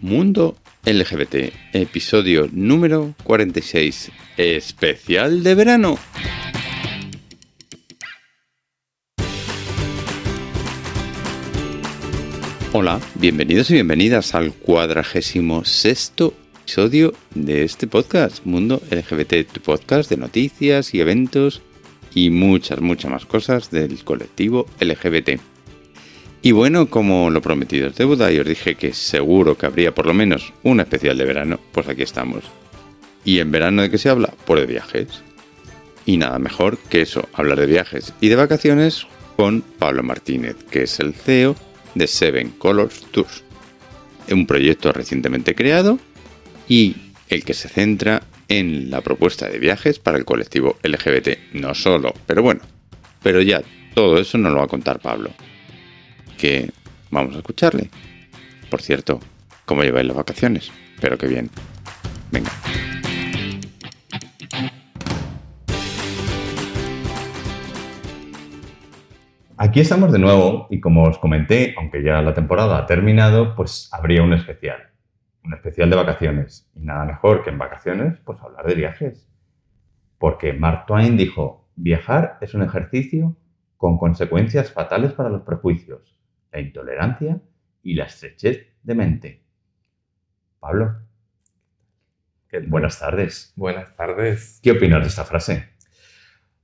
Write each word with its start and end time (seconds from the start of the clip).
Mundo 0.00 0.56
LGBT, 0.84 1.52
episodio 1.72 2.48
número 2.52 3.14
46, 3.24 4.10
especial 4.36 5.42
de 5.42 5.54
verano. 5.54 5.98
Hola, 12.72 13.00
bienvenidos 13.14 13.70
y 13.70 13.74
bienvenidas 13.74 14.34
al 14.34 14.52
cuadragésimo 14.52 15.64
sexto 15.64 16.34
episodio 16.64 17.12
de 17.34 17.62
este 17.62 17.86
podcast, 17.86 18.46
Mundo 18.46 18.80
LGBT, 18.90 19.46
tu 19.52 19.60
podcast 19.60 20.08
de 20.08 20.16
noticias 20.16 20.94
y 20.94 21.00
eventos 21.00 21.60
y 22.14 22.30
muchas, 22.30 22.80
muchas 22.80 23.10
más 23.10 23.26
cosas 23.26 23.70
del 23.70 24.02
colectivo 24.02 24.66
LGBT. 24.80 25.40
Y 26.40 26.52
bueno, 26.52 26.88
como 26.88 27.28
lo 27.28 27.42
prometido 27.42 27.88
es 27.88 27.96
deuda 27.96 28.32
y 28.32 28.38
os 28.38 28.46
dije 28.46 28.76
que 28.76 28.94
seguro 28.94 29.58
que 29.58 29.66
habría 29.66 29.94
por 29.94 30.06
lo 30.06 30.14
menos 30.14 30.54
un 30.62 30.80
especial 30.80 31.18
de 31.18 31.26
verano, 31.26 31.60
pues 31.70 31.86
aquí 31.86 32.02
estamos. 32.02 32.44
¿Y 33.26 33.40
en 33.40 33.52
verano 33.52 33.82
de 33.82 33.90
qué 33.90 33.98
se 33.98 34.08
habla? 34.08 34.32
Pues 34.46 34.62
de 34.62 34.66
viajes. 34.66 35.22
Y 36.06 36.16
nada 36.16 36.38
mejor 36.38 36.78
que 36.78 37.02
eso, 37.02 37.28
hablar 37.34 37.60
de 37.60 37.66
viajes 37.66 38.14
y 38.22 38.30
de 38.30 38.36
vacaciones 38.36 39.06
con 39.36 39.60
Pablo 39.60 40.02
Martínez, 40.02 40.56
que 40.70 40.84
es 40.84 40.98
el 40.98 41.12
CEO 41.12 41.56
de 41.94 42.06
Seven 42.06 42.48
Colors 42.56 43.02
Tours. 43.10 43.44
Un 44.30 44.46
proyecto 44.46 44.92
recientemente 44.92 45.54
creado 45.54 45.98
y 46.68 46.96
el 47.28 47.44
que 47.44 47.54
se 47.54 47.68
centra 47.68 48.22
en 48.48 48.90
la 48.90 49.00
propuesta 49.00 49.48
de 49.48 49.58
viajes 49.58 49.98
para 49.98 50.18
el 50.18 50.24
colectivo 50.24 50.76
LGBT. 50.82 51.54
No 51.54 51.74
solo, 51.74 52.14
pero 52.26 52.42
bueno. 52.42 52.60
Pero 53.22 53.40
ya, 53.40 53.62
todo 53.94 54.18
eso 54.18 54.38
nos 54.38 54.52
lo 54.52 54.58
va 54.58 54.64
a 54.64 54.68
contar 54.68 54.98
Pablo 55.00 55.30
que 56.36 56.70
vamos 57.10 57.34
a 57.34 57.38
escucharle. 57.38 57.88
Por 58.70 58.82
cierto, 58.82 59.20
¿cómo 59.64 59.82
lleváis 59.82 60.06
las 60.06 60.16
vacaciones? 60.16 60.70
Pero 61.00 61.16
qué 61.16 61.26
bien. 61.26 61.50
Venga. 62.30 62.50
Aquí 69.56 69.80
estamos 69.80 70.12
de 70.12 70.18
nuevo 70.18 70.66
y 70.68 70.80
como 70.80 71.04
os 71.04 71.18
comenté, 71.18 71.74
aunque 71.78 72.02
ya 72.02 72.20
la 72.20 72.34
temporada 72.34 72.76
ha 72.78 72.86
terminado, 72.86 73.54
pues 73.54 73.88
habría 73.92 74.22
un 74.22 74.32
especial. 74.32 74.93
Un 75.44 75.54
especial 75.54 75.90
de 75.90 75.96
vacaciones. 75.96 76.70
Y 76.74 76.80
nada 76.80 77.04
mejor 77.04 77.44
que 77.44 77.50
en 77.50 77.58
vacaciones, 77.58 78.18
pues 78.24 78.40
hablar 78.40 78.66
de 78.66 78.74
viajes. 78.74 79.30
Porque 80.18 80.52
Mark 80.52 80.86
Twain 80.86 81.16
dijo, 81.16 81.68
viajar 81.76 82.38
es 82.40 82.54
un 82.54 82.62
ejercicio 82.62 83.36
con 83.76 83.98
consecuencias 83.98 84.72
fatales 84.72 85.12
para 85.12 85.28
los 85.28 85.42
prejuicios 85.42 86.14
la 86.54 86.60
intolerancia 86.60 87.40
y 87.82 87.94
la 87.94 88.04
estrechez 88.04 88.66
de 88.82 88.94
mente. 88.94 89.44
Pablo. 90.60 91.00
Buenas 92.68 93.00
tardes. 93.00 93.52
Buenas 93.56 93.96
tardes. 93.96 94.60
¿Qué 94.62 94.70
opinas 94.70 95.02
de 95.02 95.08
esta 95.08 95.24
frase? 95.24 95.70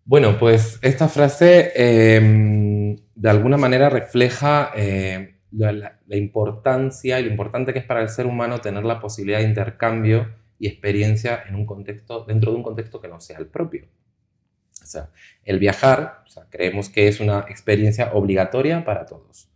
Bueno, 0.05 0.39
pues 0.39 0.79
esta 0.83 1.09
frase 1.09 1.73
em, 1.75 2.97
de 3.17 3.31
alguna 3.31 3.57
manera 3.57 3.91
refleja 3.91 4.71
eh, 4.77 5.40
la, 5.53 5.99
importancia 6.11 7.19
y 7.19 7.25
lo 7.25 7.31
importante 7.31 7.73
que 7.73 7.81
es 7.81 7.85
para 7.85 8.03
el 8.03 8.09
ser 8.09 8.27
humano 8.27 8.61
tener 8.61 8.85
la 8.85 9.01
posibilidad 9.01 9.39
de 9.39 9.47
intercambio 9.47 10.29
y 10.59 10.67
experiencia 10.67 11.43
en 11.49 11.55
un 11.55 11.67
contexto, 11.67 12.25
dentro 12.25 12.53
de 12.53 12.59
un 12.59 12.63
contexto 12.63 13.01
que 13.01 13.09
no 13.09 13.21
sea 13.21 13.39
el 13.39 13.47
propio. 13.47 13.87
O 14.83 14.87
sea, 14.87 15.11
el 15.45 15.59
viajar, 15.59 16.25
creemos 16.51 16.89
que 16.89 17.09
es 17.09 17.21
una 17.21 17.41
experiencia 17.49 18.13
obligatoria 18.13 18.85
para 18.85 19.07
todos. 19.07 19.49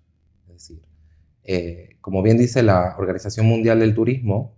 Eh, 1.46 1.98
como 2.00 2.22
bien 2.22 2.38
dice 2.38 2.62
la 2.62 2.94
Organización 2.96 3.46
Mundial 3.46 3.80
del 3.80 3.94
Turismo, 3.94 4.56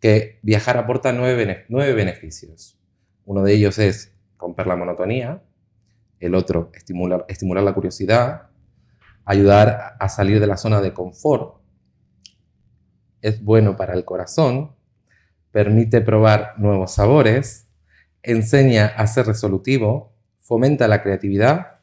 que 0.00 0.38
viajar 0.42 0.76
aporta 0.76 1.12
nueve, 1.12 1.94
beneficios. 1.94 2.78
Uno 3.24 3.42
de 3.42 3.54
ellos 3.54 3.78
es 3.78 4.12
romper 4.38 4.66
la 4.66 4.76
monotonía, 4.76 5.42
el 6.18 6.34
otro 6.34 6.70
estimular, 6.74 7.24
estimular 7.28 7.64
la 7.64 7.72
curiosidad, 7.72 8.49
ayudar 9.24 9.96
a 9.98 10.08
salir 10.08 10.40
de 10.40 10.46
la 10.46 10.56
zona 10.56 10.80
de 10.80 10.92
confort, 10.92 11.60
es 13.22 13.42
bueno 13.42 13.76
para 13.76 13.94
el 13.94 14.04
corazón, 14.04 14.72
permite 15.50 16.00
probar 16.00 16.54
nuevos 16.58 16.94
sabores, 16.94 17.68
enseña 18.22 18.86
a 18.86 19.06
ser 19.06 19.26
resolutivo, 19.26 20.12
fomenta 20.38 20.88
la 20.88 21.02
creatividad 21.02 21.80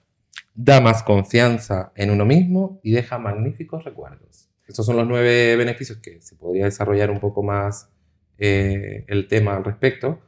da 0.57 0.81
más 0.81 1.03
confianza 1.03 1.91
en 1.95 2.09
uno 2.09 2.25
mismo 2.25 2.79
y 2.81 2.91
deja 2.91 3.19
magníficos 3.19 3.85
recuerdos. 3.85 4.49
Estos 4.67 4.87
son 4.87 4.97
los 4.97 5.07
nueve 5.07 5.55
beneficios 5.55 5.99
que 5.99 6.19
se 6.19 6.35
podría 6.35 6.65
desarrollar 6.65 7.11
un 7.11 7.19
poco 7.19 7.43
más 7.43 7.89
eh, 8.39 9.05
el 9.07 9.27
tema 9.27 9.55
al 9.55 9.63
respecto, 9.63 10.19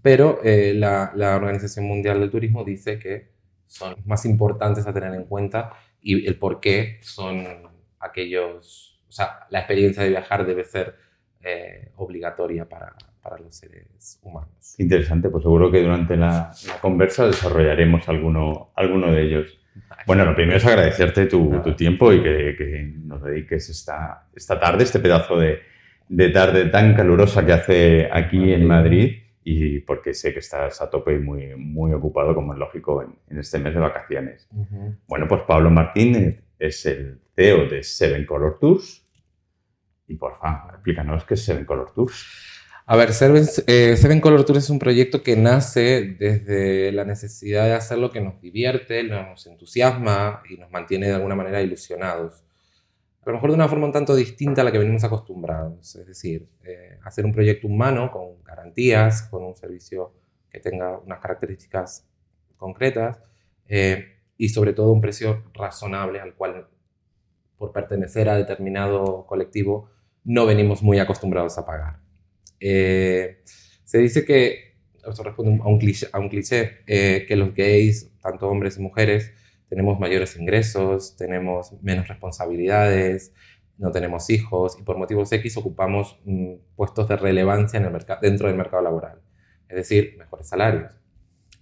pero 0.00 0.40
eh, 0.42 0.72
la, 0.74 1.12
Organización 1.36 1.84
Mundial 1.84 2.20
del 2.20 2.30
Turismo 2.30 2.64
dice 2.64 2.98
que 2.98 3.28
son 3.66 3.96
más 4.06 4.24
importantes 4.24 4.86
a 4.86 4.94
tener 4.94 5.12
en 5.14 5.24
cuenta 5.24 5.72
y 6.02 6.26
el 6.26 6.36
por 6.36 6.60
qué 6.60 6.98
son 7.02 7.46
aquellos, 7.98 9.00
o 9.08 9.12
sea, 9.12 9.46
la 9.50 9.60
experiencia 9.60 10.02
de 10.02 10.10
viajar 10.10 10.46
debe 10.46 10.64
ser 10.64 10.96
eh, 11.42 11.90
obligatoria 11.96 12.68
para, 12.68 12.94
para 13.22 13.38
los 13.38 13.54
seres 13.54 14.18
humanos. 14.22 14.74
Interesante, 14.78 15.28
pues 15.28 15.42
seguro 15.42 15.70
que 15.70 15.82
durante 15.82 16.16
la, 16.16 16.52
conversa 16.80 17.26
desarrollaremos 17.26 18.08
alguno, 18.08 18.72
alguno 18.76 19.12
de 19.12 19.22
ellos. 19.22 19.58
Bueno, 20.06 20.24
lo 20.24 20.34
primero 20.34 20.56
es 20.56 20.66
agradecerte 20.66 21.26
tu, 21.26 21.60
tu 21.62 21.74
tiempo 21.74 22.12
y 22.12 22.22
que, 22.22 22.54
que, 22.56 22.92
nos 23.04 23.22
dediques 23.22 23.68
esta, 23.68 24.26
esta 24.34 24.58
tarde, 24.58 24.84
este 24.84 24.98
pedazo 24.98 25.38
de, 25.38 25.60
de, 26.08 26.28
tarde 26.30 26.66
tan 26.66 26.94
calurosa 26.94 27.44
que 27.44 27.52
hace 27.52 28.08
aquí 28.10 28.52
en 28.52 28.66
Madrid 28.66 29.19
y 29.42 29.80
porque 29.80 30.14
sé 30.14 30.32
que 30.32 30.40
estás 30.40 30.80
a 30.82 30.90
tope 30.90 31.14
y 31.14 31.18
muy, 31.18 31.54
muy 31.56 31.92
ocupado, 31.92 32.34
como 32.34 32.52
es 32.52 32.58
lógico, 32.58 33.02
en, 33.02 33.14
en 33.28 33.38
este 33.38 33.58
mes 33.58 33.74
de 33.74 33.80
vacaciones. 33.80 34.48
Bueno, 35.06 35.26
pues 35.28 35.42
Pablo 35.46 35.70
Martínez 35.70 36.42
es 36.58 36.84
el 36.86 37.20
CEO 37.34 37.66
de 37.68 37.82
Seven 37.82 38.26
Color 38.26 38.58
Tours 38.60 39.06
y 40.06 40.16
por 40.16 40.38
favor, 40.38 40.74
explícanos 40.74 41.24
qué 41.24 41.34
es 41.34 41.44
Seven 41.44 41.64
Color 41.64 41.92
Tours. 41.94 42.26
A 42.86 42.96
ver, 42.96 43.10
eh, 43.10 43.96
Seven, 43.96 44.20
Color 44.20 44.44
Tour 44.44 44.56
es 44.56 44.68
un 44.68 44.80
proyecto 44.80 45.22
que 45.22 45.36
nace 45.36 46.16
desde 46.18 46.90
la 46.90 47.04
necesidad 47.04 47.66
de 47.66 47.74
hacer 47.74 47.98
lo 47.98 48.10
que 48.10 48.20
nos 48.20 48.40
divierte, 48.40 49.04
nos 49.04 49.46
entusiasma 49.46 50.42
y 50.50 50.56
nos 50.56 50.72
mantiene 50.72 51.06
de 51.06 51.14
alguna 51.14 51.36
manera 51.36 51.62
ilusionados. 51.62 52.42
A 53.30 53.32
lo 53.32 53.36
mejor 53.36 53.50
de 53.50 53.54
una 53.54 53.68
forma 53.68 53.86
un 53.86 53.92
tanto 53.92 54.16
distinta 54.16 54.62
a 54.62 54.64
la 54.64 54.72
que 54.72 54.78
venimos 54.78 55.04
acostumbrados. 55.04 55.94
Es 55.94 56.04
decir, 56.04 56.48
eh, 56.64 56.98
hacer 57.04 57.24
un 57.24 57.32
proyecto 57.32 57.68
humano 57.68 58.10
con 58.10 58.42
garantías, 58.42 59.22
con 59.22 59.44
un 59.44 59.54
servicio 59.54 60.12
que 60.50 60.58
tenga 60.58 60.98
unas 60.98 61.20
características 61.20 62.08
concretas 62.56 63.22
eh, 63.68 64.16
y 64.36 64.48
sobre 64.48 64.72
todo 64.72 64.90
un 64.90 65.00
precio 65.00 65.44
razonable 65.54 66.18
al 66.18 66.34
cual, 66.34 66.66
por 67.56 67.70
pertenecer 67.70 68.28
a 68.28 68.34
determinado 68.34 69.24
colectivo, 69.28 69.90
no 70.24 70.44
venimos 70.44 70.82
muy 70.82 70.98
acostumbrados 70.98 71.56
a 71.56 71.64
pagar. 71.64 72.00
Eh, 72.58 73.42
se 73.44 73.98
dice 73.98 74.24
que, 74.24 74.74
esto 75.08 75.22
responde 75.22 75.62
a 75.62 75.68
un 75.68 75.78
cliché, 75.78 76.08
a 76.10 76.18
un 76.18 76.30
cliché 76.30 76.80
eh, 76.84 77.26
que 77.28 77.36
los 77.36 77.54
gays, 77.54 78.10
tanto 78.20 78.48
hombres 78.48 78.76
y 78.76 78.80
mujeres, 78.80 79.32
tenemos 79.70 79.98
mayores 79.98 80.36
ingresos, 80.36 81.16
tenemos 81.16 81.72
menos 81.80 82.08
responsabilidades, 82.08 83.32
no 83.78 83.92
tenemos 83.92 84.28
hijos 84.28 84.76
y 84.78 84.82
por 84.82 84.98
motivos 84.98 85.32
X 85.32 85.56
ocupamos 85.56 86.20
mm, 86.24 86.54
puestos 86.76 87.08
de 87.08 87.16
relevancia 87.16 87.78
en 87.78 87.86
el 87.86 88.06
dentro 88.20 88.48
del 88.48 88.56
mercado 88.56 88.82
laboral, 88.82 89.20
es 89.68 89.76
decir, 89.76 90.16
mejores 90.18 90.48
salarios. 90.48 90.92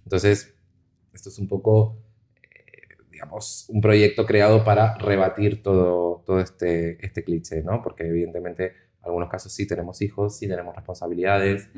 Entonces, 0.03 0.55
esto 1.13 1.29
es 1.29 1.37
un 1.37 1.47
poco, 1.47 1.97
eh, 2.43 2.97
digamos, 3.11 3.67
un 3.69 3.79
proyecto 3.79 4.25
creado 4.25 4.65
para 4.65 4.97
rebatir 4.97 5.61
todo, 5.61 6.23
todo 6.25 6.39
este, 6.39 7.03
este 7.05 7.23
cliché, 7.23 7.61
¿no? 7.61 7.81
Porque 7.83 8.07
evidentemente 8.07 8.73
algunos 9.03 9.29
casos 9.29 9.53
sí 9.53 9.67
tenemos 9.67 10.01
hijos, 10.01 10.37
sí 10.37 10.47
tenemos 10.47 10.75
responsabilidades, 10.75 11.69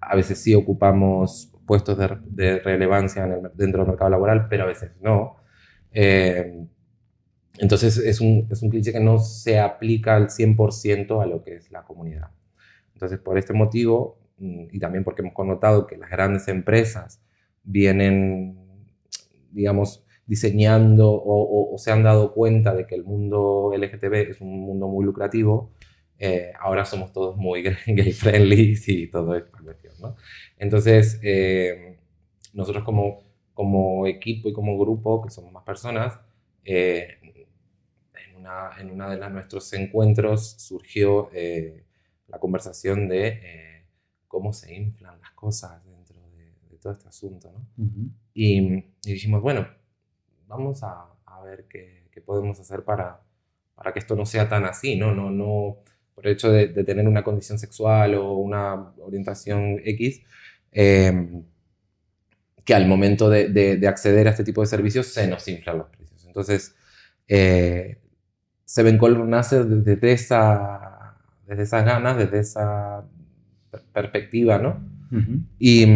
a 0.00 0.14
veces 0.14 0.40
sí 0.40 0.54
ocupamos 0.54 1.52
puestos 1.66 1.98
de, 1.98 2.60
relevancia 2.60 3.26
dentro 3.54 3.82
del 3.82 3.88
mercado 3.88 4.10
laboral, 4.10 4.46
pero 4.48 4.64
a 4.64 4.66
veces 4.68 4.92
no. 5.00 5.36
Eh, 5.98 6.66
entonces 7.58 7.96
es 7.96 8.20
un, 8.20 8.46
es 8.50 8.62
un 8.62 8.68
cliché 8.68 8.92
que 8.92 9.00
no 9.00 9.18
se 9.18 9.58
aplica 9.58 10.14
al 10.14 10.28
100% 10.28 11.22
a 11.22 11.26
lo 11.26 11.42
que 11.42 11.54
es 11.56 11.70
la 11.70 11.84
comunidad. 11.84 12.30
Entonces 12.92 13.18
por 13.18 13.38
este 13.38 13.54
motivo, 13.54 14.18
mm, 14.38 14.66
y 14.72 14.78
también 14.78 15.04
porque 15.04 15.22
hemos 15.22 15.32
connotado 15.32 15.86
que 15.86 15.96
las 15.96 16.10
grandes 16.10 16.48
empresas 16.48 17.22
vienen, 17.64 18.58
digamos, 19.52 20.04
diseñando 20.26 21.10
o, 21.10 21.74
o, 21.74 21.78
se 21.78 21.92
han 21.92 22.02
dado 22.02 22.34
cuenta 22.34 22.74
de 22.74 22.86
que 22.86 22.94
el 22.96 23.04
mundo 23.04 23.72
LGTB 23.74 24.30
es 24.30 24.40
un 24.40 24.60
mundo 24.60 24.88
muy 24.88 25.04
lucrativo, 25.04 25.70
eh, 26.18 26.52
ahora 26.60 26.84
somos 26.84 27.12
todos 27.12 27.36
muy 27.36 27.62
gay 27.86 28.12
friendly 28.12 28.78
y 28.86 29.06
todo 29.08 29.34
esto. 29.34 29.56
Entonces, 30.58 31.20
eh, 31.22 31.98
nosotros 32.52 32.84
como, 32.84 33.22
como 33.56 34.06
equipo 34.06 34.50
y 34.50 34.52
como 34.52 34.78
grupo, 34.78 35.22
que 35.22 35.30
somos 35.30 35.50
más 35.50 35.64
personas, 35.64 36.20
eh, 36.62 37.18
en, 38.14 38.36
una, 38.36 38.70
en 38.78 38.90
una 38.90 39.08
de 39.08 39.30
nuestros 39.30 39.72
encuentros 39.72 40.50
surgió 40.58 41.30
eh, 41.32 41.84
la 42.28 42.38
conversación 42.38 43.08
de 43.08 43.86
cómo 44.28 44.52
se 44.52 44.74
inflan 44.74 45.18
las 45.20 45.30
cosas 45.30 45.82
dentro 45.86 46.20
de, 46.36 46.76
todo 46.78 46.92
este 46.92 47.08
asunto. 47.08 47.50
¿no? 47.50 47.66
y, 48.34 48.84
dijimos, 49.02 49.40
bueno, 49.40 49.66
vamos 50.46 50.82
a, 50.82 51.06
a 51.24 51.40
ver 51.42 51.64
qué, 51.66 52.08
qué, 52.12 52.20
podemos 52.20 52.60
hacer 52.60 52.84
para, 52.84 53.22
para 53.74 53.94
que 53.94 54.00
esto 54.00 54.14
no 54.14 54.26
sea 54.26 54.50
tan 54.50 54.66
así, 54.66 54.96
¿no? 54.96 55.14
no, 55.14 55.30
no 55.30 55.78
por 56.14 56.26
el 56.26 56.32
hecho 56.32 56.50
de, 56.50 56.68
tener 56.84 57.08
una 57.08 57.24
condición 57.24 57.58
sexual 57.58 58.14
o 58.14 58.34
una 58.34 58.92
orientación 58.98 59.80
X, 59.84 60.22
em, 60.72 61.44
que 62.66 62.74
al 62.74 62.86
momento 62.86 63.30
de, 63.30 63.80
acceder 63.88 64.26
a 64.26 64.30
este 64.30 64.44
tipo 64.44 64.60
de 64.60 64.66
servicios 64.66 65.06
se 65.06 65.26
nos 65.26 65.48
inflan 65.48 65.78
los 65.78 65.88
precios. 65.88 66.26
Entonces, 66.26 66.74
eh, 67.28 67.98
Seven 68.64 68.98
Color 68.98 69.26
nace 69.26 69.64
desde, 69.64 70.12
esa, 70.12 71.16
desde 71.46 71.62
esas 71.62 71.84
ganas, 71.84 72.18
desde 72.18 72.40
esa 72.40 73.06
perspectiva, 73.92 74.58
¿no? 74.58 74.84
y, 75.58 75.86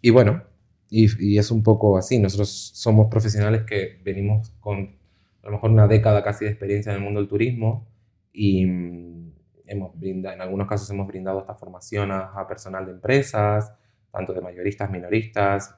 y, 0.00 0.10
bueno, 0.10 0.44
y, 0.88 1.08
y, 1.18 1.38
es 1.38 1.50
un 1.50 1.62
poco 1.62 1.98
así. 1.98 2.20
Nosotros 2.20 2.70
somos 2.74 3.08
profesionales 3.08 3.64
que 3.64 4.00
venimos 4.04 4.52
con 4.60 4.96
a 5.42 5.46
lo 5.46 5.52
mejor 5.52 5.70
una 5.70 5.86
década 5.86 6.22
casi 6.22 6.44
de 6.44 6.52
experiencia 6.52 6.90
en 6.90 6.98
el 6.98 7.04
mundo 7.04 7.20
del 7.20 7.28
turismo 7.28 7.86
y 8.32 8.64
mm, 8.64 9.32
hemos 9.66 9.98
brindado, 9.98 10.34
en 10.34 10.40
algunos 10.40 10.68
casos 10.68 10.88
hemos 10.90 11.06
brindado 11.06 11.40
esta 11.40 11.54
formación 11.54 12.10
a, 12.12 12.46
personal 12.48 12.86
de 12.86 12.92
empresas, 12.92 13.72
tanto 14.14 14.32
de 14.32 14.40
mayoristas, 14.40 14.90
minoristas, 14.90 15.74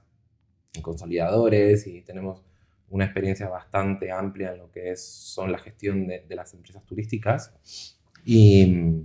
consolidadores 0.83 1.87
y 1.87 2.03
tenemos 2.03 2.44
una 2.91 3.06
experiencia 3.06 3.49
bastante 3.49 4.12
amplia 4.12 4.53
en 4.53 4.59
lo 4.59 4.71
que 4.71 4.91
es, 4.91 5.05
son 5.05 5.50
la 5.50 5.59
gestión 5.59 6.06
de, 6.06 6.25
las 6.29 6.53
empresas 6.55 6.85
turísticas. 6.85 7.55
Y, 8.25 9.03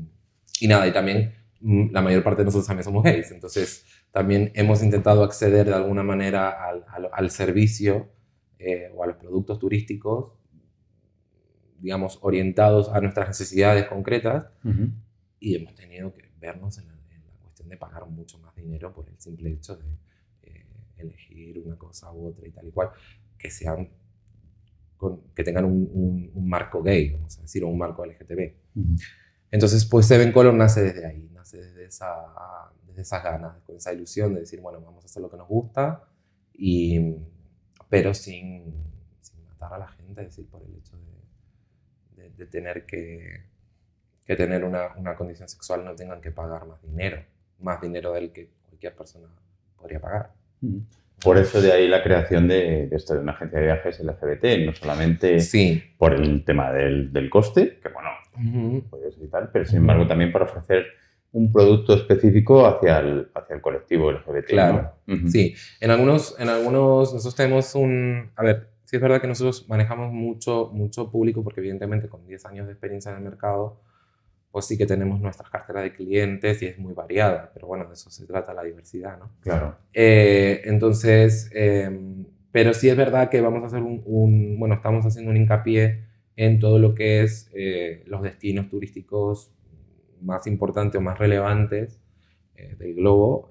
y, 0.60 0.68
nada, 0.68 0.86
y 0.86 0.92
también 0.92 1.33
mm, 1.62 1.92
la 1.92 2.01
mayor 2.01 2.24
parte 2.24 2.42
de 2.42 2.45
nosotros 2.45 2.68
también 2.68 2.83
somos 2.83 3.04
gays, 3.04 3.31
entonces 3.31 3.86
también 4.12 4.51
hemos 4.54 4.83
intentado 4.83 5.24
acceder 5.24 5.66
de 5.66 5.74
alguna 5.74 6.04
manera 6.04 6.50
al, 6.68 6.84
al, 7.12 7.31
servicio 7.31 8.10
eh, 8.60 8.92
o 8.94 9.04
a 9.04 9.07
los 9.07 9.16
productos 9.16 9.57
turísticos 9.57 10.34
digamos, 11.81 12.19
orientados 12.22 12.89
a 12.89 13.01
nuestras 13.01 13.27
necesidades 13.27 13.86
concretas. 13.86 14.45
Y 15.39 15.56
hemos 15.56 15.74
tenido 15.74 16.13
que 16.13 16.30
vernos 16.39 16.77
en 16.77 16.86
cuestión 16.86 17.00
de 17.71 17.77
pagar 17.77 18.06
mucho 18.06 18.38
más 18.39 18.56
dinero 18.56 18.94
por 18.94 19.09
el 19.09 19.19
simple 19.19 19.51
hecho 19.51 19.75
de 19.75 19.85
eh, 20.44 20.65
elegir 20.97 21.59
una 21.59 21.77
cosa 21.77 22.12
u 22.12 22.27
otra 22.27 22.47
y 22.47 22.51
tal 22.51 22.68
y 22.68 22.71
cual, 22.71 22.89
que 23.38 23.50
sean 23.50 23.89
que 25.35 25.44
tengan 25.44 25.65
un, 25.65 26.31
marco 26.47 26.83
gay, 26.83 27.09
vamos 27.09 27.35
a 27.39 27.41
decir, 27.41 27.63
o 27.63 27.68
un 27.68 27.77
marco 27.79 28.06
LGTB. 28.06 28.53
Entonces, 29.50 29.83
pues 29.85 30.06
Seven 30.06 30.31
Color 30.31 30.53
nace 30.53 30.83
desde 30.83 31.07
ahí, 31.07 31.27
nace 31.33 31.57
desde, 31.57 31.85
esa, 31.85 32.71
desde 32.85 33.01
esas 33.01 33.23
ganas, 33.23 33.63
con 33.63 33.75
esa 33.75 33.91
ilusión 33.94 34.35
de 34.35 34.41
decir, 34.41 34.62
bueno, 34.62 34.79
vamos 34.79 35.03
a 35.03 35.07
hacer 35.07 35.24
lo 35.24 35.31
que 35.31 35.38
nos 35.38 35.47
gusta, 35.47 36.03
y, 36.53 37.15
pero 37.89 38.13
sin, 38.13 38.75
sin 39.21 39.44
matar 39.47 39.74
a 39.74 39.79
la 39.79 39.88
gente, 39.88 40.21
es 40.21 40.27
decir, 40.27 40.47
por 40.47 40.62
el 40.62 40.75
hecho 40.75 40.95
de 40.97 41.12
de, 42.29 42.45
tener 42.45 42.85
que, 42.85 43.44
que 44.25 44.35
tener 44.35 44.63
una, 44.63 44.95
una, 44.95 45.15
condición 45.15 45.47
sexual 45.47 45.83
no 45.83 45.95
tengan 45.95 46.21
que 46.21 46.31
pagar 46.31 46.65
más 46.65 46.81
dinero, 46.81 47.24
más 47.62 47.81
dinero 47.81 48.13
del 48.13 48.31
que 48.31 48.50
cualquier 48.68 48.96
persona 48.96 49.28
podría 49.78 50.00
pagar. 50.00 50.31
Por 51.24 51.38
eso 51.38 51.62
de 51.62 51.72
ahí 51.72 51.88
la 51.88 52.04
creación 52.04 52.48
de, 52.48 52.90
esto 52.92 53.13
de 53.13 53.19
una 53.19 53.34
agencia 53.34 53.60
de 53.60 53.66
viajes 53.66 54.00
LGBT, 54.00 54.66
no 54.66 54.74
solamente 54.74 55.40
sí. 55.40 55.84
por 55.98 56.13
el 56.13 56.44
tema 56.44 56.72
del, 56.72 57.13
del 57.13 57.30
coste, 57.30 57.80
que 57.81 57.90
bueno, 57.90 58.10
puede 58.90 59.12
ser 59.12 59.24
y 59.24 59.28
tal, 59.28 59.50
pero 59.52 59.66
sin 59.66 59.78
embargo 59.78 60.08
también 60.08 60.31
para 60.31 60.46
ofrecer 60.46 60.86
un 61.34 61.52
producto 61.52 61.94
específico 61.94 62.66
hacia 62.66 63.00
el, 63.00 63.30
hacia 63.34 63.56
el 63.56 63.62
colectivo 63.62 64.12
LGBT. 64.12 64.48
Claro, 64.48 64.94
sí. 65.28 65.56
En 65.80 65.92
algunos, 65.92 66.36
en 66.40 66.50
algunos, 66.50 67.13
nosotros 67.13 67.36
tenemos 67.36 67.75
un, 67.75 68.31
a 68.36 68.44
ver, 68.44 68.72
Sí 68.92 68.98
es 68.98 69.02
verdad 69.02 69.22
que 69.22 69.28
nosotros 69.28 69.69
manejamos 69.69 70.12
mucho, 70.12 70.69
mucho 70.74 71.10
público 71.10 71.46
porque 71.46 71.62
evidentemente 71.62 72.10
con 72.10 72.28
10 72.28 72.46
años 72.48 72.68
de 72.68 72.74
experiencia 72.74 73.10
en 73.12 73.19
el 73.19 73.24
mercado, 73.24 73.80
pues 74.51 74.65
sí 74.65 74.77
que 74.77 74.86
tenemos 74.86 75.21
nuestras 75.21 75.50
carteras 75.50 75.83
de 75.83 75.94
clientes 75.94 76.62
y 76.62 76.65
es 76.65 76.77
muy 76.77 76.94
variada, 76.94 77.51
pero 77.53 77.68
bueno, 77.68 77.86
de 77.86 77.94
eso 77.94 78.09
se 78.09 78.25
trata 78.25 78.53
la 78.53 78.63
diversidad, 78.63 79.18
¿no? 79.18 79.31
Claro. 79.39 79.77
Eh, 79.94 80.62
entonces, 80.65 81.50
em, 81.53 82.25
pero 82.51 82.74
sí 82.74 82.89
es 82.89 82.98
verdad 82.98 83.30
que 83.30 83.39
vamos 83.39 83.63
a 83.63 83.68
hacer 83.68 83.81
un, 83.81 84.59
bueno, 84.59 84.75
estamos 84.75 85.06
haciendo 85.06 85.31
un 85.31 85.38
hincapié 85.38 86.03
en 86.36 86.59
todo 86.59 86.80
lo 86.80 86.94
que 86.94 87.24
es 87.24 87.50
eh, 87.53 88.03
los 88.07 88.21
destinos 88.21 88.69
turísticos 88.69 89.53
más 90.21 90.45
importantes 90.48 91.00
o 91.00 91.01
más 91.01 91.18
relevantes 91.18 92.01
eh, 92.56 92.75
del 92.77 92.95
globo 92.95 93.50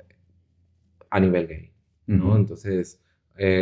a 1.08 1.18
nivel 1.18 1.48
gay, 1.48 1.72
¿no? 2.06 2.36
Entonces, 2.36 3.02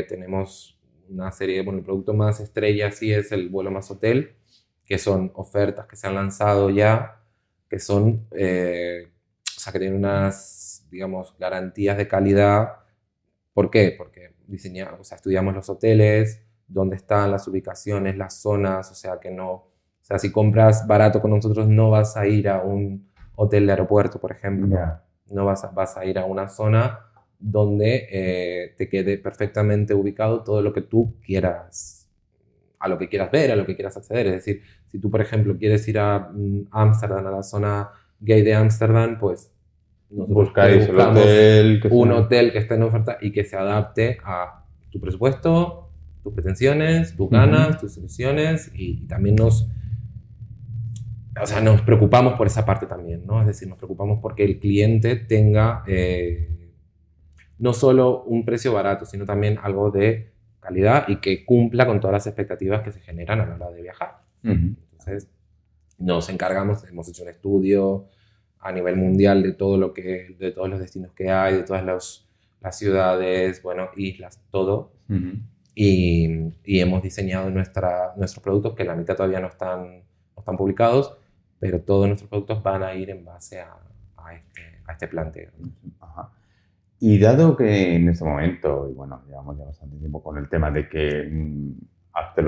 tenemos 0.09 0.77
una 1.09 1.31
serie, 1.31 1.63
bueno, 1.63 1.79
el 1.79 1.85
producto 1.85 2.13
más 2.13 2.41
estrella 2.41 2.91
sí 2.91 3.13
es 3.13 3.31
el 3.33 3.49
vuelo 3.49 3.71
más 3.71 3.91
hotel, 3.91 4.33
que 4.85 4.99
son 4.99 5.31
ofertas 5.35 5.87
que 5.87 5.97
se 5.97 6.09
han 6.09 6.15
lanzado 6.15 6.69
ya, 6.69 7.19
que 7.69 7.79
son, 7.79 8.27
eh, 8.33 9.09
o 9.57 9.61
sea, 9.61 9.73
que 9.73 9.79
tienen 9.79 9.99
unas, 9.99 10.87
digamos, 10.91 11.35
garantías 11.39 11.97
de 11.97 12.09
calidad. 12.09 12.77
¿Por 13.53 13.71
qué? 13.71 13.95
Porque 13.97 14.33
diseñamos, 14.47 15.01
o 15.01 15.05
sea, 15.05 15.17
estudiamos 15.17 15.55
los 15.55 15.69
hoteles, 15.69 16.43
dónde 16.67 16.97
están 16.97 17.31
las 17.31 17.47
ubicaciones, 17.49 18.17
las 18.17 18.35
zonas, 18.41 18.91
o 18.91 18.95
sea, 18.95 19.19
que 19.21 19.31
no, 19.31 19.53
o 19.53 19.73
sea, 20.03 20.19
si 20.19 20.33
compras 20.33 20.87
barato 20.87 21.21
con 21.21 21.31
nosotros 21.33 21.69
no 21.69 21.91
vas 21.91 22.17
a 22.17 22.27
ir 22.27 22.49
a 22.49 22.63
un 22.63 23.09
hotel 23.37 23.67
de 23.67 23.73
aeropuerto, 23.73 24.21
por 24.21 24.33
ejemplo, 24.33 24.79
no 25.31 25.45
vas 25.45 25.65
a, 25.65 25.69
vas 25.69 25.97
a 25.97 26.05
ir 26.05 26.19
a 26.19 26.25
una 26.25 26.49
zona 26.49 27.01
donde 27.39 28.09
eh, 28.11 28.75
te 28.77 28.89
quede 28.89 29.19
perfectamente 29.19 29.95
ubicado 29.95 30.43
todo 30.43 30.61
lo 30.63 30.73
que 30.73 30.83
tú 30.83 31.17
quieras, 31.25 31.98
a 32.79 32.89
lo 32.89 32.99
que 32.99 33.09
quieras 33.09 33.31
ver, 33.31 33.51
a 33.51 33.57
lo 33.57 33.67
que 33.67 33.75
quieras 33.75 33.97
acceder. 33.97 34.27
Es 34.29 34.35
decir, 34.35 34.63
si 34.87 34.99
tú, 34.99 35.11
por 35.11 35.21
ejemplo, 35.21 35.57
quieres 35.57 35.87
ir 35.89 35.99
a 35.99 36.31
mm, 36.33 36.69
Ámsterdam, 36.71 37.27
a 37.27 37.31
la 37.31 37.43
zona 37.43 37.91
gay 38.21 38.43
de 38.43 38.55
Ámsterdam, 38.55 39.19
pues 39.19 39.53
buscáis 40.11 40.89
hotel 40.89 41.83
un 41.91 42.13
hotel 42.13 42.53
que 42.53 42.59
esté 42.59 42.75
en 42.75 42.83
oferta 42.83 43.19
y 43.21 43.31
que 43.31 43.45
se 43.45 43.57
adapte 43.57 44.19
a 44.25 44.65
tu 44.91 45.01
presupuesto, 45.01 45.91
tus 46.23 46.33
pretensiones, 46.33 47.15
tus 47.15 47.29
ganas, 47.29 47.79
tus 47.79 47.97
ilusiones 47.99 48.71
y, 48.75 49.07
también 49.07 49.37
nos 49.37 49.69
o 51.41 51.47
sea, 51.47 51.61
nos 51.61 51.83
preocupamos 51.83 52.35
por 52.35 52.49
esa 52.49 52.65
parte 52.67 52.87
también, 52.87 53.25
¿no? 53.25 53.41
Es 53.41 53.47
decir, 53.47 53.69
nos 53.69 53.79
preocupamos 53.79 54.19
porque 54.21 54.45
el 54.45 54.59
cliente 54.59 55.15
tenga 55.15 55.85
eh, 55.87 56.49
no 57.59 57.73
solo 57.73 58.25
un 58.25 58.45
precio 58.45 58.73
barato, 58.73 59.05
sino 59.05 59.25
también 59.25 59.57
algo 59.63 59.93
de 59.93 60.33
calidad 60.69 61.09
y 61.09 61.17
que 61.17 61.45
cumpla 61.45 61.87
con 61.87 61.99
todas 61.99 62.13
las 62.13 62.27
expectativas 62.27 62.83
que 62.83 62.93
se 62.93 63.01
generan 63.01 63.41
a 63.41 63.47
la 63.47 63.55
hora 63.55 63.71
de 63.71 63.83
viajar. 63.83 64.19
Entonces, 64.43 65.29
nos 65.99 66.29
encargamos, 66.29 66.85
hemos 66.85 67.09
hecho 67.09 67.23
un 67.23 67.31
estudio 67.31 68.07
a 68.61 68.73
nivel 68.73 68.97
mundial 68.97 69.43
de 69.43 69.53
todo 69.53 69.79
lo 69.79 69.95
que, 69.95 70.37
de 70.39 70.53
todos 70.53 70.69
los 70.69 70.79
destinos 70.79 71.13
que 71.13 71.31
hay, 71.31 71.57
de 71.57 71.63
todas 71.63 71.85
las 72.61 72.79
ciudades, 72.79 73.63
bueno, 73.63 73.89
islas, 73.97 74.43
todo. 74.51 74.93
y, 75.75 76.53
hemos 76.65 77.03
diseñado 77.03 77.51
nuestra, 77.51 78.13
nuestros 78.17 78.43
productos, 78.43 78.75
que 78.75 78.85
la 78.85 78.95
mitad 78.95 79.17
todavía 79.17 79.41
no 79.41 79.49
están, 79.49 80.03
no 80.37 80.39
están 80.41 80.57
publicados, 80.57 81.17
pero 81.59 81.81
todos 81.81 82.07
nuestros 82.07 82.29
productos 82.29 82.63
van 82.63 82.83
a 82.83 82.95
ir 82.95 83.11
en 83.11 83.25
base 83.25 83.61
a, 83.61 83.75
a, 84.17 84.35
este, 84.35 84.61
a 84.87 84.93
este 84.93 85.09
planteo. 85.09 85.51
Ajá. 86.01 86.31
Y 87.01 87.19
dado 87.19 87.57
que 87.57 87.95
en 87.95 88.09
este 88.09 88.25
momento, 88.25 88.89
y 88.91 88.95
bueno, 88.95 89.23
llevamos 89.27 89.57
ya 89.57 89.65
bastante 89.65 89.97
tiempo 89.99 90.23
con 90.23 90.37
el 90.37 90.49
tema 90.49 90.71
de 90.71 90.89
que 90.89 91.29
mmm, 91.31 91.73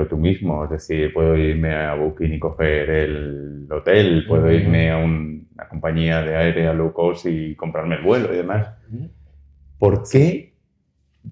tú 0.09 0.16
mismo, 0.16 0.64
es 0.64 0.71
decir, 0.71 1.12
puedo 1.12 1.37
irme 1.37 1.75
a 1.75 1.95
Booking 1.95 2.33
y 2.33 2.38
coger 2.38 2.90
el 2.90 3.69
hotel, 3.71 4.25
puedo 4.26 4.50
irme 4.50 4.90
a 4.90 4.99
una 4.99 5.69
compañía 5.69 6.23
de 6.23 6.37
aérea 6.37 6.73
low 6.73 6.92
cost 6.92 7.26
y 7.26 7.54
comprarme 7.54 7.97
el 7.97 8.02
vuelo 8.02 8.33
y 8.33 8.37
demás. 8.37 8.69
¿Por 9.78 10.02
qué 10.09 10.54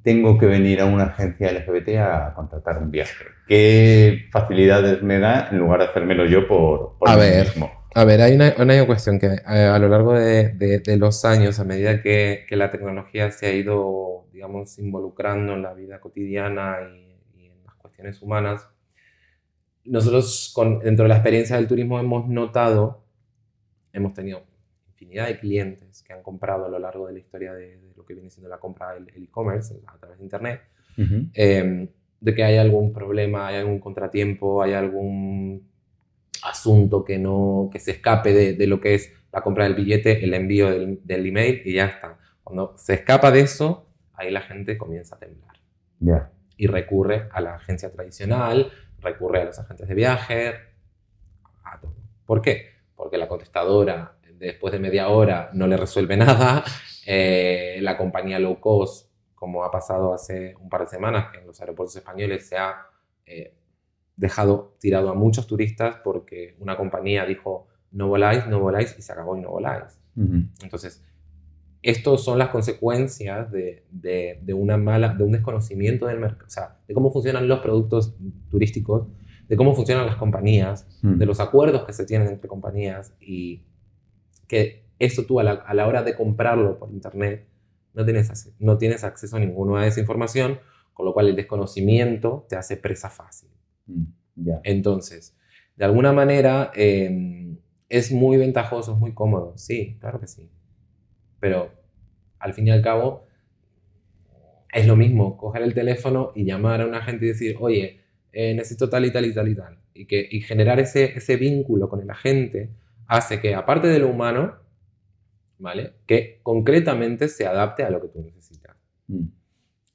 tengo 0.02 0.38
que 0.38 0.46
venir 0.46 0.80
a 0.80 0.86
una 0.86 1.04
agencia 1.04 1.50
LGBT 1.52 1.88
a 1.98 2.34
contratar 2.34 2.78
un 2.78 2.90
viaje? 2.90 3.24
¿Qué 3.46 4.26
facilidades 4.30 5.02
me 5.02 5.18
da 5.18 5.48
en 5.50 5.58
lugar 5.58 5.80
de 5.80 5.86
hacérmelo 5.86 6.26
yo 6.26 6.46
por, 6.46 6.98
por 6.98 7.08
a 7.08 7.16
ver, 7.16 7.46
mismo? 7.46 7.70
A 7.94 8.04
ver, 8.04 8.20
hay 8.20 8.34
una, 8.34 8.54
una 8.58 8.86
cuestión 8.86 9.18
que 9.18 9.26
eh, 9.26 9.40
a, 9.46 9.78
lo 9.78 9.88
largo 9.88 10.12
de, 10.12 10.50
de, 10.50 10.96
los 10.98 11.24
años, 11.24 11.58
a 11.58 11.64
medida 11.64 12.02
que, 12.02 12.44
que, 12.46 12.56
la 12.56 12.70
tecnología 12.70 13.30
se 13.30 13.46
ha 13.46 13.52
ido, 13.52 14.26
digamos, 14.32 14.78
involucrando 14.78 15.54
en 15.54 15.62
la 15.62 15.72
vida 15.72 15.98
cotidiana 15.98 16.78
y, 16.94 17.46
en 17.46 17.64
las 17.64 17.74
cuestiones 17.76 18.20
humanas, 18.20 18.68
nosotros 19.84 20.52
con, 20.54 20.80
dentro 20.80 21.04
de 21.04 21.08
la 21.08 21.14
experiencia 21.14 21.56
del 21.56 21.66
turismo 21.66 21.98
hemos 21.98 22.28
notado, 22.28 23.04
hemos 23.92 24.12
tenido 24.12 24.44
infinidad 24.90 25.28
de 25.28 25.38
clientes 25.38 26.02
que 26.02 26.12
han 26.12 26.22
comprado 26.22 26.66
a 26.66 26.68
lo 26.68 26.78
largo 26.78 27.06
de 27.06 27.14
la 27.14 27.18
historia 27.20 27.54
de, 27.54 27.80
lo 27.96 28.04
que 28.04 28.12
viene 28.14 28.30
siendo 28.30 28.50
la 28.50 28.58
compra 28.58 28.92
del 28.94 29.08
e-commerce 29.08 29.80
a 29.86 29.96
través 29.96 30.18
de 30.18 30.24
Internet, 30.24 30.60
em, 31.34 31.88
de 32.20 32.34
que 32.34 32.44
hay 32.44 32.58
algún 32.58 32.92
problema, 32.92 33.46
hay 33.46 33.56
algún 33.56 33.78
contratiempo, 33.78 34.62
hay 34.62 34.74
algún 34.74 35.67
asunto 36.42 37.04
que, 37.04 37.18
no, 37.18 37.68
que 37.72 37.78
se 37.78 37.92
escape 37.92 38.32
de, 38.32 38.66
lo 38.66 38.80
que 38.80 38.94
es 38.94 39.12
la 39.32 39.42
compra 39.42 39.64
del 39.64 39.74
billete, 39.74 40.24
el 40.24 40.34
envío 40.34 40.70
del, 40.70 41.00
del, 41.04 41.26
email 41.26 41.62
y 41.64 41.74
ya 41.74 41.86
está. 41.86 42.18
Cuando 42.42 42.74
se 42.76 42.94
escapa 42.94 43.30
de 43.30 43.40
eso, 43.40 43.86
ahí 44.14 44.30
la 44.30 44.40
gente 44.40 44.78
comienza 44.78 45.16
a 45.16 45.18
temblar. 45.18 45.56
Ya. 46.00 46.30
Y 46.56 46.66
recurre 46.66 47.28
a 47.32 47.40
la 47.40 47.54
agencia 47.54 47.92
tradicional, 47.92 48.72
recurre 49.00 49.42
a 49.42 49.44
los 49.44 49.58
agentes 49.58 49.88
de 49.88 49.94
viaje, 49.94 50.54
a 51.64 51.80
todo. 51.80 51.94
¿Por 52.26 52.42
qué? 52.42 52.70
Porque 52.94 53.16
la 53.18 53.28
contestadora 53.28 54.18
después 54.38 54.72
de 54.72 54.78
media 54.78 55.08
hora 55.08 55.50
no 55.52 55.66
le 55.66 55.76
resuelve 55.76 56.16
nada, 56.16 56.64
eh, 57.06 57.78
la 57.80 57.96
compañía 57.96 58.38
low 58.38 58.60
cost, 58.60 59.10
como 59.34 59.64
ha 59.64 59.70
pasado 59.70 60.12
hace 60.12 60.54
un 60.56 60.68
par 60.68 60.82
de 60.82 60.88
semanas, 60.88 61.30
que 61.30 61.38
en 61.38 61.46
los 61.46 61.60
aeropuertos 61.60 61.96
españoles 61.96 62.48
se 62.48 62.56
ha 62.56 62.86
eh, 63.26 63.54
dejado 64.18 64.74
tirado 64.78 65.08
a 65.08 65.14
muchos 65.14 65.46
turistas 65.46 65.96
porque 66.04 66.56
una 66.58 66.76
compañía 66.76 67.24
dijo 67.24 67.68
no 67.90 68.08
voláis, 68.08 68.46
no 68.46 68.60
voláis 68.60 68.94
y 68.98 69.02
se 69.02 69.12
acabó 69.12 69.36
y 69.36 69.40
no 69.40 69.50
voláis. 69.50 69.98
Entonces, 70.62 71.04
estas 71.80 72.20
son 72.20 72.38
las 72.38 72.48
consecuencias 72.48 73.52
de, 73.52 73.84
de, 73.90 74.52
una 74.52 74.76
mala, 74.76 75.14
de 75.14 75.22
un 75.22 75.32
desconocimiento 75.32 76.06
del 76.06 76.18
mercado, 76.18 76.46
o 76.46 76.50
sea, 76.50 76.76
de 76.88 76.92
cómo 76.92 77.12
funcionan 77.12 77.46
los 77.46 77.60
productos 77.60 78.16
turísticos, 78.50 79.06
de 79.48 79.56
cómo 79.56 79.74
funcionan 79.74 80.06
las 80.06 80.16
compañías, 80.16 80.86
de 81.02 81.24
los 81.24 81.38
acuerdos 81.38 81.84
que 81.84 81.92
se 81.92 82.04
tienen 82.04 82.28
entre 82.28 82.48
compañías 82.48 83.14
y 83.20 83.62
que 84.48 84.84
eso 84.98 85.24
tú 85.24 85.38
a 85.38 85.44
la, 85.44 85.86
hora 85.86 86.02
de 86.02 86.16
comprarlo 86.16 86.78
por 86.78 86.90
internet 86.90 87.46
no 87.94 88.04
tienes, 88.04 88.52
no 88.58 88.76
tienes 88.76 89.04
acceso 89.04 89.36
a 89.36 89.40
ninguna 89.40 89.82
de 89.82 89.88
esa 89.88 90.00
información, 90.00 90.58
con 90.92 91.06
lo 91.06 91.14
cual 91.14 91.28
el 91.28 91.36
desconocimiento 91.36 92.44
te 92.48 92.56
hace 92.56 92.76
presa 92.76 93.08
fácil. 93.08 93.48
Mm, 93.88 94.50
Entonces, 94.62 95.36
de 95.76 95.84
alguna 95.84 96.12
manera 96.12 96.70
em, 96.76 97.58
es 97.88 98.12
muy 98.12 98.36
ventajoso, 98.36 98.92
es 98.92 98.98
muy 98.98 99.12
cómodo, 99.14 99.54
sí, 99.56 99.96
claro 100.00 100.20
que 100.20 100.28
sí 100.28 100.48
pero 101.40 101.72
al 102.38 102.54
fin 102.54 102.68
y 102.68 102.70
al 102.70 102.82
cabo 102.82 103.26
es 104.72 104.86
lo 104.86 104.96
mismo, 104.96 105.36
coger 105.36 105.62
el 105.62 105.74
teléfono 105.74 106.32
y 106.34 106.44
llamar 106.44 106.82
a 106.82 106.86
una 106.86 107.02
gente 107.02 107.24
y 107.24 107.28
decir, 107.28 107.56
oye, 107.58 108.00
eh, 108.32 108.54
necesito 108.54 108.88
tal 108.90 109.06
y 109.06 109.12
tal 109.12 109.24
y 109.24 109.34
tal 109.34 109.48
y 109.48 109.54
tal. 109.54 109.78
Y, 109.94 110.06
que, 110.06 110.28
y 110.30 110.40
generar 110.42 110.78
ese, 110.78 111.16
ese 111.16 111.36
vínculo 111.36 111.88
con 111.88 112.00
el 112.02 112.10
agente 112.10 112.70
hace 113.06 113.40
que, 113.40 113.54
aparte 113.54 113.88
de 113.88 113.98
lo 113.98 114.08
humano, 114.08 114.56
¿vale? 115.58 115.94
Que 116.06 116.40
concretamente 116.42 117.28
se 117.28 117.46
adapte 117.46 117.82
a 117.82 117.90
lo 117.90 118.00
que 118.02 118.08
tú 118.08 118.22
necesitas. 118.22 118.76
Mm. 119.06 119.24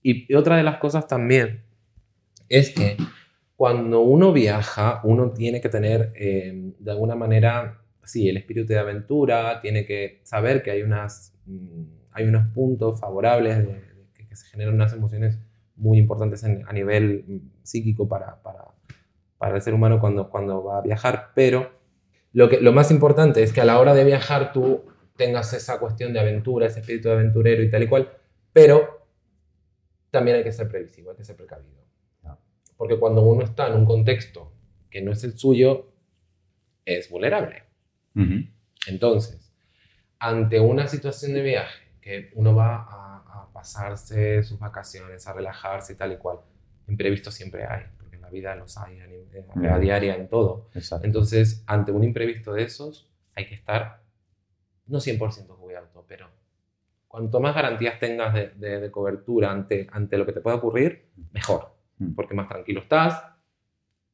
Y, 0.01 0.33
otra 0.33 0.57
de 0.57 0.63
las 0.63 0.79
cosas 0.79 1.07
también 1.07 1.61
es 2.49 2.71
que 2.71 2.97
cuando 3.63 4.01
uno 4.01 4.33
viaja, 4.33 4.99
uno 5.03 5.31
tiene 5.31 5.61
que 5.61 5.69
tener 5.69 6.11
eh, 6.15 6.73
de 6.77 6.91
alguna 6.91 7.15
manera, 7.15 7.81
sí, 8.03 8.27
el 8.27 8.35
espíritu 8.37 8.73
de 8.73 8.79
aventura, 8.79 9.61
tiene 9.61 9.85
que 9.85 10.19
saber 10.23 10.61
que 10.61 10.71
hay 10.71 10.81
unas 10.81 11.33
Mm, 11.45 11.83
hay 12.11 12.25
unos 12.25 12.47
puntos 12.53 12.99
favorables 12.99 13.57
de, 13.57 13.81
que, 14.13 14.35
se 14.35 14.47
generan 14.47 14.75
unas 14.75 14.93
emociones 14.93 15.39
muy 15.75 15.97
importantes 15.97 16.43
a 16.43 16.73
nivel 16.73 17.25
mm, 17.27 17.37
psíquico 17.63 18.07
para, 18.07 18.41
para, 18.41 18.65
para, 19.37 19.55
el 19.55 19.61
ser 19.61 19.73
humano 19.73 19.99
cuando, 19.99 20.29
cuando 20.29 20.63
va 20.63 20.77
a 20.77 20.81
viajar, 20.81 21.31
pero 21.35 21.71
lo, 22.31 22.49
que, 22.49 22.61
lo 22.61 22.71
más 22.71 22.91
importante 22.91 23.43
es 23.43 23.51
que 23.51 23.61
a 23.61 23.65
la 23.65 23.79
hora 23.79 23.93
de 23.93 24.03
viajar 24.03 24.53
tú 24.53 24.85
tengas 25.17 25.53
esa 25.53 25.79
cuestión 25.79 26.13
de 26.13 26.19
aventura, 26.19 26.67
ese 26.67 26.79
espíritu 26.79 27.09
de 27.09 27.15
aventurero 27.15 27.61
y 27.61 27.69
tal 27.69 27.83
y 27.83 27.87
cual, 27.87 28.09
pero 28.53 29.07
también 30.09 30.37
hay 30.37 30.43
que 30.43 30.51
ser 30.51 30.67
previsivo, 30.67 31.11
hay 31.11 31.17
que 31.17 31.25
ser 31.25 31.35
precavido. 31.35 31.82
Porque 32.77 32.97
cuando 32.97 33.21
uno 33.21 33.43
está 33.43 33.67
en 33.67 33.75
un 33.75 33.85
contexto 33.85 34.51
que 34.89 35.01
no 35.01 35.11
es 35.11 35.23
el 35.23 35.37
suyo, 35.37 35.93
es 36.85 37.09
vulnerable. 37.09 37.63
Entonces, 38.87 39.51
ante 40.19 40.59
una 40.59 40.87
situación 40.87 41.33
de 41.33 41.41
viaje, 41.41 41.83
que 41.99 42.31
uno 42.35 42.55
va 42.55 42.85
a, 42.89 43.09
pasarse 43.53 44.43
sus 44.43 44.59
vacaciones, 44.59 45.25
a 45.25 45.31
relajarse 45.31 45.93
y 45.93 45.95
tal 45.95 46.11
y 46.11 46.17
cual, 46.17 46.39
imprevistos 46.89 47.33
siempre 47.33 47.65
hay, 47.65 47.83
porque 47.97 48.17
en 48.17 48.21
la 48.21 48.29
vida 48.29 48.55
los 48.55 48.77
hay 48.77 48.99
a, 48.99 49.79
diaria 49.79 50.15
en 50.15 50.27
todo. 50.27 50.69
Entonces, 51.01 51.63
ante 51.65 51.93
un 51.93 52.03
imprevisto 52.03 52.51
de 52.51 52.63
esos, 52.63 53.09
hay 53.35 53.47
que 53.47 53.55
estar, 53.55 54.01
no 54.87 54.97
100% 54.97 55.55
cubierto, 55.55 56.03
pero 56.07 56.29
cuanto 57.07 57.39
más 57.39 57.55
garantías 57.55 57.99
tengas 57.99 58.33
de, 58.33 58.49
de, 58.49 58.91
cobertura 58.91 59.51
ante, 59.51 59.87
ante 59.91 60.17
lo 60.17 60.25
que 60.25 60.33
te 60.33 60.41
pueda 60.41 60.57
ocurrir, 60.57 61.05
mejor. 61.31 61.72
Porque 62.15 62.33
más 62.33 62.47
tranquilo 62.47 62.81
estás, 62.81 63.23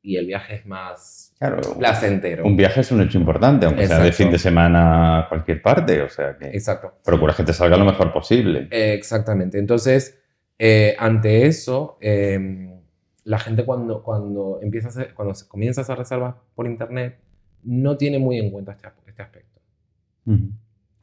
y 0.02 0.16
el 0.16 0.26
viaje 0.28 0.56
es 0.56 0.66
más 0.66 1.36
claro, 1.38 1.62
placentero. 1.78 2.46
Un 2.46 2.56
viaje 2.56 2.82
es 2.82 2.92
un 2.92 3.02
hecho 3.02 3.18
importante, 3.18 3.66
aunque 3.66 3.88
sea 3.88 4.00
de 4.00 4.12
fin 4.12 4.32
de 4.32 4.40
semana 4.40 5.20
a 5.20 5.30
cualquier 5.30 5.62
parte, 5.62 6.02
o 6.02 6.10
sea 6.10 6.38
que 6.38 6.48
Exacto. 6.48 6.94
procura 7.04 7.34
que 7.36 7.44
te 7.44 7.54
salga 7.54 7.78
lo 7.78 7.86
mejor 7.86 8.14
posible. 8.14 8.68
exactamente. 8.72 9.60
Entonces, 9.60 10.20
eh, 10.58 10.96
ante 10.98 11.46
eso, 11.46 11.98
em, 12.02 12.80
la 13.24 13.40
gente 13.40 13.66
cuando, 13.66 14.02
cuando, 14.02 14.60
empieza 14.62 14.88
a 15.02 15.14
cuando 15.14 15.36
se 15.36 15.48
comienza 15.48 15.82
a 15.82 15.84
hacer 15.84 15.98
reservas 15.98 16.36
por 16.56 16.66
internet, 16.66 17.20
no 17.64 17.98
tiene 17.98 18.20
muy 18.20 18.40
en 18.40 18.52
cuenta 18.52 18.72
este, 18.72 18.88
este 19.06 19.22
aspecto. 19.22 19.60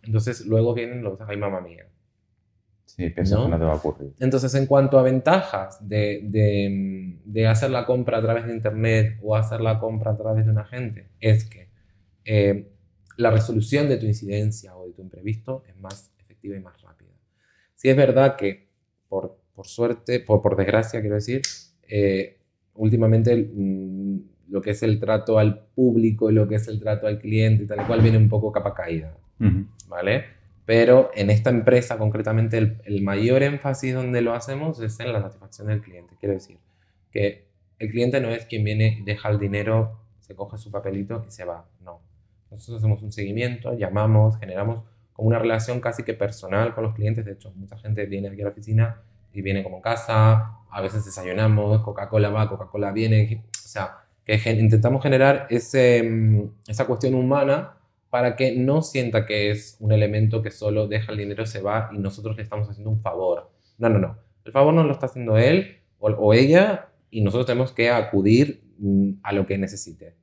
Entonces, 0.02 0.46
luego 0.46 0.72
vienen 0.72 1.02
los, 1.02 1.20
ay 1.20 1.36
mamá 1.36 1.60
mía, 1.60 1.86
Sí, 2.86 3.10
pienso 3.10 3.44
que 3.44 3.50
no 3.50 3.58
te 3.58 3.64
va 3.64 3.72
a 3.72 3.76
ocurrir. 3.76 4.14
Entonces, 4.20 4.54
en 4.54 4.66
cuanto 4.66 4.98
a 4.98 5.02
ventajas 5.02 5.86
de, 5.86 6.20
de, 6.22 7.18
de, 7.24 7.46
hacer 7.46 7.70
la 7.70 7.84
compra 7.84 8.18
a 8.18 8.22
través 8.22 8.46
de 8.46 8.54
Internet 8.54 9.18
o 9.22 9.36
hacer 9.36 9.60
la 9.60 9.78
compra 9.78 10.12
a 10.12 10.16
través 10.16 10.46
de 10.46 10.52
un 10.52 10.58
agente, 10.58 11.10
es 11.20 11.44
que 11.44 11.68
eh, 12.24 12.72
la 13.16 13.30
resolución 13.30 13.88
de 13.88 13.98
tu 13.98 14.06
incidencia 14.06 14.76
o 14.76 14.86
de 14.86 14.92
tu 14.92 15.02
imprevisto 15.02 15.64
es 15.68 15.76
más 15.76 16.10
efectiva 16.18 16.56
y 16.56 16.60
más 16.60 16.80
rápida. 16.80 17.10
Si 17.74 17.88
es 17.90 17.96
verdad 17.96 18.36
que, 18.36 18.68
por, 19.08 19.36
por 19.54 19.66
suerte, 19.66 20.20
por, 20.20 20.40
por, 20.40 20.56
desgracia, 20.56 21.00
quiero 21.00 21.16
decir, 21.16 21.42
eh, 21.88 22.38
últimamente 22.74 23.36
mm, 23.36 24.18
lo 24.48 24.62
que 24.62 24.70
es 24.70 24.82
el 24.82 25.00
trato 25.00 25.38
al 25.38 25.66
público 25.74 26.30
y 26.30 26.34
lo 26.34 26.48
que 26.48 26.56
es 26.56 26.68
el 26.68 26.80
trato 26.80 27.06
al 27.06 27.18
cliente 27.18 27.64
y 27.64 27.66
tal 27.66 27.86
cual 27.86 28.00
viene 28.00 28.18
un 28.18 28.28
poco 28.28 28.52
capa 28.52 28.74
caída, 28.74 29.16
¿vale? 29.88 30.24
Pero 30.66 31.12
en 31.14 31.30
esta 31.30 31.48
empresa 31.50 31.96
concretamente 31.96 32.58
el, 32.58 33.02
mayor 33.02 33.44
énfasis 33.44 33.94
donde 33.94 34.20
lo 34.20 34.34
hacemos 34.34 34.80
es 34.80 34.98
en 34.98 35.12
la 35.12 35.22
satisfacción 35.22 35.68
del 35.68 35.80
cliente. 35.80 36.16
Quiero 36.18 36.34
decir 36.34 36.58
que 37.12 37.46
el 37.78 37.90
cliente 37.90 38.20
no 38.20 38.30
es 38.30 38.46
quien 38.46 38.64
viene, 38.64 39.00
deja 39.04 39.28
el 39.28 39.38
dinero, 39.38 40.00
se 40.18 40.34
coge 40.34 40.58
su 40.58 40.72
papelito 40.72 41.24
y 41.26 41.30
se 41.30 41.44
va. 41.44 41.64
No. 41.80 42.00
Nosotros 42.50 42.78
hacemos 42.78 43.00
un 43.04 43.12
seguimiento, 43.12 43.74
llamamos, 43.74 44.38
generamos 44.38 44.82
como 45.12 45.28
una 45.28 45.38
relación 45.38 45.80
casi 45.80 46.02
que 46.02 46.14
personal 46.14 46.74
con 46.74 46.82
los 46.82 46.94
clientes. 46.94 47.24
De 47.24 47.32
hecho, 47.32 47.52
mucha 47.54 47.78
gente 47.78 48.04
viene 48.06 48.28
aquí 48.28 48.40
a 48.40 48.46
la 48.46 48.50
oficina 48.50 49.02
y 49.32 49.42
viene 49.42 49.62
como 49.62 49.80
casa, 49.80 50.58
a 50.68 50.80
veces 50.80 51.04
desayunamos, 51.04 51.80
Coca-Cola 51.82 52.30
va, 52.30 52.48
Coca-Cola 52.48 52.90
viene. 52.90 53.44
O 53.50 53.68
sea, 53.68 53.98
que 54.24 54.34
intentamos 54.50 55.00
generar 55.00 55.46
ese, 55.48 56.02
mm, 56.02 56.42
esa 56.66 56.86
cuestión 56.86 57.14
humana 57.14 57.75
para 58.10 58.36
que 58.36 58.56
no 58.56 58.82
sienta 58.82 59.26
que 59.26 59.50
es 59.50 59.76
un 59.80 59.92
elemento 59.92 60.42
que 60.42 60.50
solo 60.50 60.86
deja 60.86 61.12
el 61.12 61.18
dinero, 61.18 61.46
se 61.46 61.60
va 61.60 61.90
y 61.92 61.98
nosotros 61.98 62.36
le 62.36 62.42
estamos 62.42 62.68
haciendo 62.68 62.90
un 62.90 63.00
favor. 63.00 63.50
No, 63.78 63.88
no, 63.88 63.98
no. 63.98 64.18
El 64.44 64.52
favor 64.52 64.72
no 64.72 64.84
lo 64.84 64.92
está 64.92 65.06
haciendo 65.06 65.36
él 65.36 65.78
o, 65.98 66.34
ella 66.34 66.88
y 67.10 67.20
nosotros 67.22 67.46
tenemos 67.46 67.72
que 67.72 67.90
acudir 67.90 68.62
mm, 68.78 69.10
a 69.22 69.32
lo 69.32 69.46
que 69.46 69.58
necesite. 69.58 70.14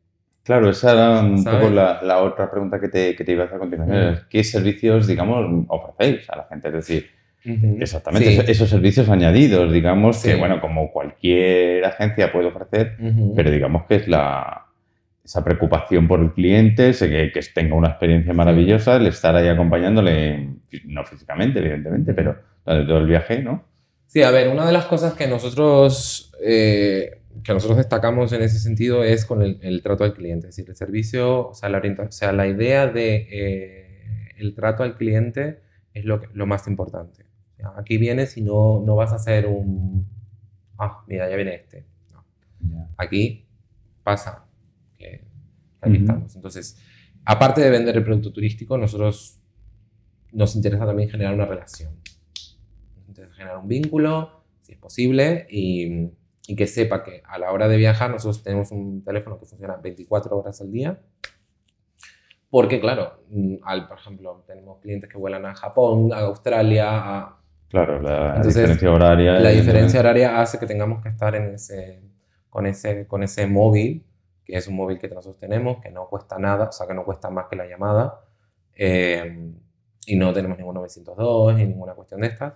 Claro, 0.43 0.69
esa 0.69 0.91
era 0.91 1.21
un 1.21 1.43
poco 1.43 1.69
la, 1.69 2.21
otra 2.21 2.51
pregunta 2.51 2.79
que 2.79 2.89
te, 2.89 3.15
que 3.15 3.23
te 3.23 3.31
iba 3.31 3.43
a 3.43 3.45
hacer 3.45 3.57
a 3.57 3.59
continuación. 3.59 4.19
¿Qué 4.29 4.43
servicios, 4.43 5.07
digamos, 5.07 5.65
ofrecéis 5.69 6.29
a 6.29 6.37
la 6.37 6.43
gente? 6.45 6.67
Es 6.67 6.73
decir, 6.73 7.09
exactamente 7.79 8.51
esos 8.51 8.69
servicios 8.69 9.07
añadidos, 9.09 9.71
digamos, 9.71 10.21
que, 10.21 10.35
bueno, 10.35 10.59
como 10.59 10.91
cualquier 10.91 11.85
agencia 11.85 12.31
puede 12.31 12.47
ofrecer, 12.47 12.97
pero 13.35 13.51
digamos 13.51 13.85
que 13.85 13.95
es 13.95 14.07
la, 14.09 14.72
esa 15.23 15.43
preocupación 15.43 16.07
por 16.07 16.19
el 16.19 16.33
cliente, 16.33 16.91
que, 16.93 17.31
que 17.33 17.39
tenga 17.53 17.75
una 17.75 17.89
experiencia 17.89 18.33
maravillosa, 18.33 18.97
el 18.97 19.07
estar 19.07 19.35
ahí 19.35 19.47
acompañándole, 19.47 20.49
no 20.85 21.05
físicamente, 21.05 21.59
evidentemente, 21.59 22.13
pero 22.13 22.37
todo 22.63 22.97
el 22.97 23.07
viaje, 23.07 23.41
¿no? 23.41 23.63
Sí, 24.07 24.21
a 24.21 24.31
ver, 24.31 24.49
una 24.49 24.65
de 24.65 24.73
las 24.73 24.85
cosas 24.85 25.13
que 25.13 25.27
nosotros, 25.27 26.31
eh, 26.43 27.21
que 27.43 27.53
nosotros 27.53 27.77
destacamos 27.77 28.31
en 28.33 28.43
ese 28.43 28.59
sentido 28.59 29.03
es 29.03 29.25
con 29.25 29.41
el, 29.41 29.81
trato 29.81 30.03
al 30.03 30.13
cliente, 30.13 30.49
es 30.49 30.55
decir, 30.55 30.69
el 30.69 30.75
servicio, 30.75 31.49
o 31.49 31.53
sea, 31.53 31.69
la, 31.69 31.79
o 31.79 32.11
sea, 32.11 32.31
la 32.31 32.45
idea 32.45 32.87
de 32.87 33.27
eh, 33.31 34.33
el 34.37 34.53
trato 34.53 34.83
al 34.83 34.97
cliente 34.97 35.61
es 35.93 36.05
lo, 36.05 36.21
lo 36.33 36.45
más 36.45 36.67
importante. 36.67 37.25
aquí 37.77 37.97
vienes 37.97 38.37
y 38.37 38.41
no, 38.41 38.83
no 38.85 38.95
vas 38.95 39.13
a 39.13 39.15
hacer 39.15 39.47
un, 39.47 40.05
ah, 40.77 41.03
mira, 41.07 41.29
ya 41.29 41.35
viene 41.35 41.55
este. 41.55 41.85
Aquí 42.97 43.45
pasa, 44.03 44.42
aquí 45.83 45.97
estamos. 45.97 46.35
Entonces, 46.35 46.77
aparte 47.25 47.61
de 47.61 47.69
vender 47.69 47.97
el 47.97 48.03
producto 48.03 48.31
turístico, 48.31 48.77
nosotros 48.77 49.39
nos 50.31 50.55
interesa 50.55 50.85
también 50.85 51.09
generar 51.09 51.33
una 51.33 51.45
relación. 51.45 51.93
Nos 52.97 53.07
interesa 53.07 53.33
generar 53.33 53.57
un 53.57 53.67
vínculo, 53.67 54.43
si 54.61 54.73
es 54.73 54.77
posible, 54.77 55.47
y, 55.49 56.09
y 56.47 56.55
que 56.55 56.67
sepa 56.67 57.03
que 57.03 57.21
a 57.25 57.37
la 57.37 57.51
hora 57.51 57.67
de 57.67 57.77
viajar 57.77 58.11
nosotros 58.11 58.43
tenemos 58.43 58.71
un 58.71 59.03
teléfono 59.03 59.39
que 59.39 59.45
funciona 59.45 59.77
24 59.77 60.37
horas 60.37 60.59
al 60.61 60.71
día. 60.71 60.99
Porque, 62.49 62.79
claro, 62.79 63.23
mm, 63.29 63.55
al, 63.63 63.87
por 63.87 63.97
ejemplo, 63.97 64.43
tenemos 64.45 64.79
clientes 64.79 65.09
que 65.09 65.17
vuelan 65.17 65.45
a 65.45 65.55
Japón, 65.55 66.13
a 66.13 66.19
Australia, 66.19 66.87
a 66.89 67.43
Claro, 67.73 67.99
la 67.99 68.39
diferencia 68.39 68.91
horaria. 68.91 69.39
La 69.39 69.49
diferencia 69.49 69.99
horaria 69.99 70.39
hace 70.39 70.59
que 70.59 70.67
tengamos 70.67 71.01
que 71.01 71.09
estar 71.09 71.33
en 71.33 71.55
ese, 71.55 72.03
con, 72.47 72.67
ese, 72.67 73.07
con 73.07 73.23
ese 73.23 73.47
móvil, 73.47 74.03
que 74.45 74.57
es 74.57 74.67
un 74.67 74.75
móvil 74.75 74.99
que 74.99 75.07
nosotros 75.07 75.39
tenemos, 75.39 75.81
que 75.81 75.89
no 75.89 76.07
cuesta 76.07 76.37
nada, 76.37 76.69
o 76.69 76.71
sea, 76.71 76.87
que 76.87 76.93
no 76.93 77.05
cuesta 77.05 77.29
más 77.29 77.47
que 77.49 77.55
la 77.55 77.65
llamada. 77.65 78.21
Eh, 78.75 79.53
y 80.05 80.15
no 80.15 80.33
tenemos 80.33 80.57
ningún 80.57 80.75
902 80.75 81.55
ni 81.55 81.65
ninguna 81.65 81.93
cuestión 81.93 82.21
de 82.21 82.27
estas. 82.27 82.53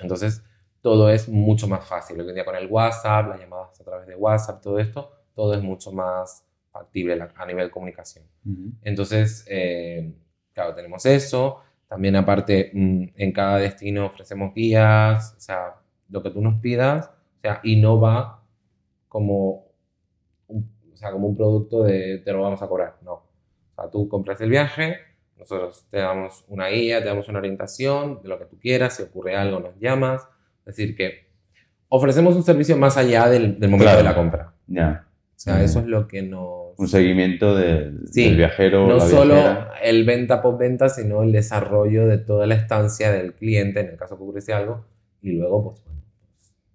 Entonces, 0.00 0.42
todo 0.80 1.10
es 1.10 1.28
mucho 1.28 1.68
más 1.68 1.86
fácil. 1.86 2.20
Hoy 2.20 2.28
en 2.28 2.34
día 2.34 2.44
con 2.44 2.56
el 2.56 2.70
WhatsApp, 2.70 3.28
las 3.28 3.40
llamadas 3.40 3.80
a 3.80 3.84
través 3.84 4.06
de 4.06 4.16
WhatsApp, 4.16 4.62
todo 4.62 4.78
esto, 4.78 5.12
todo 5.34 5.54
es 5.54 5.62
mucho 5.62 5.92
más 5.92 6.46
factible 6.70 7.18
a 7.34 7.46
nivel 7.46 7.66
de 7.66 7.70
comunicación. 7.70 8.24
Entonces, 8.82 9.46
eh, 9.48 10.12
claro, 10.52 10.74
tenemos 10.74 11.06
eso. 11.06 11.60
También 11.88 12.16
aparte, 12.16 12.70
mm, 12.74 13.04
en 13.14 13.32
cada 13.32 13.58
destino 13.58 14.06
ofrecemos 14.06 14.52
guías, 14.54 15.34
o 15.36 15.40
sea, 15.40 15.76
lo 16.08 16.22
que 16.22 16.30
tú 16.30 16.40
nos 16.40 16.60
pidas, 16.60 17.06
o 17.06 17.40
sea, 17.40 17.60
y 17.62 17.76
no 17.80 18.00
va 18.00 18.42
como 19.08 19.66
sea, 21.04 21.12
como 21.12 21.28
un 21.28 21.36
producto 21.36 21.84
de 21.84 22.18
te 22.24 22.32
lo 22.32 22.42
vamos 22.42 22.62
a 22.62 22.68
cobrar, 22.68 22.96
no. 23.02 23.12
O 23.12 23.74
sea, 23.74 23.90
tú 23.90 24.08
compras 24.08 24.40
el 24.40 24.50
viaje, 24.50 24.98
nosotros 25.38 25.86
te 25.90 25.98
damos 25.98 26.44
una 26.48 26.68
guía, 26.68 27.00
te 27.00 27.08
damos 27.08 27.28
una 27.28 27.38
orientación 27.38 28.22
de 28.22 28.28
lo 28.28 28.38
que 28.38 28.46
tú 28.46 28.58
quieras, 28.58 28.96
si 28.96 29.02
ocurre 29.02 29.36
algo 29.36 29.60
nos 29.60 29.78
llamas, 29.78 30.22
es 30.60 30.76
decir, 30.76 30.96
que 30.96 31.26
ofrecemos 31.88 32.34
un 32.36 32.42
servicio 32.42 32.76
más 32.76 32.96
allá 32.96 33.28
del, 33.28 33.58
momento 33.68 33.96
de 33.96 34.02
la 34.02 34.14
compra. 34.14 34.54
Ya. 34.66 35.06
O 35.36 35.38
sea, 35.44 35.62
eso 35.62 35.80
es 35.80 35.86
lo 35.86 36.08
que 36.08 36.22
nos... 36.22 36.78
Un 36.78 36.88
seguimiento 36.88 37.54
del, 37.54 38.08
viajero. 38.14 38.86
No 38.86 39.00
solo 39.00 39.36
el 39.82 40.04
venta 40.04 40.40
post-venta, 40.40 40.88
sino 40.88 41.22
el 41.22 41.32
desarrollo 41.32 42.06
de 42.06 42.18
toda 42.18 42.46
la 42.46 42.54
estancia 42.54 43.12
del 43.12 43.34
cliente, 43.34 43.80
en 43.80 43.88
el 43.88 43.96
caso 43.96 44.16
que 44.16 44.22
ocurriese 44.22 44.52
algo, 44.52 44.84
y 45.20 45.32
luego, 45.32 45.64
pues, 45.64 45.84
bueno, 45.84 46.00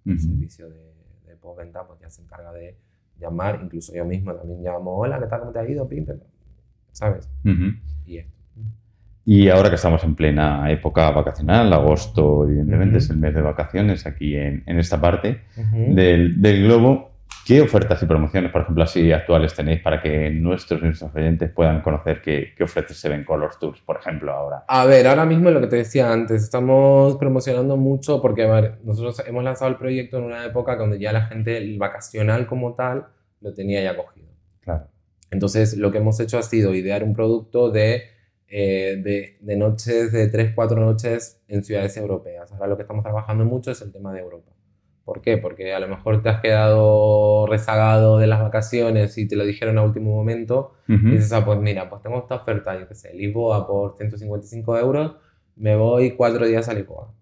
pues, 0.04 0.22
el 0.24 0.30
servicio 0.30 0.68
de, 0.68 0.92
de 1.26 1.36
post-venta 1.36 1.86
pues, 1.86 1.98
ya 2.00 2.10
se 2.10 2.22
encarga 2.22 2.52
de 2.52 2.76
llamar, 3.20 3.60
incluso 3.62 3.92
yo 3.94 4.04
mismo 4.04 4.34
también 4.34 4.62
llamo, 4.62 4.96
hola, 4.96 5.18
¿qué 5.20 5.26
tal? 5.26 5.40
¿Cómo 5.40 5.52
te 5.52 5.58
ha 5.58 5.68
ido? 5.68 5.86
Pim, 5.88 6.06
¿Sabes? 6.92 7.28
Y 8.06 8.18
esto. 8.18 8.40
Y 9.24 9.48
ahora 9.48 9.68
que 9.68 9.76
estamos 9.76 10.02
en 10.02 10.14
plena 10.14 10.70
época 10.70 11.10
vacacional, 11.10 11.72
agosto, 11.72 12.48
evidentemente 12.48 12.98
es 12.98 13.10
el 13.10 13.18
mes 13.18 13.34
de 13.34 13.42
vacaciones 13.42 14.06
aquí 14.06 14.34
en, 14.34 14.62
en 14.66 14.78
esta 14.78 15.00
parte 15.00 15.42
del, 15.72 16.40
del, 16.40 16.64
globo, 16.64 17.09
¿qué 17.46 17.60
ofertas 17.60 18.02
y 18.02 18.06
promociones, 18.06 18.50
por 18.50 18.62
ejemplo, 18.62 18.84
así 18.84 19.12
actuales 19.12 19.54
tenéis 19.54 19.80
para 19.80 20.00
que 20.00 20.30
nuestros 20.30 20.82
nuestros 20.82 21.14
oyentes 21.14 21.50
puedan 21.50 21.80
conocer 21.82 22.20
qué, 22.22 22.52
qué 22.56 22.64
ofrece 22.64 22.94
Seven 22.94 23.24
Colors 23.24 23.58
Tours, 23.58 23.80
por 23.80 23.98
ejemplo, 23.98 24.32
ahora? 24.32 24.64
A 24.68 24.86
ver, 24.86 25.06
ahora 25.06 25.24
mismo 25.24 25.50
lo 25.50 25.60
que 25.60 25.66
te 25.66 25.76
decía 25.76 26.12
antes, 26.12 26.42
estamos 26.42 27.16
promocionando 27.16 27.76
mucho 27.76 28.20
porque, 28.20 28.44
a 28.44 28.60
ver, 28.60 28.78
nosotros 28.84 29.22
hemos 29.26 29.44
lanzado 29.44 29.70
el 29.70 29.76
proyecto 29.76 30.18
en 30.18 30.24
una 30.24 30.44
época 30.44 30.76
donde 30.76 30.98
ya 30.98 31.12
la 31.12 31.22
gente, 31.22 31.56
el 31.56 31.78
vacacional 31.78 32.46
como 32.46 32.74
tal, 32.74 33.06
lo 33.40 33.54
tenía 33.54 33.82
ya 33.82 33.96
cogido. 33.96 34.28
Claro. 34.60 34.88
Entonces, 35.30 35.76
lo 35.76 35.92
que 35.92 35.98
hemos 35.98 36.18
hecho 36.20 36.38
ha 36.38 36.42
sido 36.42 36.74
idear 36.74 37.04
un 37.04 37.14
producto 37.14 37.70
de 37.70 38.02
eh, 38.52 38.96
de, 39.00 39.36
de, 39.40 39.56
noches, 39.56 40.10
de 40.10 40.26
3, 40.26 40.54
4 40.56 40.80
noches 40.80 41.40
en 41.46 41.62
ciudades 41.62 41.96
europeas. 41.96 42.50
Ahora 42.50 42.66
lo 42.66 42.76
que 42.76 42.82
estamos 42.82 43.04
trabajando 43.04 43.44
mucho 43.44 43.70
es 43.70 43.80
el 43.80 43.92
tema 43.92 44.12
de 44.12 44.18
Europa. 44.18 44.49
¿Por 45.10 45.22
qué? 45.22 45.38
Porque 45.38 45.74
a 45.74 45.80
lo 45.80 45.88
mejor 45.88 46.22
te 46.22 46.28
has 46.28 46.40
quedado 46.40 47.44
rezagado 47.48 48.18
de 48.18 48.28
las 48.28 48.40
vacaciones 48.40 49.18
y 49.18 49.26
te 49.26 49.34
lo 49.34 49.44
dijeron 49.44 49.76
a 49.76 49.82
último 49.82 50.14
momento 50.14 50.74
y 50.86 51.10
dices, 51.10 51.32
ah, 51.32 51.44
pues 51.44 51.58
mira, 51.58 51.90
pues 51.90 52.00
tengo 52.00 52.20
esta 52.20 52.36
oferta, 52.36 52.78
yo 52.78 52.86
qué 52.86 52.94
sé, 52.94 53.12
Lisboa 53.12 53.66
por 53.66 53.96
155 53.96 54.78
euros, 54.78 55.16
me 55.56 55.74
voy 55.74 56.12
cuatro 56.12 56.46
días 56.46 56.68
a 56.68 56.74
Lisboa. 56.74 57.12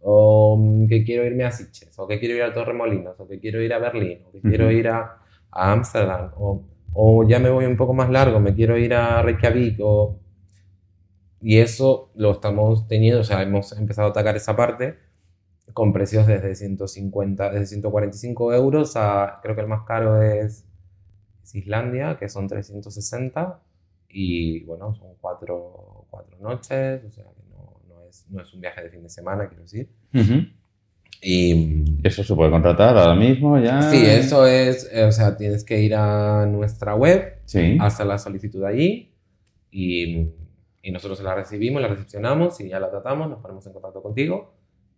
O 0.00 0.56
mm, 0.58 0.88
que 0.88 1.04
quiero 1.04 1.26
irme 1.26 1.44
a 1.44 1.50
Sitges, 1.50 1.98
o 1.98 2.08
que 2.08 2.18
quiero 2.18 2.34
ir 2.34 2.42
a 2.44 2.54
Torremolinos, 2.54 3.20
o 3.20 3.28
que 3.28 3.38
quiero 3.38 3.60
ir 3.60 3.74
a 3.74 3.78
Berlín, 3.78 4.22
o 4.26 4.32
que 4.32 4.40
quiero 4.40 4.70
ir 4.70 4.88
a 4.88 5.18
Ámsterdam, 5.50 6.30
o 6.38 6.64
o 6.94 7.28
ya 7.28 7.40
me 7.40 7.50
voy 7.50 7.66
un 7.66 7.76
poco 7.76 7.92
más 7.92 8.08
largo, 8.08 8.40
me 8.40 8.54
quiero 8.54 8.78
ir 8.78 8.94
a 8.94 9.20
Reykjavik, 9.20 9.80
o... 9.82 10.18
y 11.42 11.58
eso 11.58 12.10
lo 12.14 12.30
estamos 12.32 12.88
teniendo, 12.88 13.20
o 13.20 13.24
sea, 13.24 13.42
hemos 13.42 13.72
empezado 13.72 14.08
a 14.08 14.10
atacar 14.12 14.34
esa 14.36 14.56
parte 14.56 15.03
con 15.74 15.92
precios 15.92 16.26
desde 16.26 16.54
150, 16.54 17.50
desde 17.50 17.66
145 17.66 18.54
euros 18.54 18.96
a, 18.96 19.40
creo 19.42 19.56
que 19.56 19.60
el 19.60 19.66
más 19.66 19.82
caro 19.84 20.22
es, 20.22 20.64
Islandia, 21.52 22.16
que 22.18 22.28
son 22.28 22.48
360, 22.48 23.60
y 24.08 24.60
bueno, 24.64 24.94
son 24.94 25.08
cuatro, 25.20 26.06
cuatro 26.10 26.36
noches, 26.40 27.04
o 27.04 27.10
sea, 27.10 27.24
que 27.24 27.42
no, 27.50 27.80
no, 27.88 28.04
es, 28.08 28.26
no, 28.30 28.40
es, 28.40 28.54
un 28.54 28.60
viaje 28.60 28.82
de 28.82 28.90
fin 28.90 29.02
de 29.02 29.08
semana, 29.08 29.48
quiero 29.48 29.62
decir. 29.62 29.88
Y, 31.20 31.84
¿Eso 32.02 32.22
se 32.22 32.34
puede 32.34 32.50
contratar 32.50 32.96
ahora 32.96 33.14
mismo 33.14 33.58
ya? 33.58 33.82
Sí, 33.82 34.04
eso 34.04 34.46
es, 34.46 34.90
o 34.94 35.12
sea, 35.12 35.36
tienes 35.36 35.64
que 35.64 35.80
ir 35.80 35.94
a 35.94 36.46
nuestra 36.46 36.94
web, 36.94 37.38
hacer 37.80 38.06
la 38.06 38.18
solicitud 38.18 38.64
allí 38.64 39.12
y, 39.70 40.28
y, 40.82 40.90
nosotros 40.92 41.20
la 41.22 41.34
recibimos, 41.34 41.82
la 41.82 41.88
recepcionamos 41.88 42.60
y 42.60 42.68
ya 42.68 42.78
la 42.78 42.90
tratamos, 42.90 43.28
nos 43.28 43.40
ponemos 43.40 43.66
en 43.66 43.72
contacto 43.72 44.02
contigo 44.02 44.54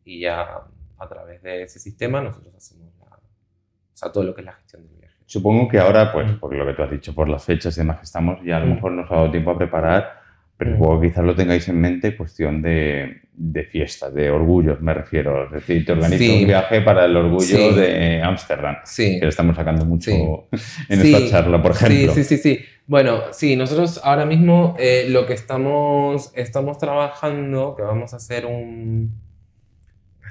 y 0.06 0.20
ya 0.20 0.62
a 0.98 1.08
través 1.08 1.42
de 1.42 1.64
ese 1.64 1.78
sistema 1.78 2.22
nosotros 2.22 2.54
hacemos 2.54 2.86
o 2.98 3.98
sea, 3.98 4.12
todo 4.12 4.24
lo 4.24 4.34
que 4.34 4.42
es 4.42 4.44
la 4.44 4.52
gestión 4.52 4.86
del 4.86 4.96
viaje. 4.96 5.16
Supongo 5.24 5.68
que 5.68 5.78
ahora, 5.78 6.12
pues, 6.12 6.30
por 6.32 6.54
lo 6.54 6.66
que 6.66 6.74
tú 6.74 6.82
has 6.82 6.90
dicho, 6.90 7.14
por 7.14 7.28
las 7.28 7.44
fechas 7.44 7.76
y 7.76 7.80
demás 7.80 7.98
que 7.98 8.04
estamos, 8.04 8.38
ya 8.44 8.58
a 8.58 8.60
lo 8.60 8.74
mejor 8.74 8.92
nos 8.92 9.10
ha 9.10 9.14
dado 9.14 9.30
tiempo 9.30 9.50
a 9.50 9.58
preparar 9.58 10.26
pero 10.56 10.72
supongo 10.72 11.00
que 11.00 11.08
quizás 11.08 11.24
lo 11.24 11.34
tengáis 11.34 11.68
en 11.68 11.78
mente 11.78 12.16
cuestión 12.16 12.62
de, 12.62 13.20
de 13.34 13.64
fiestas, 13.64 14.14
de 14.14 14.30
orgullos, 14.30 14.80
me 14.80 14.94
refiero. 14.94 15.44
Es 15.44 15.52
decir, 15.52 15.84
te 15.84 15.92
organizo 15.92 16.32
un 16.32 16.46
viaje 16.46 16.80
para 16.80 17.04
el 17.04 17.14
orgullo 17.14 17.74
de 17.74 18.22
Ámsterdam, 18.22 18.76
que 18.96 19.18
le 19.20 19.28
estamos 19.28 19.54
sacando 19.54 19.84
mucho 19.84 20.10
en 20.88 21.00
esta 21.00 21.28
charla, 21.28 21.62
por 21.62 21.72
ejemplo. 21.72 22.14
Sí, 22.14 22.24
sí, 22.24 22.38
sí. 22.38 22.60
Bueno, 22.86 23.24
sí, 23.32 23.54
nosotros 23.54 24.00
ahora 24.02 24.24
mismo 24.24 24.76
eh, 24.78 25.06
lo 25.10 25.26
que 25.26 25.34
estamos, 25.34 26.32
estamos 26.34 26.78
trabajando, 26.78 27.74
que 27.76 27.82
vamos 27.82 28.14
a 28.14 28.16
hacer 28.16 28.46
un... 28.46 29.25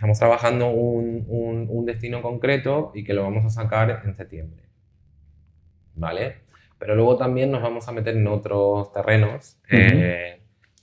Estamos 0.05 0.19
trabajando 0.19 0.69
un, 0.69 1.25
un, 1.27 1.65
un 1.67 1.85
destino 1.87 2.21
concreto 2.21 2.91
y 2.93 3.03
que 3.03 3.15
lo 3.15 3.23
vamos 3.23 3.43
a 3.43 3.49
sacar 3.49 4.03
en 4.05 4.15
septiembre. 4.15 4.61
¿Vale? 5.95 6.41
Pero 6.77 6.93
luego 6.93 7.17
también 7.17 7.49
nos 7.49 7.63
vamos 7.63 7.87
a 7.87 7.91
meter 7.91 8.15
en 8.15 8.27
otros 8.27 8.93
terrenos 8.93 9.57
eh, 9.67 10.41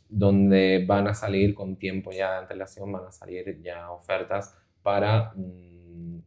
donde 0.09 0.85
van 0.89 1.07
a 1.07 1.15
salir 1.15 1.55
con 1.55 1.77
tiempo 1.77 2.11
ya 2.11 2.33
de 2.33 2.39
antelación, 2.39 2.91
van 2.91 3.05
a 3.05 3.13
salir 3.13 3.63
ya 3.63 3.93
ofertas 3.93 4.59
para 4.83 5.31
mm, 5.37 6.19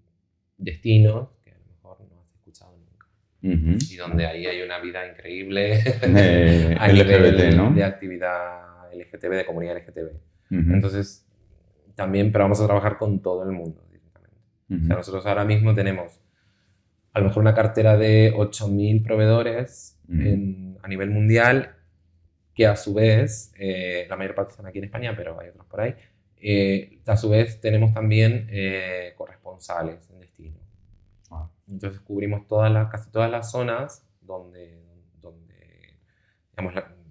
destinos 0.58 1.28
que 1.44 1.52
a 1.52 1.58
lo 1.58 1.66
mejor 1.66 2.00
no 2.10 2.22
has 2.22 2.34
escuchado 2.34 2.78
nunca. 2.78 3.08
Y 3.92 3.98
donde 3.98 4.26
ahí 4.26 4.46
hay 4.46 4.62
una 4.62 4.80
vida 4.80 5.06
increíble 5.06 5.80
eh, 6.02 6.78
a 6.80 6.88
nivel 6.88 7.76
de 7.76 7.84
actividad 7.84 8.90
LGTB, 8.94 9.32
de 9.32 9.46
comunidad 9.46 9.76
LGTB. 9.80 10.12
Entonces, 10.52 11.25
también, 11.96 12.32
pero 12.32 12.44
vamos 12.44 12.62
a 12.62 12.66
trabajar 12.66 12.98
con 12.98 13.20
todo 13.22 13.44
el 13.44 13.52
mundo 13.52 13.82
directamente. 13.90 14.42
O 14.70 14.88
sea, 14.88 14.96
nosotros 14.98 15.26
ahora 15.26 15.46
mismo 15.46 15.74
tenemos 15.74 16.22
a 17.14 17.20
lo 17.20 17.28
mejor 17.28 17.42
una 17.42 17.54
cartera 17.54 17.96
de 17.96 18.34
8.000 18.36 19.04
proveedores 19.04 19.98
a 20.10 20.88
nivel 20.88 21.10
mundial, 21.10 21.76
que 22.54 22.68
a 22.68 22.76
su 22.76 22.94
vez, 22.94 23.54
eh, 23.58 24.06
la 24.10 24.18
mayor 24.18 24.36
parte 24.36 24.52
están 24.52 24.66
aquí 24.68 24.80
en 24.80 24.86
España, 24.86 25.14
pero 25.16 25.40
hay 25.40 25.50
otros 25.50 25.66
por 25.66 25.82
ahí, 25.82 25.96
eh, 26.38 27.00
a 27.06 27.18
su 27.18 27.30
vez 27.30 27.60
tenemos 27.60 27.94
también 27.94 28.48
eh, 28.52 29.14
corresponsales 29.18 30.10
en 30.10 30.20
destino. 30.20 30.58
Ah. 31.32 31.50
Entonces 31.68 32.02
cubrimos 32.02 32.48
todas 32.48 32.72
las, 32.72 32.90
casi 32.90 33.10
todas 33.12 33.32
las 33.32 33.50
zonas 33.50 34.08
donde, 34.22 34.84
donde 35.22 35.98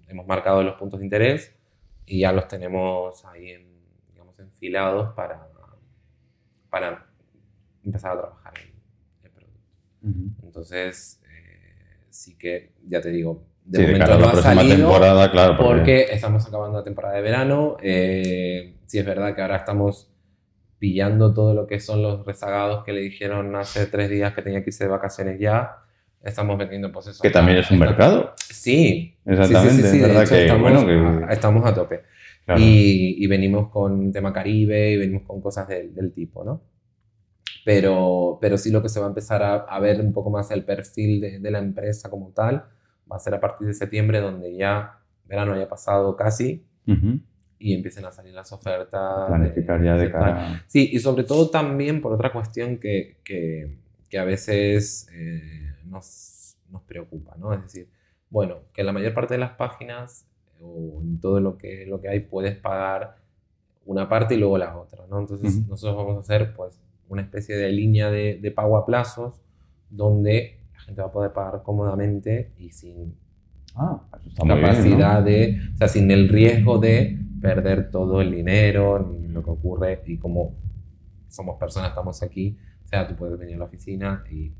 hemos 0.07 0.27
marcado 0.27 0.63
los 0.63 0.75
puntos 0.75 0.99
de 0.99 1.05
interés 1.05 1.55
y 2.05 2.19
ya 2.21 2.31
los 2.31 2.47
tenemos 2.47 3.25
ahí 3.25 3.51
digamos, 3.51 3.74
enfilados 4.55 5.13
para, 5.13 5.47
para 6.69 7.05
empezar 7.83 8.13
a 8.17 8.21
trabajar 8.21 8.53
entonces, 10.43 11.21
eh, 11.23 12.05
sí 12.09 12.37
que, 12.37 12.73
ya 12.87 13.01
te 13.01 13.09
digo, 13.09 13.43
de 13.65 13.81
momento 13.87 14.19
no 14.19 14.27
ha 14.27 14.35
salido 14.41 14.75
temporada, 14.75 15.31
claro, 15.31 15.57
porque... 15.57 16.07
estamos 16.11 16.45
acabando 16.45 16.77
la 16.77 16.83
temporada 16.83 17.15
de 17.15 17.21
verano. 17.21 17.77
Eh, 17.81 18.75
sí 18.85 18.99
es 18.99 19.05
verdad 19.05 19.33
que 19.33 19.41
ahora 19.41 19.57
estamos 19.57 20.11
pillando 20.77 21.33
todo 21.33 21.55
lo 21.55 21.65
que 21.65 21.79
son 21.79 22.03
los 22.03 22.25
rezagados 22.25 22.83
que 22.83 22.93
le 22.93 23.01
dijeron 23.01 23.55
hace 23.55 23.87
tres 23.87 24.09
días 24.09 24.33
que 24.33 24.43
tenía 24.43 24.63
que 24.63 24.69
irse 24.69 24.83
de 24.83 24.91
vacaciones 24.91 25.39
ya. 25.39 25.77
Estamos 26.21 26.57
vendiendo 26.57 26.91
pues 26.91 27.07
eso. 27.07 27.23
Que 27.23 27.31
también 27.31 27.57
es 27.57 27.71
un 27.71 27.79
mercado. 27.79 28.33
Sí. 28.37 29.17
Exactamente, 29.25 29.75
Sí, 29.75 29.81
sí, 29.81 29.83
sí, 29.83 29.89
sí, 29.89 29.95
es 29.97 30.01
de 30.01 30.07
verdad 30.07 30.23
hecho, 30.23 30.35
que, 30.35 30.41
estamos, 30.45 30.71
bueno, 30.85 31.27
que- 31.27 31.33
estamos 31.33 31.65
a 31.65 31.73
tope. 31.73 32.03
Claro. 32.45 32.61
Y, 32.61 33.15
y 33.23 33.27
venimos 33.27 33.69
con 33.69 34.11
tema 34.11 34.31
Caribe 34.31 34.91
y 34.91 34.97
venimos 34.97 35.23
con 35.23 35.41
cosas 35.41 35.67
del, 35.67 35.93
del 35.95 36.11
tipo, 36.13 36.43
¿no? 36.43 36.61
Pero, 37.63 38.37
pero 38.39 38.57
sí 38.57 38.69
lo 38.69 38.81
que 38.81 38.89
se 38.89 38.99
va 38.99 39.07
a 39.07 39.09
empezar 39.09 39.41
a, 39.41 39.55
a 39.55 39.79
ver 39.79 39.99
un 39.99 40.13
poco 40.13 40.29
más 40.29 40.51
el 40.51 40.63
perfil 40.63 41.19
de, 41.21 41.39
de 41.39 41.51
la 41.51 41.59
empresa 41.59 42.09
como 42.09 42.29
tal 42.29 42.65
va 43.11 43.15
a 43.15 43.19
ser 43.19 43.33
a 43.33 43.39
partir 43.39 43.67
de 43.67 43.73
septiembre, 43.73 44.19
donde 44.19 44.55
ya 44.55 44.99
verano 45.25 45.53
haya 45.53 45.67
pasado 45.67 46.15
casi 46.15 46.63
Ujú. 46.87 47.19
y 47.57 47.73
empiecen 47.73 48.05
a 48.05 48.11
salir 48.11 48.33
las 48.33 48.51
ofertas. 48.51 49.27
Planificar 49.27 49.83
ya 49.83 49.95
de 49.95 50.11
cara. 50.11 50.63
Sí, 50.67 50.89
y 50.91 50.99
sobre 50.99 51.23
todo 51.23 51.49
también 51.49 52.01
por 52.01 52.13
otra 52.13 52.31
cuestión 52.31 52.77
que, 52.77 53.17
que, 53.23 53.79
que 54.09 54.19
a 54.19 54.23
veces 54.23 55.07
eh, 55.11 55.73
nos, 55.85 56.57
nos 56.69 56.83
preocupa, 56.83 57.35
¿no? 57.37 57.51
Es 57.53 57.63
decir, 57.63 57.87
bueno, 58.29 58.59
que 58.73 58.83
la 58.83 58.91
mayor 58.91 59.15
parte 59.15 59.33
de 59.33 59.39
las 59.39 59.51
páginas 59.53 60.27
o 60.61 61.01
en 61.01 61.19
todo 61.19 61.39
lo 61.39 61.57
que, 61.57 61.85
lo 61.85 61.99
que 62.01 62.09
hay 62.09 62.21
puedes 62.21 62.57
pagar 62.57 63.17
una 63.85 64.09
parte 64.09 64.35
y 64.35 64.37
luego 64.37 64.57
la 64.57 64.77
otra, 64.77 65.05
¿no? 65.09 65.19
Entonces 65.19 65.57
Ujú. 65.57 65.69
nosotros 65.69 65.97
vamos 65.97 66.17
a 66.17 66.19
hacer 66.21 66.55
pues 66.55 66.79
una 67.07 67.21
especie 67.21 67.55
de 67.55 67.69
línea 67.69 68.09
de, 68.09 68.39
de 68.41 68.51
pago 68.51 68.77
a 68.77 68.85
plazos 68.85 69.41
donde 69.89 70.59
la 70.73 70.79
gente 70.81 71.01
va 71.01 71.07
a 71.07 71.11
poder 71.11 71.33
pagar 71.33 71.61
cómodamente 71.63 72.51
y 72.57 72.71
sin 72.71 73.15
Ah, 73.75 74.01
muy 74.11 74.47
bien, 74.47 74.47
¿no? 74.47 74.61
capacidad 74.61 75.23
de, 75.23 75.59
o 75.73 75.77
sea, 75.77 75.87
sin 75.89 76.09
el 76.09 76.29
riesgo 76.29 76.77
de 76.77 77.19
perder 77.41 77.91
todo 77.91 78.21
el 78.21 78.31
dinero, 78.31 78.99
ni 78.99 79.27
lo 79.27 79.43
que 79.43 79.49
ocurre, 79.49 80.01
y 80.05 80.17
como 80.17 80.55
somos 81.27 81.57
personas, 81.59 81.89
estamos 81.89 82.23
aquí, 82.23 82.57
o 82.85 82.87
sea, 82.87 83.05
tú 83.07 83.15
puedes 83.15 83.37
venir 83.37 83.55
a 83.55 83.59
la 83.59 83.65
oficina 83.65 84.23
y... 84.31 84.53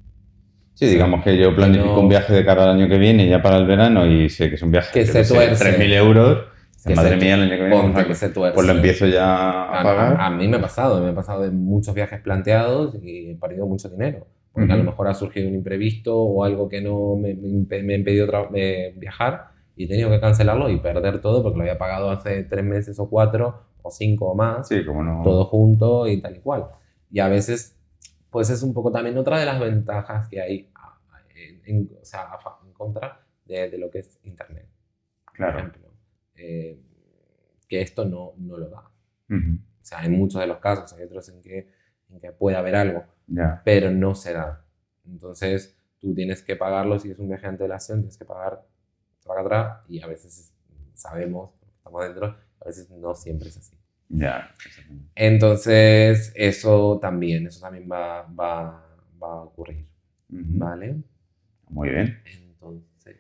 Sí, 0.76 0.86
digamos 0.88 1.24
que 1.24 1.38
yo 1.38 1.56
planifico 1.56 1.88
No. 1.94 2.00
un 2.02 2.10
viaje 2.10 2.34
de 2.34 2.46
cara 2.46 2.66
al 2.66 2.70
año 2.72 2.88
que 2.88 2.98
viene, 2.98 3.28
ya 3.28 3.42
para 3.42 3.58
el 3.58 3.66
verano, 3.66 4.06
y 4.06 4.30
sé 4.30 4.50
que 4.50 4.56
es 4.56 4.62
un 4.62 4.72
viaje 4.72 4.92
Que 4.94 5.06
se 5.06 5.24
tuerce. 5.24 5.64
3.000 5.64 5.94
euros. 5.94 6.40
Que 6.86 6.94
Madre 6.94 7.12
se- 7.18 7.26
mía, 7.26 7.34
el 7.34 7.42
año 7.42 7.50
que 7.52 7.64
viene. 7.66 7.82
ponte 7.82 8.02
a- 8.02 8.06
que 8.06 8.14
se 8.14 8.30
tuerce. 8.30 8.54
Pues 8.54 8.68
lo 8.68 8.74
empiezo 8.74 9.08
ya 9.08 9.26
a 9.26 9.80
A, 9.80 9.84
pagar. 9.84 10.14
a- 10.22 10.26
a 10.28 10.30
mí 10.30 10.48
me 10.48 10.58
ha 10.58 10.62
pasado, 10.62 11.02
me 11.02 11.10
ha 11.10 11.16
pasado 11.16 11.42
de 11.42 11.50
muchos 11.50 11.96
viajes 11.96 12.22
planteados 12.22 12.96
y 13.02 13.32
he 13.32 13.36
perdido 13.36 13.66
mucho 13.66 13.90
dinero. 13.90 14.28
Porque 14.54 14.72
a 14.72 14.76
lo 14.78 14.84
mejor 14.84 15.08
ha 15.08 15.14
surgido 15.16 15.50
un 15.50 15.56
imprevisto 15.56 16.16
o 16.16 16.44
algo 16.44 16.70
que 16.70 16.82
no 16.82 17.16
me, 17.18 17.34
me 17.34 17.94
ha 17.94 17.98
impedido 17.98 18.28
eh, 18.54 18.94
viajar 18.98 19.48
y 19.76 19.86
he 19.86 19.88
tenido 19.88 20.10
que 20.12 20.20
cancelarlo 20.22 20.70
y 20.70 20.78
perder 20.78 21.20
todo 21.22 21.42
porque 21.44 21.58
lo 21.58 21.64
había 21.64 21.78
pagado 21.78 22.10
hace 22.12 22.44
tres 22.44 22.64
meses 22.64 22.98
o 23.00 23.10
cuatro 23.10 23.64
o 23.82 23.90
cinco 23.92 24.28
o 24.32 24.36
más. 24.36 24.68
Sí, 24.68 24.86
como 24.86 25.04
no. 25.04 25.24
todo 25.24 25.46
junto 25.46 26.08
y 26.08 26.22
tal 26.22 26.36
y 26.38 26.40
cual. 26.40 26.66
Y 27.12 27.20
a 27.20 27.28
veces, 27.28 27.75
pues 28.36 28.50
es 28.50 28.64
un 28.64 28.74
poco 28.74 28.92
también 28.92 29.18
otra 29.18 29.40
de 29.40 29.46
las 29.46 29.58
ventajas 29.62 30.28
que 30.28 30.42
hay 30.42 30.70
en, 31.36 31.62
en- 31.66 31.98
o 32.02 32.04
sea, 32.04 32.28
en 32.66 32.74
contra 32.74 33.26
de, 33.46 33.70
de 33.70 33.78
lo 33.78 33.90
que 33.90 34.00
es 34.00 34.20
Internet, 34.24 34.68
por 35.26 35.36
Claro. 35.36 35.58
ejemplo. 35.60 35.88
Eh, 36.36 36.78
que 37.70 37.80
esto 37.80 38.04
no, 38.04 38.34
no 38.36 38.58
lo 38.58 38.68
da. 38.68 38.92
Ujú. 39.30 39.54
O 39.82 39.86
sea, 39.86 40.04
en 40.04 40.12
muchos 40.18 40.42
de 40.42 40.48
los 40.48 40.58
casos, 40.58 40.92
hay 40.92 41.06
otros 41.06 41.30
en 41.30 41.42
que, 41.42 41.70
en 42.10 42.20
que 42.20 42.34
puede 42.34 42.58
haber 42.58 42.76
algo, 42.76 43.06
Ya. 43.28 43.62
pero 43.64 43.90
no 43.90 44.16
se 44.16 44.34
da. 44.34 44.66
Entonces, 45.06 45.78
tú 46.02 46.14
tienes 46.14 46.42
que 46.44 46.58
pagarlo, 46.58 47.00
si 47.00 47.12
es 47.12 47.20
un 47.20 47.30
viaje 47.30 47.44
de 47.44 47.48
antelación, 47.52 48.00
tienes 48.00 48.18
que 48.18 48.26
pagar 48.26 48.66
atrás 49.40 49.80
y 49.88 50.02
a 50.02 50.08
veces 50.08 50.54
sabemos, 50.94 51.52
estamos 51.78 52.04
dentro, 52.04 52.36
a 52.60 52.66
veces 52.66 52.90
no 52.90 53.16
siempre 53.16 53.48
es 53.48 53.56
así. 53.56 53.78
Ya. 54.18 54.50
Entonces, 55.16 56.32
eso 56.36 57.00
también, 57.02 57.48
eso 57.48 57.62
también 57.62 57.90
va, 57.92 58.24
va, 58.24 58.84
va 59.22 59.28
a 59.34 59.42
ocurrir. 59.44 59.86
¿vale? 60.30 60.96
Muy 61.70 61.90
bien. 61.90 62.20
Entonces, 62.26 63.18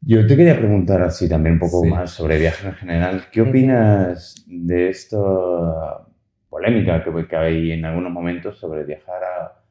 Yo 0.00 0.26
te 0.26 0.36
quería 0.36 0.56
preguntar 0.58 1.02
así 1.02 1.28
también 1.28 1.54
un 1.54 1.60
poco 1.60 1.82
Sí. 1.82 1.90
más 1.90 2.10
sobre 2.10 2.38
viajes 2.38 2.64
en 2.64 2.74
general. 2.74 3.24
¿Qué 3.32 3.42
opinas 3.42 4.34
de 4.46 4.88
esta 4.90 5.18
polémica 6.48 7.02
que, 7.04 7.26
que 7.28 7.36
hay 7.36 7.72
en 7.72 7.84
algunos 7.84 8.12
momentos 8.12 8.58
sobre 8.58 8.84
viajar 8.84 9.22
a, 9.24 9.62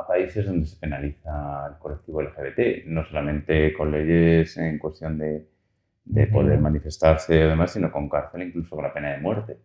a 0.00 0.06
países 0.06 0.46
donde 0.46 0.66
se 0.66 0.76
penaliza 0.78 1.66
el 1.70 1.78
colectivo 1.78 2.22
LGBT? 2.22 2.86
No 2.86 3.04
solamente 3.04 3.72
con 3.74 3.90
leyes 3.90 4.56
en 4.56 4.78
cuestión 4.78 5.18
de, 5.18 5.46
de 6.04 6.26
poder 6.28 6.58
manifestarse 6.60 7.34
y 7.36 7.38
demás, 7.40 7.72
sino 7.72 7.90
con 7.92 8.08
cárcel, 8.08 8.42
incluso 8.42 8.74
con 8.76 8.84
la 8.84 8.94
pena 8.94 9.12
de 9.12 9.18
muerte. 9.20 9.56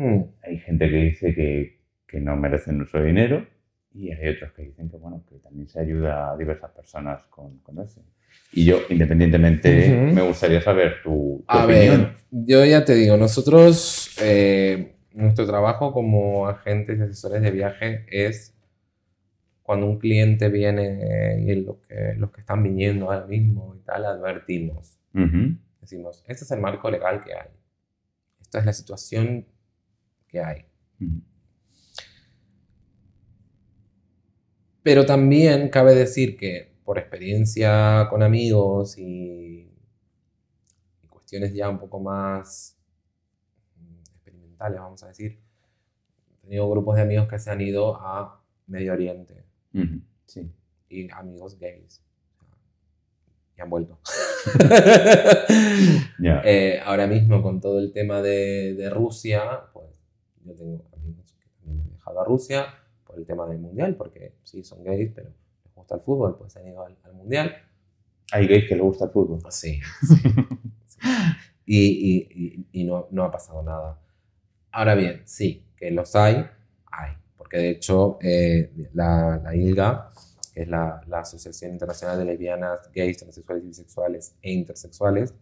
Hmm, 0.00 0.24
Hay 0.44 0.58
gente 0.58 0.88
que 0.88 0.96
dice 0.96 1.34
que, 1.34 1.80
que 2.06 2.20
no 2.20 2.36
merecen 2.36 2.78
nuestro 2.78 3.02
dinero 3.02 3.46
y 3.92 4.10
hay 4.12 4.28
otros 4.28 4.52
que 4.52 4.62
dicen 4.62 4.88
que, 4.88 4.96
bueno, 4.96 5.24
que 5.28 5.36
también 5.38 5.68
se 5.68 5.80
ayuda 5.80 6.32
a 6.32 6.36
diversas 6.36 6.70
personas 6.70 7.22
con, 7.24 7.58
con 7.58 7.80
eso. 7.80 8.02
Y 8.52 8.64
yo, 8.64 8.78
independientemente, 8.88 9.88
Ujú. 9.92 10.14
me 10.14 10.22
gustaría 10.22 10.60
saber 10.60 11.02
tu, 11.02 11.44
tu 11.48 11.56
A 11.56 11.64
opinión. 11.64 12.02
ver, 12.02 12.12
yo 12.30 12.64
ya 12.64 12.84
te 12.84 12.94
digo, 12.94 13.16
nosotros, 13.16 14.16
eh, 14.22 14.94
nuestro 15.12 15.46
trabajo 15.46 15.92
como 15.92 16.46
agentes 16.46 16.98
y 16.98 17.02
asesores 17.02 17.42
de 17.42 17.50
viaje 17.50 18.06
es 18.10 18.54
cuando 19.62 19.86
un 19.86 19.98
cliente 19.98 20.48
viene 20.48 21.44
y 21.46 21.54
lo 21.64 21.80
que, 21.82 22.14
los 22.16 22.30
que 22.32 22.40
están 22.40 22.62
viniendo 22.62 23.06
ahora 23.10 23.26
mismo 23.26 23.74
y 23.76 23.80
tal, 23.84 24.04
advertimos. 24.04 24.98
Ujú. 25.14 25.56
Decimos, 25.80 26.24
este 26.28 26.44
es 26.44 26.50
el 26.50 26.60
marco 26.60 26.90
legal 26.90 27.20
que 27.24 27.34
hay. 27.34 27.48
Esta 28.40 28.58
es 28.60 28.66
la 28.66 28.72
situación 28.72 29.46
que 30.30 30.40
hay. 30.40 30.64
Pero 34.82 35.04
también 35.04 35.68
cabe 35.68 35.94
decir 35.94 36.36
que 36.36 36.74
por 36.84 36.98
experiencia 36.98 38.06
con 38.10 38.22
amigos 38.22 38.96
y, 38.98 39.70
y 41.02 41.06
cuestiones 41.08 41.52
ya 41.54 41.68
un 41.68 41.78
poco 41.78 42.00
más 42.00 42.76
experimentales, 44.14 44.80
vamos 44.80 45.02
a 45.02 45.08
decir, 45.08 45.38
he 46.32 46.40
tenido 46.42 46.68
grupos 46.70 46.96
de 46.96 47.02
amigos 47.02 47.28
que 47.28 47.38
se 47.38 47.50
han 47.50 47.60
ido 47.60 47.96
a 47.96 48.42
Medio 48.66 48.92
Oriente 48.94 49.44
Ujú. 49.74 50.00
Sí. 50.26 50.50
y 50.88 51.10
amigos 51.12 51.58
gays. 51.58 52.02
Y 53.56 53.60
han 53.60 53.70
vuelto. 53.70 53.98
Ya. 56.18 56.42
Eh, 56.44 56.80
ahora 56.84 57.06
mismo 57.06 57.42
con 57.42 57.60
todo 57.60 57.78
el 57.78 57.92
tema 57.92 58.22
de, 58.22 58.74
de 58.74 58.88
Rusia, 58.90 59.42
pues 59.72 59.89
yo 60.44 60.54
tengo 60.54 60.84
amigos 60.96 61.32
que 61.40 61.48
también 61.58 61.80
han 61.82 61.88
viajado 61.90 62.20
a 62.20 62.24
Rusia 62.24 62.66
por 63.06 63.18
el 63.18 63.26
tema 63.26 63.46
del 63.46 63.58
mundial, 63.58 63.96
porque 63.96 64.34
sí, 64.42 64.62
son 64.64 64.82
gays, 64.84 65.12
pero 65.14 65.30
les 65.64 65.74
gusta 65.74 65.96
el 65.96 66.00
fútbol, 66.02 66.36
pues 66.38 66.56
han 66.56 66.66
ido 66.68 66.84
al, 66.84 66.96
al 67.04 67.14
mundial. 67.14 67.54
Hay 68.32 68.46
gays 68.46 68.68
que 68.68 68.74
les 68.76 68.84
gusta 68.84 69.06
el 69.06 69.10
fútbol. 69.10 69.40
Sí, 69.50 69.80
sí, 70.02 70.16
sí. 70.86 70.98
Y, 71.66 71.78
y- 71.78 72.28
y- 72.72 72.80
y 72.80 72.84
no, 72.84 73.06
no 73.12 73.22
ha 73.24 73.30
pasado 73.30 73.62
nada. 73.62 74.00
Ahora 74.72 74.94
bien, 74.94 75.22
sí, 75.24 75.66
que 75.76 75.90
los 75.90 76.16
hay, 76.16 76.46
hay. 76.92 77.12
Porque 77.36 77.58
de 77.58 77.70
hecho, 77.70 78.18
eh, 78.22 78.72
la, 78.94 79.40
la 79.42 79.54
ILGA, 79.56 80.10
que 80.54 80.62
es 80.62 80.68
la, 80.68 81.00
la 81.08 81.20
Asociación 81.20 81.72
Internacional 81.72 82.18
de 82.18 82.24
Lesbianas, 82.24 82.90
Gays, 82.94 83.18
Transexuales, 83.18 83.64
Bisexuales 83.64 84.36
e 84.42 84.52
Intersexuales, 84.52 85.34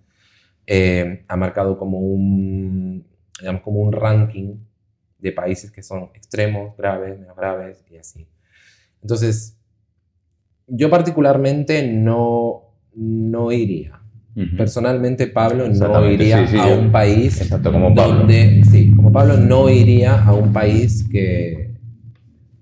eh, 0.67 1.25
ha 1.29 1.37
marcado 1.37 1.79
como 1.79 1.99
un, 2.01 3.07
digamos, 3.41 3.63
como 3.63 3.81
un 3.81 3.93
ranking 3.93 4.57
de 5.19 5.33
países 5.33 5.71
que 5.71 5.83
son 5.83 6.11
extremos, 6.15 6.77
graves, 6.77 7.19
menos 7.19 7.37
graves 7.37 7.85
y 7.91 7.97
así. 7.97 8.29
Entonces, 9.03 9.57
yo 10.67 10.91
particularmente 10.91 11.87
no, 11.91 12.63
no 12.95 13.53
iría. 13.53 13.95
Personalmente, 14.57 15.27
Pablo 15.27 15.69
no 15.69 16.09
iría 16.09 16.47
sí, 16.47 16.53
sí, 16.53 16.59
a 16.61 16.67
un 16.67 16.93
país 16.93 17.41
Exacto, 17.41 17.73
como 17.73 17.93
Pablo. 17.93 18.19
donde, 18.19 18.63
sí, 18.71 18.95
como 18.95 19.11
Pablo 19.11 19.37
no 19.37 19.69
iría 19.69 20.23
a 20.23 20.33
un 20.33 20.53
país 20.53 21.09
que, 21.11 21.75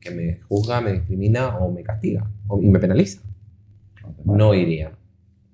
que 0.01 0.11
me 0.11 0.41
juzga, 0.49 0.81
me 0.81 0.93
discrimina 0.93 1.59
o 1.59 1.71
me 1.71 1.83
castiga 1.83 2.31
o, 2.49 2.63
y 2.63 2.71
me 2.71 2.79
penaliza. 2.79 3.21
No 4.25 4.55
iría. 4.55 4.93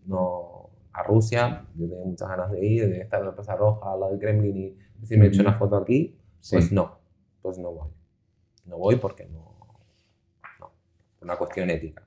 No, 0.06 0.70
a 0.92 1.02
Rusia, 1.02 1.64
yo 1.74 1.88
tengo 1.88 2.04
muchas 2.04 2.28
ganas 2.28 2.52
de 2.52 2.64
ir, 2.66 2.88
de 2.88 3.00
estar 3.00 3.18
en 3.18 3.26
la 3.26 3.34
Plaza 3.34 3.56
Roja, 3.56 3.92
al 3.92 3.98
lado 3.98 4.12
del 4.12 4.20
Kremlin 4.20 4.56
y 4.56 4.76
decir, 5.00 5.18
me 5.18 5.24
he 5.24 5.28
hecho 5.28 5.40
una 5.42 5.54
foto 5.54 5.76
aquí, 5.76 6.14
Sí. 6.42 6.56
pues 6.56 6.72
no, 6.72 7.00
pues 7.42 7.58
no 7.58 7.72
voy. 7.72 7.90
No 8.66 8.78
voy 8.78 8.96
porque 8.96 9.26
no, 9.26 9.56
no, 10.60 10.72
por 11.18 11.26
una 11.26 11.36
cuestión 11.36 11.70
ética. 11.70 12.06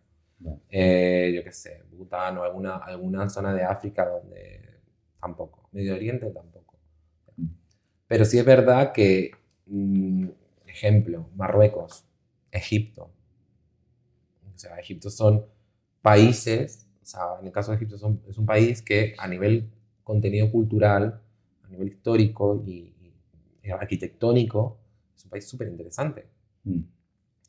Eh, 0.69 1.31
yo 1.35 1.43
qué 1.43 1.51
sé, 1.51 1.83
Bután 1.91 2.37
o 2.37 2.43
alguna, 2.43 2.77
alguna 2.77 3.29
zona 3.29 3.53
de 3.53 3.63
África 3.63 4.07
donde 4.07 4.81
tampoco, 5.19 5.69
Medio 5.71 5.95
Oriente 5.95 6.29
tampoco. 6.31 6.75
Mm. 7.37 7.45
Pero 8.07 8.25
sí 8.25 8.39
es 8.39 8.45
verdad 8.45 8.93
que, 8.93 9.31
mm, 9.67 10.27
ejemplo, 10.67 11.29
Marruecos, 11.35 12.05
Egipto. 12.51 13.11
O 14.53 14.57
sea, 14.57 14.77
Egipto 14.79 15.09
son 15.09 15.45
países, 16.01 16.87
o 17.01 17.05
sea, 17.05 17.21
en 17.39 17.47
el 17.47 17.51
caso 17.51 17.71
de 17.71 17.77
Egipto 17.77 17.97
son- 17.97 18.21
es 18.27 18.37
un 18.37 18.45
país 18.45 18.81
que 18.81 19.15
a 19.17 19.27
nivel 19.27 19.69
contenido 20.03 20.51
cultural, 20.51 21.21
a 21.63 21.67
nivel 21.69 21.89
histórico 21.89 22.63
y 22.65 22.93
arquitectónico, 23.73 24.79
es 25.15 25.23
un 25.25 25.29
país 25.31 25.47
súper 25.47 25.67
interesante. 25.67 26.27
Mm. 26.63 26.81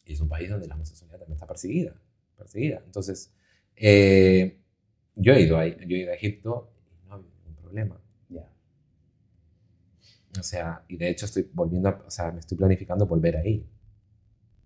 Y 0.06 0.12
es 0.12 0.20
un 0.20 0.28
país 0.28 0.48
donde 0.48 0.66
la 0.68 0.74
homosexualidad 0.74 1.18
también 1.18 1.34
está 1.34 1.46
perseguida. 1.46 1.94
perseguida. 2.36 2.82
Entonces, 2.84 3.32
Eh, 3.78 4.56
yo, 5.16 5.32
he 5.34 5.42
ido 5.42 5.58
ahí, 5.58 5.76
yo 5.86 5.96
he 5.96 6.00
ido 6.00 6.10
a 6.12 6.14
Egipto 6.14 6.70
y 7.04 7.06
no 7.08 7.12
ha 7.12 7.16
habido 7.16 7.30
ningún 7.44 7.54
problema. 7.56 8.00
Ya. 8.30 8.48
O 10.38 10.42
sea, 10.42 10.82
y 10.88 10.96
de 10.96 11.08
hecho 11.10 11.26
estoy 11.26 11.48
volviendo, 11.52 11.88
a- 11.88 12.02
o 12.06 12.10
sea, 12.10 12.30
me 12.32 12.40
estoy 12.40 12.56
planificando 12.58 13.06
volver 13.06 13.36
ahí. 13.36 13.66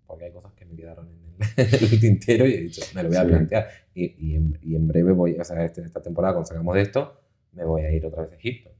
Porque 0.07 0.25
hay 0.25 0.31
cosas 0.31 0.53
que 0.53 0.65
me 0.65 0.75
quedaron 0.75 1.07
en 1.07 1.19
el, 1.25 1.35
en 1.57 1.83
el 1.93 1.99
tintero 1.99 2.45
y 2.47 2.53
he 2.53 2.61
dicho, 2.61 2.81
me 2.93 3.03
lo 3.03 3.09
voy 3.09 3.17
a 3.17 3.23
Sí. 3.23 3.27
plantear. 3.29 3.67
Y, 3.95 4.27
y 4.31 4.35
en, 4.35 4.59
y 4.61 4.75
en 4.75 4.87
breve 4.87 5.11
voy, 5.13 5.37
o 5.39 5.43
sea, 5.43 5.63
este- 5.65 5.81
esta 5.83 6.01
temporada, 6.01 6.33
cuando 6.35 6.47
salgamos 6.47 6.75
de 6.75 6.81
esto, 6.81 7.21
me 7.53 7.63
voy 7.65 7.81
a 7.83 7.91
ir 7.91 8.05
otra 8.05 8.23
vez 8.23 8.31
a 8.33 8.35
Egipto. 8.35 8.71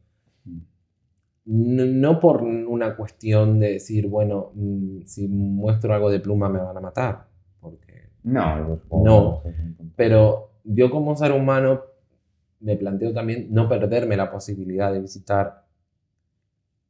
Mm. 0.45 0.59
No, 1.45 1.85
no 1.85 2.19
por 2.19 2.43
una 2.43 2.95
cuestión 2.95 3.59
de 3.59 3.73
decir, 3.73 4.07
bueno, 4.07 4.51
mm, 4.53 5.01
si 5.05 5.27
muestro 5.27 5.93
algo 5.93 6.09
de 6.11 6.19
pluma 6.19 6.49
me 6.49 6.59
van 6.59 6.77
a 6.77 6.81
matar. 6.81 7.27
Porque 7.59 8.09
No, 8.23 8.79
No. 8.91 9.43
pero 9.95 10.51
yo 10.63 10.91
como 10.91 11.15
ser 11.15 11.31
humano 11.31 11.81
me 12.59 12.75
planteo 12.75 13.11
también 13.13 13.47
no 13.49 13.67
perderme 13.67 14.15
la 14.15 14.31
posibilidad 14.31 14.93
de 14.93 15.01
visitar, 15.01 15.65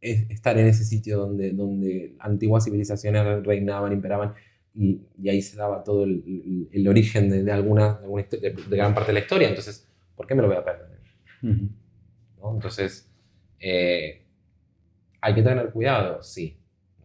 es- 0.01 0.29
estar 0.29 0.57
en 0.57 0.67
ese 0.67 0.83
sitio 0.83 1.17
donde, 1.19 1.51
donde 1.51 2.15
antiguas 2.19 2.65
civilizaciones 2.65 3.45
reinaban, 3.45 3.93
imperaban, 3.93 4.33
y, 4.73 5.01
y 5.21 5.29
ahí 5.29 5.41
se 5.41 5.55
daba 5.57 5.83
todo 5.83 6.03
el, 6.03 6.23
el- 6.25 6.69
el 6.71 6.87
origen 6.87 7.29
de, 7.29 7.43
de 7.43 7.51
alguna, 7.51 7.93
de, 7.99 8.03
alguna 8.05 8.23
de- 8.29 8.39
de 8.69 8.77
gran 8.77 8.93
parte 8.93 9.09
de 9.09 9.13
la 9.13 9.19
historia. 9.21 9.47
Entonces, 9.49 9.87
¿por 10.15 10.27
qué 10.27 10.35
me 10.35 10.41
lo 10.41 10.47
voy 10.49 10.57
a 10.57 10.65
perder? 10.65 10.99
¿no? 12.41 12.53
Entonces, 12.53 13.09
eh, 13.59 14.20
¿hay 15.21 15.34
que 15.36 15.41
tener 15.43 15.69
cuidado? 15.71 16.21
Sí, 16.23 16.57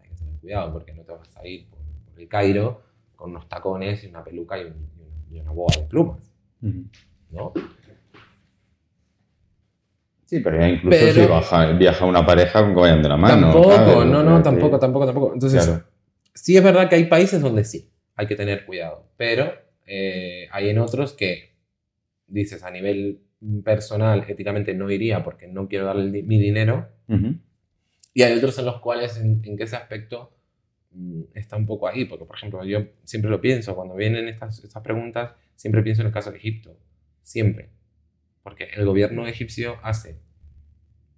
hay 0.03 0.09
que 0.09 0.15
tener 0.17 0.35
cuidado 0.41 0.73
porque 0.73 0.93
no 0.95 1.03
te 1.03 1.13
vas 1.13 1.37
a 1.37 1.47
ir 1.47 1.67
por, 1.69 1.79
por 2.11 2.21
el 2.21 2.29
Cairo 2.29 2.83
con 3.15 3.31
unos 3.31 3.49
tacones 3.49 4.03
y 4.05 4.09
una 4.09 4.25
peluca 4.25 4.59
y, 4.59 4.65
un- 4.65 4.89
y 4.99 5.03
una, 5.03 5.37
y 5.37 5.41
una 5.41 5.51
boa 5.53 5.73
de 5.77 5.83
plumas. 5.85 6.33
¿no? 7.31 7.53
Sí, 10.25 10.41
pero 10.41 10.59
ya 10.59 10.69
incluso 10.69 10.99
Pero- 10.99 11.13
si 11.13 11.27
baja- 11.31 11.73
viaja 11.73 12.05
una 12.05 12.27
pareja 12.27 12.61
con 12.63 12.75
que 12.75 12.81
vayan 12.81 13.03
de 13.03 13.09
la 13.09 13.17
mano. 13.17 13.53
tampoco, 13.53 14.05
no, 14.05 14.23
no, 14.25 14.43
tampoco, 14.43 14.79
tampoco, 14.79 15.07
tampoco. 15.07 15.35
Entonces, 15.35 15.65
Claro. 15.65 15.85
sí 16.35 16.57
es 16.57 16.65
verdad 16.65 16.89
que 16.89 16.97
hay 16.97 17.05
países 17.05 17.41
donde 17.41 17.65
sí, 17.65 17.89
hay 18.17 18.27
que 18.27 18.35
tener 18.35 18.67
cuidado, 18.67 19.07
pero 19.17 19.53
eh, 19.87 20.49
hay 20.51 20.71
en 20.71 20.79
otros 20.79 21.13
que 21.13 21.55
dices 22.27 22.65
a 22.65 22.71
nivel 22.73 23.21
personal, 23.63 24.25
éticamente 24.27 24.75
no 24.75 24.91
iría 24.91 25.23
porque 25.23 25.47
no 25.47 25.69
quiero 25.69 25.85
darle 25.87 26.23
mi 26.25 26.39
dinero, 26.41 26.89
Ujú. 27.09 27.37
Y 28.17 28.23
hay 28.23 28.33
otros 28.33 28.59
en 28.59 28.65
los 28.65 28.81
cuales 28.81 29.19
en, 29.19 29.43
en 29.45 29.59
que 29.59 29.65
ese 29.65 29.77
aspecto 29.77 30.33
mm, 30.93 31.21
está 31.35 31.59
un 31.59 31.67
poco 31.67 31.87
ahí, 31.87 32.07
porque 32.07 32.25
por 32.25 32.35
ejemplo 32.35 32.65
yo 32.65 32.79
siempre 33.05 33.31
lo 33.31 33.43
pienso, 33.43 33.77
cuando 33.77 33.95
vienen 33.95 34.27
estas, 34.27 34.65
estas 34.65 34.83
preguntas, 34.83 35.35
siempre 35.55 35.83
pienso 35.83 36.01
en 36.01 36.07
el 36.07 36.15
caso 36.15 36.31
de 36.31 36.39
Egipto, 36.39 36.79
siempre, 37.21 37.69
porque 38.43 38.71
el 38.75 38.87
gobierno 38.87 39.27
egipcio 39.27 39.77
hace 39.83 40.19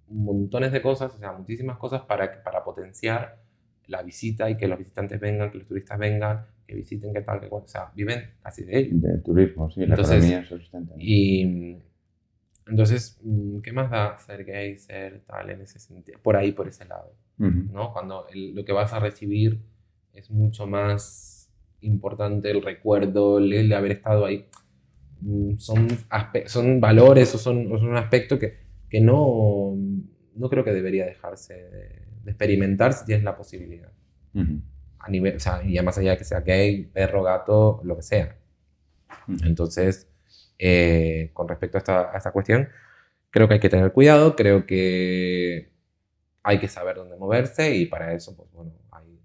montones 0.09 0.73
de 0.73 0.81
cosas, 0.81 1.15
o 1.15 1.17
sea, 1.17 1.31
muchísimas 1.31 1.77
cosas 1.77 2.01
para, 2.01 2.43
para 2.43 2.65
potenciar 2.65 3.43
la 3.87 4.03
visita 4.03 4.49
y 4.49 4.57
que 4.57 4.67
los 4.67 4.77
visitantes 4.77 5.21
vengan, 5.21 5.51
que 5.51 5.59
los 5.59 5.67
turistas 5.67 5.97
vengan, 5.97 6.47
que 6.67 6.75
visiten, 6.75 7.13
que 7.13 7.21
tal, 7.21 7.39
que 7.39 7.47
cual, 7.47 7.63
o 7.63 7.67
sea, 7.69 7.93
viven 7.95 8.31
casi 8.43 8.65
de 8.65 8.77
ello. 8.77 8.89
De 8.95 9.19
turismo, 9.19 9.71
sí, 9.71 9.85
la 9.85 9.95
Entonces, 9.95 10.17
economía 10.17 10.45
subsistente. 10.45 10.93
Y 10.97 11.45
mm, 11.45 11.81
entonces, 12.69 13.19
mm, 13.23 13.59
¿qué 13.59 13.71
más 13.73 13.89
da 13.91 14.17
ser 14.19 14.45
gay, 14.45 14.77
ser 14.77 15.21
tal 15.27 15.49
en 15.49 15.61
ese 15.61 15.79
sentido? 15.79 16.19
Por 16.21 16.35
ahí, 16.37 16.51
por 16.51 16.67
ese 16.67 16.85
lado. 16.85 17.13
Ujú. 17.39 17.71
¿no? 17.71 17.93
Cuando 17.93 18.27
el- 18.29 18.53
lo 18.55 18.65
que 18.65 18.71
vas 18.73 18.93
a 18.93 18.99
recibir 18.99 19.59
es 20.13 20.29
mucho 20.31 20.67
más 20.67 21.49
importante 21.81 22.51
el 22.51 22.61
recuerdo, 22.61 23.37
el, 23.37 23.53
el 23.53 23.69
de 23.69 23.75
haber 23.75 23.91
estado 23.93 24.25
ahí. 24.25 24.45
Mm, 25.21 25.57
Son, 25.57 25.87
son 26.45 26.79
valores 26.81 27.33
o 27.35 27.37
son, 27.37 27.71
o 27.71 27.77
son 27.77 27.89
un 27.89 27.97
aspecto 27.97 28.37
que, 28.39 28.57
que 28.89 29.01
no, 29.01 29.75
no 30.35 30.49
creo 30.49 30.63
que 30.63 30.71
debería 30.73 31.05
dejarse 31.05 31.53
de, 31.53 31.79
de 32.23 32.31
experimentar 32.31 32.93
si 32.93 33.05
tienes 33.05 33.23
la 33.23 33.35
posibilidad. 33.35 33.91
Ujú. 34.33 34.61
A 34.99 35.09
nivel, 35.09 35.35
o 35.37 35.39
sea, 35.39 35.61
y 35.63 35.73
ya 35.73 35.83
más 35.83 35.97
allá 35.97 36.11
de 36.11 36.17
que 36.17 36.23
sea 36.25 36.41
gay, 36.41 36.83
perro, 36.85 37.23
gato, 37.23 37.81
lo 37.83 37.95
que 37.95 38.01
sea. 38.03 38.37
Ujú. 39.27 39.37
Entonces, 39.45 40.08
eh, 40.59 41.31
con 41.33 41.47
respecto 41.47 41.77
a 41.77 41.79
esta, 41.79 42.11
a 42.13 42.17
esta 42.17 42.31
cuestión, 42.31 42.69
creo 43.31 43.47
que 43.47 43.55
hay 43.55 43.59
que 43.59 43.69
tener 43.69 43.91
cuidado, 43.93 44.35
creo 44.35 44.65
que 44.65 45.71
hay 46.43 46.59
que 46.59 46.67
saber 46.67 46.97
dónde 46.97 47.17
moverse 47.17 47.75
y 47.75 47.85
para 47.85 48.13
eso, 48.13 48.35
pues 48.35 48.51
bueno, 48.51 48.73
hay 48.91 49.19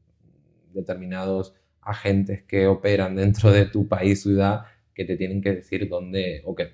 determinados 0.72 1.54
agentes 1.80 2.42
que 2.44 2.66
operan 2.66 3.16
dentro 3.16 3.50
de 3.50 3.66
tu 3.66 3.88
país, 3.88 4.22
ciudad, 4.22 4.66
que 4.94 5.04
te 5.04 5.16
tienen 5.16 5.42
que 5.42 5.52
decir 5.52 5.88
dónde, 5.88 6.42
o 6.44 6.54
que 6.54 6.72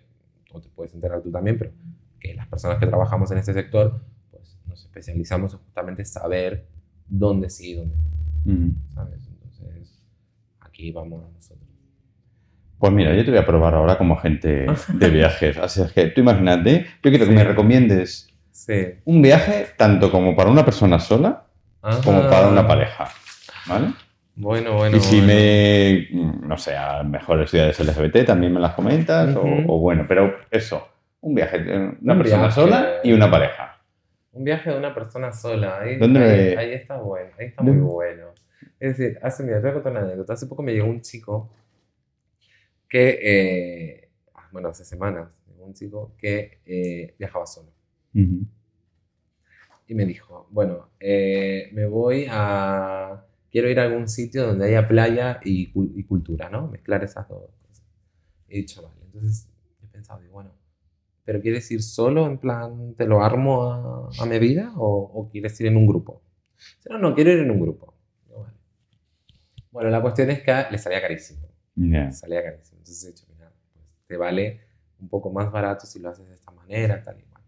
o 0.53 0.61
te 0.61 0.69
puedes 0.69 0.95
enterar 0.95 1.23
tú 1.23 1.31
también, 1.31 1.59
pero 1.59 1.73
que 2.19 2.35
las 2.35 2.49
personas 2.49 2.79
que 2.79 2.87
trabajamos 2.87 3.31
en 3.31 3.39
este 3.39 3.55
sector, 3.55 4.01
pues 4.31 4.59
nos 4.67 4.85
especializamos 4.85 5.55
en 5.55 5.61
justamente 5.61 6.05
saber 6.05 6.67
dónde 7.09 7.49
sí 7.51 7.71
y 7.71 7.75
dónde 7.75 7.97
no, 7.97 8.53
Ujú. 8.53 8.73
¿sabes? 8.95 9.27
Entonces, 9.29 10.03
aquí 10.61 10.93
vamos 10.93 11.33
nosotros. 11.33 11.70
Pues 12.81 12.93
mira, 12.93 13.15
yo 13.15 13.25
te 13.25 13.31
voy 13.31 13.39
a 13.39 13.47
probar 13.47 13.75
ahora 13.75 13.97
como 13.99 14.15
agente 14.15 14.67
de 14.89 15.09
viajes. 15.11 15.57
Así 15.59 15.83
es 15.83 15.93
que 15.93 16.07
tú 16.07 16.23
imagínate, 16.23 16.87
yo 17.03 17.11
quiero 17.11 17.27
que 17.27 17.31
Sí. 17.31 17.37
me 17.37 17.45
recomiendes 17.45 18.27
Sí. 18.51 18.95
un 19.05 19.23
viaje 19.23 19.67
tanto 19.77 20.11
como 20.11 20.35
para 20.35 20.51
una 20.51 20.65
persona 20.65 20.99
sola 20.99 21.45
como 22.05 22.21
Ajá. 22.21 22.31
para 22.31 22.49
una 22.49 22.67
pareja. 22.67 23.09
¿Vale? 23.67 23.89
Bueno, 24.35 24.75
bueno. 24.77 24.97
y 24.97 25.01
si 25.01 25.17
bueno. 25.21 25.27
me, 25.35 26.09
no 26.49 26.57
sé, 26.57 26.75
a 26.77 27.03
mejores 27.03 27.51
ciudades 27.51 27.79
LGBT 27.79 28.25
también 28.25 28.53
me 28.55 28.61
las 28.61 28.73
comentas, 28.73 29.37
o- 29.37 29.43
Ujú. 29.43 29.65
o, 29.75 29.79
bueno, 29.81 30.07
pero 30.09 30.35
eso, 30.51 30.89
un 31.21 31.35
viaje, 31.35 31.59
una 31.59 32.15
Un 32.15 32.19
persona 32.19 32.43
viaje. 32.45 32.55
sola 32.55 32.89
y 33.05 33.13
una 33.13 33.31
pareja. 33.31 33.77
Un 34.33 34.45
viaje 34.45 34.71
de 34.71 34.79
una 34.79 34.95
persona 34.95 35.33
sola. 35.33 35.81
Ahí, 35.83 35.97
¿Dónde 35.97 36.21
ahí, 36.25 36.55
ahí 36.69 36.73
está 36.75 36.97
bueno. 36.97 37.31
Ahí 37.39 37.47
está 37.47 37.63
¿Dónde? 37.63 37.81
muy 37.83 37.93
bueno. 37.93 38.27
Es 38.79 38.97
decir, 38.97 39.19
hace, 39.23 39.43
mira, 39.43 39.57
te 39.57 39.63
voy 39.63 39.71
a 39.71 39.75
contar 39.75 39.93
una 39.93 40.01
anécdota. 40.03 40.33
Hace 40.33 40.47
poco 40.47 40.63
me 40.63 40.73
llegó 40.73 40.87
un 40.89 41.01
chico 41.03 41.51
que, 42.91 43.19
eh, 43.23 44.11
bueno, 44.53 44.69
hace 44.69 44.85
semanas, 44.85 45.41
un 45.59 45.73
chico 45.73 46.15
que 46.19 46.61
eh, 46.67 47.15
viajaba 47.19 47.47
solo. 47.47 47.71
Ujú. 48.15 48.45
Y 49.87 49.95
me 49.95 50.05
dijo, 50.05 50.47
bueno, 50.51 50.91
eh, 51.01 51.71
me 51.73 51.87
voy 51.87 52.27
a... 52.29 53.25
Quiero 53.51 53.69
ir 53.69 53.81
a 53.81 53.85
algún 53.85 54.09
sitio 54.09 54.47
donde 54.47 54.67
haya 54.67 54.87
playa 54.87 55.41
y, 55.45 55.73
y 55.75 56.05
cultura, 56.05 56.49
¿no? 56.49 56.69
Mezclar 56.69 57.03
esas 57.03 57.29
dos 57.29 57.51
cosas. 57.63 57.85
He 58.49 58.59
dicho, 58.59 58.83
vale. 58.83 59.01
Entonces 59.07 59.49
he 59.83 59.87
pensado, 59.89 60.21
digo, 60.21 60.35
bueno, 60.35 60.53
¿pero 61.25 61.41
quieres 61.41 61.69
ir 61.71 61.83
solo, 61.83 62.27
en 62.27 62.39
plan, 62.39 62.95
te 62.95 63.07
lo 63.07 63.23
armo 63.23 63.65
a, 63.65 64.11
a 64.19 64.27
medida 64.27 64.73
o, 64.77 65.11
o 65.15 65.29
quieres 65.29 65.61
ir 65.61 65.67
en 65.67 65.77
un 65.77 65.87
grupo? 65.87 66.23
Dice, 66.77 66.91
no, 66.91 66.99
no, 66.99 67.15
quiero 67.15 67.33
ir 67.33 67.41
en 67.41 67.51
un 67.51 67.61
grupo. 67.61 67.95
Digo, 68.27 68.43
vale. 68.43 68.55
Bueno, 69.73 69.91
la 69.91 70.01
cuestión 70.01 70.31
es 70.31 70.43
que 70.43 70.53
le 70.71 70.79
salía 70.79 71.01
carísimo. 71.01 71.50
Ya. 71.89 72.13
Salía 72.13 72.43
carísimo. 72.43 72.79
Entonces 72.79 73.05
he 73.05 73.09
dicho, 73.09 73.25
mira, 73.33 73.51
pues 73.73 73.87
te 74.07 74.17
vale 74.17 74.61
un 75.01 75.09
poco 75.09 75.31
más 75.31 75.51
barato 75.51 75.87
si 75.87 75.99
lo 75.99 76.11
haces 76.11 76.29
de 76.29 76.35
esta 76.35 76.51
manera, 76.51 77.03
tal 77.03 77.19
y 77.19 77.23
cual. 77.23 77.43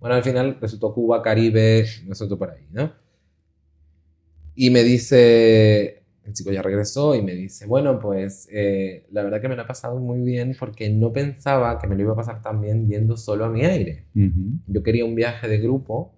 Bueno, 0.00 0.16
al 0.16 0.22
final 0.22 0.58
resultó 0.60 0.92
Cuba, 0.94 1.22
Caribe, 1.22 1.86
resultó 2.06 2.38
por 2.38 2.50
ahí, 2.50 2.66
¿no? 2.70 2.92
Y 4.54 4.70
me 4.70 4.82
dice, 4.82 6.04
el 6.24 6.32
chico 6.32 6.52
ya 6.52 6.62
regresó 6.62 7.14
y 7.14 7.22
me 7.22 7.34
dice, 7.34 7.66
bueno, 7.66 7.98
pues 7.98 8.48
eh, 8.50 9.06
la 9.10 9.22
verdad 9.22 9.40
que 9.40 9.48
me 9.48 9.56
lo 9.56 9.62
ha 9.62 9.66
pasado 9.66 9.98
muy 9.98 10.20
bien 10.20 10.56
porque 10.58 10.88
no 10.88 11.12
pensaba 11.12 11.78
que 11.78 11.86
me 11.86 11.96
lo 11.96 12.02
iba 12.02 12.12
a 12.12 12.16
pasar 12.16 12.40
tan 12.40 12.60
bien 12.60 12.88
yendo 12.88 13.16
solo 13.16 13.44
a 13.44 13.50
mi 13.50 13.64
aire. 13.64 14.06
Ujú. 14.14 14.58
Yo 14.66 14.82
quería 14.82 15.04
un 15.04 15.14
viaje 15.14 15.48
de 15.48 15.58
grupo, 15.58 16.14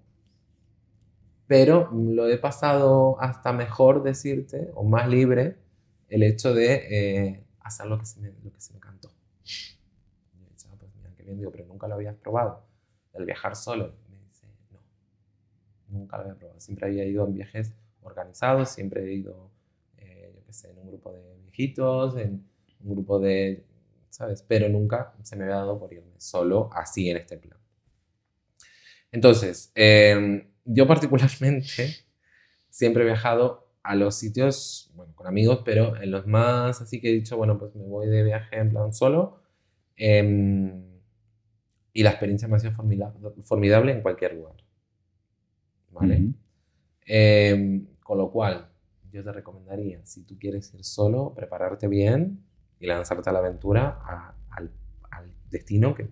pero 1.47 1.91
lo 1.93 2.29
he 2.29 2.39
pasado 2.39 3.21
hasta 3.21 3.53
mejor 3.53 4.03
decirte, 4.03 4.71
o 4.75 4.85
más 4.85 5.09
libre, 5.09 5.57
el 6.09 6.23
hecho 6.23 6.55
de 6.55 6.75
eh, 6.91 7.46
hacer 7.67 7.87
lo 7.87 7.99
que, 7.99 8.07
se 8.07 8.21
me, 8.21 8.29
lo 8.45 8.53
que 8.53 8.61
se 8.61 8.73
me 8.75 8.81
cantó. 8.81 9.11
Y 10.35 10.67
"Ah, 10.69 10.77
pues 10.79 10.91
mira, 10.97 11.11
qué 11.17 11.23
bien, 11.23 11.39
digo, 11.39 11.51
pero 11.51 11.67
nunca 11.67 11.89
lo 11.89 11.95
habías 11.95 12.17
probado, 12.17 12.65
el 13.15 13.25
viajar 13.25 13.57
solo. 13.57 13.95
Y 14.09 14.13
me 14.13 14.19
dice, 14.29 14.47
no, 14.73 14.79
nunca 15.89 16.17
lo 16.17 16.23
había 16.25 16.35
probado. 16.35 16.61
Siempre 16.61 16.87
había 16.87 17.05
ido 17.05 17.27
en 17.27 17.35
viajes 17.35 17.73
organizados, 18.03 18.71
siempre 18.71 19.05
he 19.05 19.13
ido, 19.15 19.51
eh, 19.99 20.33
yo 20.35 20.45
qué 20.45 20.53
sé, 20.53 20.71
en 20.71 20.79
un 20.79 20.89
grupo 20.89 21.13
de 21.13 21.37
viejitos, 21.45 22.17
en 22.17 22.45
un 22.85 22.95
grupo 22.95 23.19
de, 23.19 23.65
¿sabes? 24.11 24.43
Pero 24.47 24.69
nunca 24.69 25.15
se 25.23 25.37
me 25.37 25.45
había 25.45 25.57
dado 25.57 25.79
por 25.79 25.93
irme 25.93 26.15
solo 26.19 26.71
así 26.73 27.11
en 27.11 27.17
este 27.19 27.37
plan. 27.39 27.59
Entonces, 29.13 29.73
eh, 29.75 30.49
yo 30.65 30.87
particularmente 30.87 31.95
siempre 32.71 33.03
he 33.05 33.07
viajado 33.07 33.66
a 33.87 33.95
los 33.95 34.15
sitios, 34.17 34.91
bueno, 34.95 35.13
con 35.15 35.27
amigos, 35.27 35.61
pero 35.65 35.97
en 36.01 36.11
los 36.11 36.27
más 36.27 36.81
así 36.81 37.01
que 37.01 37.11
he 37.11 37.13
dicho, 37.13 37.37
bueno, 37.37 37.59
pues 37.59 37.75
me 37.75 37.85
voy 37.87 38.07
de 38.09 38.23
viaje 38.25 38.57
en 38.59 38.71
plan 38.71 38.93
solo. 38.93 39.41
em, 39.97 40.83
y 41.93 42.03
la 42.03 42.11
experiencia 42.11 42.47
me 42.49 42.57
ha 42.57 42.59
sido 42.59 42.73
formidable 43.45 43.93
en 43.93 44.03
cualquier 44.03 44.35
lugar. 44.35 44.57
¿Vale? 45.93 46.17
Em, 47.07 47.87
con 48.03 48.19
lo 48.19 48.31
cual, 48.31 48.69
yo 49.13 49.23
te 49.25 49.33
recomendaría, 49.33 50.05
si 50.05 50.25
tú 50.25 50.37
quieres 50.39 50.75
ir 50.75 50.85
solo, 50.85 51.33
prepararte 51.35 51.89
bien 51.89 52.41
y 52.81 52.87
lanzarte 52.87 53.31
a 53.31 53.33
la 53.33 53.39
aventura 53.39 53.99
a, 54.05 54.35
al- 54.51 54.71
destino 55.51 55.95
que, 55.95 56.09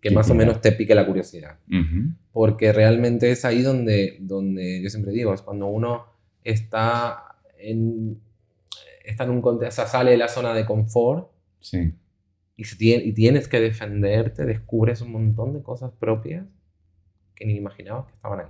que 0.00 0.10
más 0.10 0.30
o 0.30 0.34
menos 0.34 0.60
te 0.60 0.70
pique 0.72 0.94
la 0.94 1.06
curiosidad. 1.06 1.58
Porque 2.30 2.72
realmente 2.72 3.30
es 3.32 3.44
ahí 3.44 3.62
donde, 3.62 4.18
donde 4.20 4.80
yo 4.82 4.90
siempre 4.90 5.10
digo, 5.12 5.32
es 5.34 5.40
cuando 5.42 5.66
uno 5.66 6.04
está 6.50 7.36
en, 7.58 8.20
está 9.04 9.24
en 9.24 9.30
un 9.30 9.42
contexto, 9.42 9.86
sale 9.86 10.12
de 10.12 10.16
la 10.16 10.28
zona 10.28 10.54
de 10.54 10.64
confort. 10.64 11.30
Sí. 11.60 11.94
Y, 12.56 12.64
y 12.78 13.12
tienes 13.12 13.48
que 13.48 13.60
defenderte, 13.60 14.44
descubres 14.46 15.00
un 15.00 15.12
montón 15.12 15.52
de 15.52 15.62
cosas 15.62 15.92
propias 15.98 16.46
que 17.34 17.44
ni 17.44 17.56
imaginabas 17.56 18.06
que 18.06 18.14
estaban 18.14 18.40
ahí. 18.40 18.46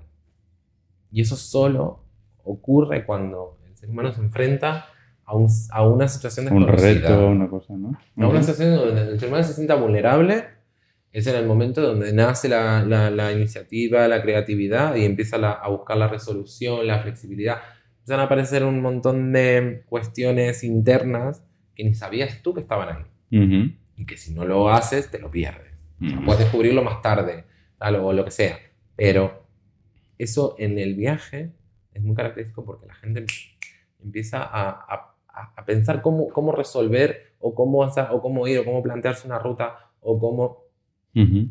Y 1.11 1.23
eso 1.23 1.37
solo 1.37 2.05
ocurre 2.45 3.05
cuando 3.05 3.59
el 3.67 3.77
ser 3.77 3.91
humano 3.91 4.13
se 4.13 4.21
enfrenta 4.21 4.87
a, 5.25 5.35
un, 5.35 5.49
a 5.71 5.87
una 5.87 6.07
situación 6.07 6.53
Un 6.53 6.69
reto, 6.69 7.29
una 7.29 7.49
cosa, 7.49 7.75
¿no? 7.75 7.99
A 8.17 8.29
una 8.29 8.43
situación 8.43 8.77
donde 8.77 9.03
el 9.13 9.19
ser 9.19 9.29
humano 9.29 9.45
se 9.45 9.55
sienta 9.55 9.75
vulnerable, 9.75 10.45
es 11.13 11.27
en 11.27 11.35
el 11.35 11.47
momento 11.47 11.81
donde 11.81 12.13
nace 12.13 12.49
la, 12.49 12.85
la, 12.85 13.33
iniciativa, 13.33 14.07
la 14.07 14.21
creatividad 14.23 14.95
y 14.97 15.05
empieza 15.05 15.37
a 15.37 15.69
buscar 15.69 15.97
la 15.97 16.09
resolución, 16.09 16.87
la 16.87 17.01
flexibilidad. 17.01 17.57
Empiezan 18.07 18.21
a 18.21 18.27
aparecer 18.27 18.63
un 18.63 18.81
montón 18.81 19.33
de 19.33 19.83
cuestiones 19.89 20.63
internas 20.63 21.43
que 21.75 21.83
ni 21.83 21.93
sabías 21.93 22.41
tú 22.41 22.55
que 22.55 22.61
estaban 22.61 22.89
ahí. 22.89 23.77
Y 23.97 24.07
que 24.07 24.17
si 24.17 24.33
no 24.33 24.45
lo 24.45 24.71
haces, 24.71 25.11
te 25.11 25.19
lo 25.19 25.29
pierdes. 25.29 25.73
puedes 26.25 26.39
descubrirlo 26.39 26.85
más 26.85 27.03
tarde, 27.03 27.47
tal, 27.79 27.97
o 27.97 28.13
lo 28.13 28.25
que 28.25 28.31
sea. 28.31 28.59
Pero 28.95 29.49
eso 30.19 30.55
en 30.57 30.79
el 30.79 30.95
viaje 30.95 31.51
es 31.95 32.01
muy 32.05 32.15
característico 32.15 32.65
porque 32.65 32.87
la 32.87 32.95
gente 32.95 33.27
empieza 34.01 34.41
a, 34.41 35.17
pensar 35.67 36.01
cómo, 36.01 36.29
cómo, 36.29 36.53
resolver 36.53 37.33
o 37.41 37.57
cómo, 37.57 37.81
o 37.81 38.23
cómo 38.23 38.47
ir 38.47 38.61
o 38.61 38.65
cómo 38.65 38.85
plantearse 38.85 39.27
una 39.27 39.41
ruta 39.41 39.91
o 40.01 40.21
cómo 40.21 40.63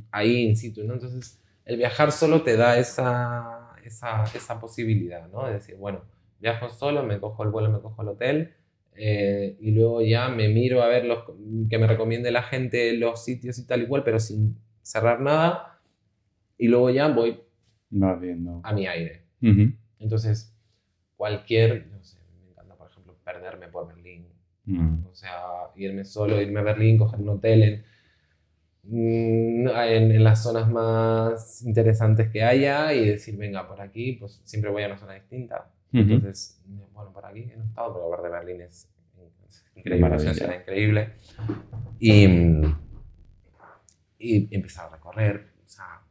ahí 0.10 0.46
in 0.46 0.56
situ. 0.56 0.86
¿no? 0.86 0.94
Entonces, 0.94 1.44
el 1.66 1.76
viajar 1.76 2.14
solo 2.14 2.44
te 2.44 2.56
da 2.56 2.78
esa, 2.78 3.74
esa, 3.84 4.24
esa, 4.24 4.58
posibilidad, 4.58 5.28
¿no? 5.28 5.46
De 5.48 5.56
decir, 5.56 5.76
bueno, 5.76 6.15
viajo 6.46 6.70
solo, 6.70 7.02
me 7.04 7.20
cojo 7.20 7.44
el 7.44 7.50
vuelo, 7.50 7.72
me 7.72 7.80
cojo 7.80 8.04
el 8.04 8.10
hotel 8.10 8.54
eh, 8.96 9.58
y 9.60 9.72
luego 9.72 10.04
ya 10.04 10.30
me 10.30 10.48
miro 10.48 10.84
a 10.84 10.88
ver 10.88 11.06
los 11.06 11.24
que 11.70 11.80
me 11.80 11.88
recomiende 11.88 12.32
la 12.32 12.44
gente 12.44 12.94
los 12.94 13.26
sitios 13.26 13.58
y 13.58 13.66
tal 13.66 13.82
y 13.82 13.88
cual, 13.88 14.04
pero 14.04 14.20
sin 14.20 14.56
cerrar 14.84 15.22
nada. 15.22 15.80
Y 16.60 16.68
luego 16.68 16.92
ya 16.92 17.08
voy 17.08 17.42
a 18.64 18.74
mi 18.74 18.86
aire. 18.86 19.24
Entonces, 20.00 20.56
cualquier, 21.18 21.88
no 21.88 22.04
sé, 22.04 22.20
me 22.44 22.52
encanta, 22.52 22.76
por 22.76 22.92
ejemplo, 22.92 23.16
perderme 23.24 23.68
por 23.68 23.88
Berlín. 23.88 24.28
Mm. 24.66 25.06
O 25.12 25.16
sea, 25.16 25.42
irme 25.76 26.06
solo, 26.06 26.40
irme 26.40 26.60
a 26.60 26.64
Berlín, 26.64 27.00
coger 27.00 27.20
un 27.22 27.30
hotel 27.30 27.64
en, 27.64 27.84
mm, 28.84 29.68
en, 29.68 30.12
en, 30.12 30.24
las 30.24 30.44
zonas 30.44 30.70
más 30.70 31.64
interesantes 31.64 32.30
que 32.30 32.44
haya 32.44 32.94
y 32.94 33.06
decir, 33.06 33.36
venga, 33.36 33.68
por 33.68 33.82
aquí, 33.82 34.14
pues 34.14 34.42
siempre 34.44 34.70
voy 34.70 34.84
a 34.84 34.88
una 34.88 34.98
zona 34.98 35.14
distinta. 35.16 35.72
Entonces, 35.98 36.62
bueno, 36.94 37.12
por 37.12 37.26
aquí 37.26 37.40
he 37.42 37.64
estado, 37.64 37.94
pero 37.94 38.10
ver 38.10 38.22
de 38.22 38.30
Berlín 38.30 38.62
es, 38.62 38.90
increíble, 39.76 40.16
es 40.16 40.42
increíble. 40.42 41.14
Y, 42.00 42.26
y 44.20 44.56
empezar 44.56 44.88
a 44.88 44.96
recorrer, 44.96 45.54
o 45.66 45.68
sea, 45.68 46.02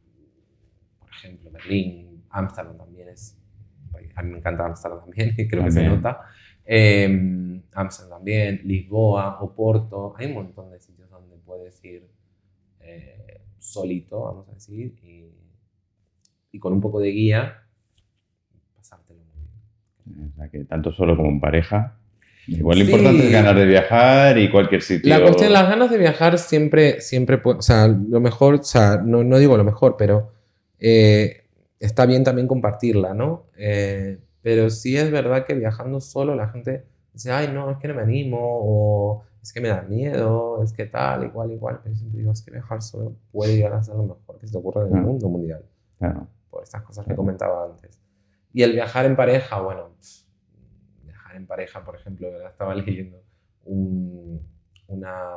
por 0.99 1.09
ejemplo, 1.11 1.51
Berlín, 1.51 2.25
Ámsterdam 2.31 2.77
también 2.77 3.09
es 3.09 3.39
a 4.15 4.23
mí 4.23 4.31
me 4.33 4.39
encanta 4.39 4.67
Amsterdam 4.67 5.01
también, 5.01 5.35
y 5.37 5.49
creo 5.49 5.65
que 5.65 5.71
se 5.71 5.87
nota. 5.87 6.21
Eh, 6.65 7.61
Amsterdam 7.73 8.19
también, 8.19 8.61
Lisboa, 8.65 9.41
Oporto, 9.41 10.15
hay 10.17 10.27
un 10.27 10.35
montón 10.35 10.71
de 10.71 10.81
sitios 10.81 11.11
donde 11.11 11.37
puedes 11.39 11.83
ir 11.85 12.09
eh, 12.81 13.43
solito, 13.59 14.23
vamos 14.23 14.49
a 14.49 14.53
decir, 14.53 14.95
y, 15.03 15.31
y, 16.53 16.59
con 16.59 16.73
un 16.73 16.81
poco 16.81 17.01
de 17.01 17.11
guía. 17.11 17.64
O 20.07 20.37
sea, 20.37 20.49
que 20.49 20.65
tanto 20.65 20.93
solo 20.93 21.17
como 21.17 21.31
en 21.31 21.41
pareja. 21.41 21.97
Igual 22.47 22.79
lo 22.79 22.85
importante 22.85 23.27
es 23.27 23.33
ganas 23.33 23.57
de 23.57 23.65
viajar 23.65 24.39
y 24.39 24.51
cualquier 24.51 24.83
sitio. 24.83 25.09
La 25.09 25.23
cuestión, 25.23 25.53
las 25.53 25.69
ganas 25.69 25.91
de 25.91 25.97
viajar 25.97 26.39
siempre, 26.39 27.01
siempre, 27.01 27.41
o 27.43 27.63
sea, 27.63 27.89
lo 27.89 28.21
mejor, 28.21 28.57
o 28.57 28.63
sea, 28.63 28.99
no, 29.03 29.25
no 29.25 29.39
digo 29.39 29.57
lo 29.57 29.65
mejor, 29.65 29.97
pero 29.97 30.31
eh, 30.79 31.45
está 31.81 32.05
bien 32.05 32.23
también 32.23 32.47
compartirla, 32.47 33.15
¿no? 33.15 33.47
Eh, 33.57 34.19
pero 34.43 34.69
sí 34.69 34.97
es 34.97 35.11
verdad 35.11 35.47
que 35.47 35.55
viajando 35.55 36.01
solo 36.03 36.35
la 36.35 36.49
gente 36.49 36.85
dice, 37.15 37.33
ay, 37.33 37.49
no, 37.53 37.71
es 37.71 37.79
que 37.79 37.89
no 37.89 37.95
me 37.95 38.03
animo, 38.03 38.39
o 38.41 39.25
es 39.43 39.53
que 39.53 39.61
me 39.61 39.69
da 39.69 39.83
miedo, 39.83 40.63
es 40.63 40.73
que 40.73 40.85
tal, 40.85 41.25
igual, 41.25 41.51
igual. 41.51 41.81
Pero 41.83 41.95
siempre 41.97 42.19
digo, 42.19 42.33
es 42.33 42.43
que 42.43 42.51
viajar 42.51 42.83
solo 42.83 43.15
puede 43.33 43.57
llegar 43.57 43.73
a 43.73 43.83
ser 43.83 43.95
lo 43.95 44.03
mejor 44.03 44.39
que 44.39 44.47
se 44.47 44.53
te 44.53 44.59
ocurra 44.59 44.87
en 44.87 44.97
el 44.97 45.03
mundo 45.03 45.29
mundial. 45.29 45.65
Claro. 45.99 46.27
Por 46.51 46.63
estas 46.63 46.83
cosas 46.83 47.07
que 47.07 47.15
comentaba 47.15 47.65
antes. 47.65 47.99
Y 48.55 48.63
el 48.63 48.73
viajar 48.73 49.05
en 49.05 49.17
pareja, 49.17 49.61
bueno, 49.61 49.97
viajar 51.03 51.35
en 51.35 51.47
pareja, 51.47 51.85
por 51.85 51.97
ejemplo, 51.97 52.29
estaba 52.47 52.73
leyendo 52.77 53.21
una, 53.65 55.29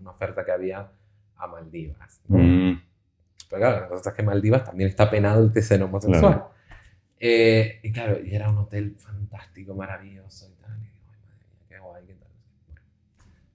una, 0.00 0.10
oferta 0.10 0.44
que 0.44 0.52
había 0.52 0.92
a 1.36 1.46
Maldivas. 1.48 2.22
¿no? 2.28 2.38
Mm. 2.38 2.82
Pero 3.50 3.60
claro, 3.60 3.80
la 3.80 3.88
cosa 3.88 4.10
es 4.10 4.16
que 4.16 4.22
Maldivas 4.22 4.64
también 4.64 4.88
está 4.88 5.10
penado 5.10 5.42
el 5.42 5.62
ser 5.62 5.82
homosexual. 5.82 6.44
Eh, 7.18 7.80
y 7.82 7.92
claro, 7.92 8.24
y 8.24 8.32
era 8.32 8.48
un 8.48 8.58
hotel 8.58 8.94
fantástico, 8.96 9.74
maravilloso 9.74 10.50
y 10.50 10.62
tal. 10.62 10.78
Y 10.78 10.86
digo, 10.86 11.00
ay, 11.10 11.18
madre 11.26 11.46
mía, 11.48 11.66
qué 11.68 11.78
guay, 11.80 12.06
qué 12.06 12.14
tal. 12.14 12.28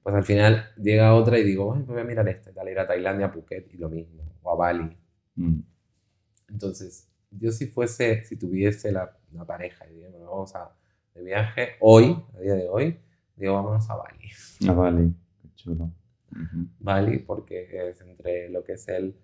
Pues 0.03 0.15
al 0.15 0.23
final 0.25 0.69
llega 0.75 1.13
otra 1.13 1.39
y 1.39 1.43
digo, 1.43 1.73
ay, 1.73 1.83
pues 1.83 1.93
voy 1.93 2.01
a 2.01 2.03
mirar 2.03 2.27
esta 2.27 2.51
y 2.51 2.53
tal. 2.53 2.67
Ir 2.67 2.79
a 2.79 2.87
Tailandia, 2.87 3.31
Phuket 3.31 3.73
y 3.73 3.77
lo 3.77 3.89
mismo. 3.89 4.23
O 4.43 4.51
a 4.51 4.55
Bali. 4.55 4.97
Mm. 5.35 5.59
Entonces, 6.49 7.09
yo 7.31 7.51
si 7.51 7.67
fuese, 7.67 8.23
si 8.25 8.37
tuviese 8.37 8.91
la, 8.91 9.13
pareja 9.45 9.85
y 9.87 10.03
vamos 10.23 10.55
a, 10.55 10.75
de 11.13 11.23
viaje, 11.23 11.69
hoy, 11.79 12.23
a 12.35 12.39
día 12.39 12.55
de 12.55 12.67
hoy, 12.69 12.97
digo, 13.35 13.53
vámonos 13.53 13.89
a 13.89 13.95
Bali. 13.95 14.29
A 14.67 14.73
Bali, 14.73 15.13
qué 15.41 15.49
chulo. 15.55 15.91
Bali, 16.79 17.19
porque 17.19 17.89
es 17.89 18.01
entre 18.01 18.49
lo 18.49 18.63
que 18.63 18.73
es 18.73 18.87
el 18.87 19.15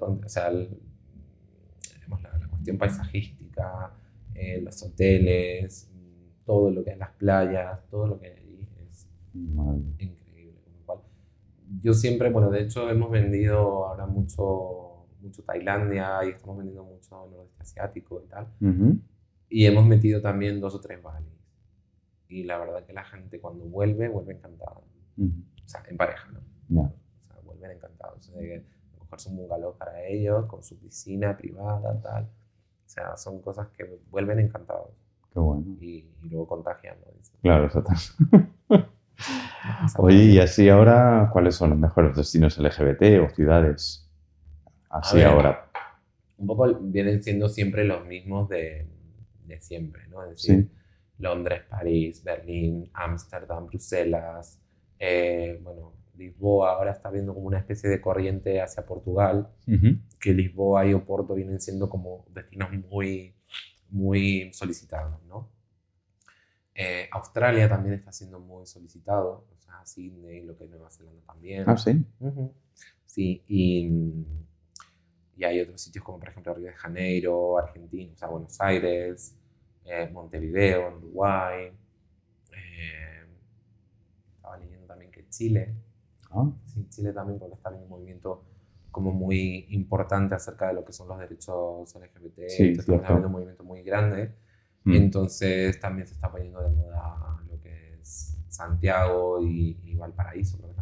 o 0.00 0.28
sea, 0.28 0.50
la, 0.50 2.48
cuestión 2.48 2.78
paisajística, 2.78 3.92
eh, 4.34 4.60
los 4.60 4.82
hoteles, 4.82 5.90
todo 6.44 6.70
lo 6.70 6.82
que 6.82 6.90
es 6.90 6.98
las 6.98 7.10
playas, 7.10 7.86
todo 7.90 8.06
lo 8.06 8.18
que 8.18 8.26
hay 8.26 8.32
ahí 8.32 8.68
es 8.90 9.08
increíble. 9.98 10.60
yo 11.80 11.94
siempre, 11.94 12.30
bueno, 12.30 12.50
de 12.50 12.62
hecho 12.62 12.90
hemos 12.90 13.10
vendido 13.10 13.86
ahora 13.86 14.06
mucho, 14.06 14.87
mucho 15.20 15.42
Tailandia 15.42 16.24
y 16.24 16.30
estamos 16.30 16.58
vendiendo 16.58 16.84
mucho 16.84 17.28
nordeste 17.30 17.62
asiático 17.62 18.22
y 18.24 18.28
tal. 18.28 18.46
Y 19.48 19.66
hemos 19.66 19.86
metido 19.86 20.20
también 20.20 20.60
dos 20.60 20.74
o 20.74 20.80
tres 20.80 21.02
Balis. 21.02 21.28
Y 22.28 22.44
la 22.44 22.58
verdad 22.58 22.84
que 22.84 22.92
la 22.92 23.04
gente 23.04 23.40
cuando 23.40 23.64
vuelve, 23.64 24.08
vuelve 24.08 24.34
encantada. 24.34 24.76
O 24.76 25.68
sea, 25.68 25.82
en 25.88 25.96
pareja, 25.96 26.28
¿no? 26.30 26.40
O 26.80 26.92
sea, 27.26 27.40
vuelven 27.44 27.72
encantados. 27.72 28.28
O 28.28 28.32
sea, 28.32 28.62
cogerse 28.98 29.30
un 29.30 29.36
bungalow 29.36 29.76
para 29.76 30.04
ellos, 30.04 30.46
con 30.46 30.62
su 30.62 30.78
piscina 30.78 31.36
privada, 31.36 32.00
tal. 32.00 32.24
O 32.24 32.88
sea, 32.90 33.16
son 33.16 33.40
cosas 33.40 33.68
que 33.68 34.00
vuelven 34.10 34.38
encantados. 34.40 34.90
Qué 35.32 35.40
bueno. 35.40 35.64
Y, 35.80 36.06
luego 36.22 36.46
contagian, 36.46 36.96
Claro, 37.42 37.64
exacto. 37.64 37.92
Oye, 39.98 40.24
y 40.24 40.38
así 40.38 40.68
ahora, 40.68 41.28
¿cuáles 41.32 41.54
son 41.56 41.70
los 41.70 41.78
mejores 41.78 42.16
destinos 42.16 42.58
LGBT 42.58 43.24
o 43.24 43.34
ciudades? 43.34 44.07
Así 44.90 45.20
ahora. 45.22 45.70
Un 46.36 46.46
poco 46.46 46.72
vienen 46.80 47.22
siendo 47.22 47.48
siempre 47.48 47.84
los 47.84 48.06
mismos 48.06 48.48
de, 48.48 48.86
de 49.44 49.60
siempre, 49.60 50.06
¿no? 50.08 50.22
Es 50.24 50.30
decir, 50.30 50.68
Londres, 51.18 51.62
París, 51.68 52.22
Berlín, 52.22 52.88
Ámsterdam, 52.92 53.66
Bruselas, 53.66 54.60
eh, 54.98 55.58
bueno, 55.62 55.94
Lisboa 56.16 56.72
ahora 56.72 56.92
está 56.92 57.10
viendo 57.10 57.34
como 57.34 57.46
una 57.46 57.58
especie 57.58 57.88
de 57.88 58.00
corriente 58.00 58.60
hacia 58.60 58.84
Portugal, 58.84 59.48
que 60.20 60.32
Lisboa 60.32 60.86
y 60.86 60.94
Oporto 60.94 61.34
vienen 61.34 61.60
siendo 61.60 61.88
como 61.88 62.26
destinos 62.34 62.70
muy, 62.90 63.34
muy 63.90 64.52
solicitados, 64.52 65.22
¿no? 65.24 65.48
Eh, 66.74 67.08
Australia 67.12 67.68
también 67.68 67.94
está 67.94 68.12
siendo 68.12 68.38
muy 68.38 68.66
solicitado, 68.66 69.46
o 69.52 69.58
sea, 69.58 69.84
Sydney, 69.84 70.44
lo 70.44 70.56
que 70.56 70.64
es 70.64 70.70
Nueva 70.70 70.90
Zelanda 70.90 71.22
también. 71.26 71.64
Ah, 71.66 71.76
sí. 71.76 72.04
Sí, 73.06 73.42
y, 73.48 73.90
y, 75.38 75.44
hay 75.44 75.60
otros 75.60 75.80
sitios 75.80 76.04
como 76.04 76.18
por 76.18 76.28
ejemplo 76.28 76.54
Río 76.54 76.66
de 76.66 76.74
Janeiro, 76.74 77.58
Argentina, 77.58 78.12
o 78.12 78.16
sea, 78.16 78.28
Buenos 78.28 78.60
Aires, 78.60 79.36
eh, 79.84 80.08
Montevideo, 80.12 80.96
Uruguay. 80.98 81.72
Eh, 82.52 83.24
estaba 84.36 84.56
leyendo 84.58 84.86
también 84.86 85.10
que 85.10 85.28
Chile 85.28 85.74
Sí, 86.66 86.86
Chile 86.90 87.12
también 87.12 87.38
porque 87.38 87.54
está 87.54 87.70
en 87.70 87.76
un 87.76 87.88
movimiento 87.88 88.44
como 88.90 89.12
muy 89.12 89.66
importante 89.70 90.34
acerca 90.34 90.68
de 90.68 90.74
lo 90.74 90.84
que 90.84 90.92
son 90.92 91.08
los 91.08 91.18
derechos 91.18 91.94
LGBT, 91.94 92.48
sí, 92.48 92.72
está 92.76 93.14
un 93.14 93.32
movimiento 93.32 93.62
muy 93.62 93.82
grande, 93.82 94.34
mm. 94.84 94.94
entonces 94.94 95.78
también 95.78 96.06
se 96.06 96.14
está 96.14 96.30
poniendo 96.30 96.60
de 96.60 96.70
moda 96.70 97.40
lo 97.48 97.60
que 97.60 97.94
es 98.00 98.36
Santiago 98.48 99.40
y, 99.42 99.94
Valparaíso 99.96 100.58
creo 100.58 100.70
que 100.70 100.76
también. 100.76 100.77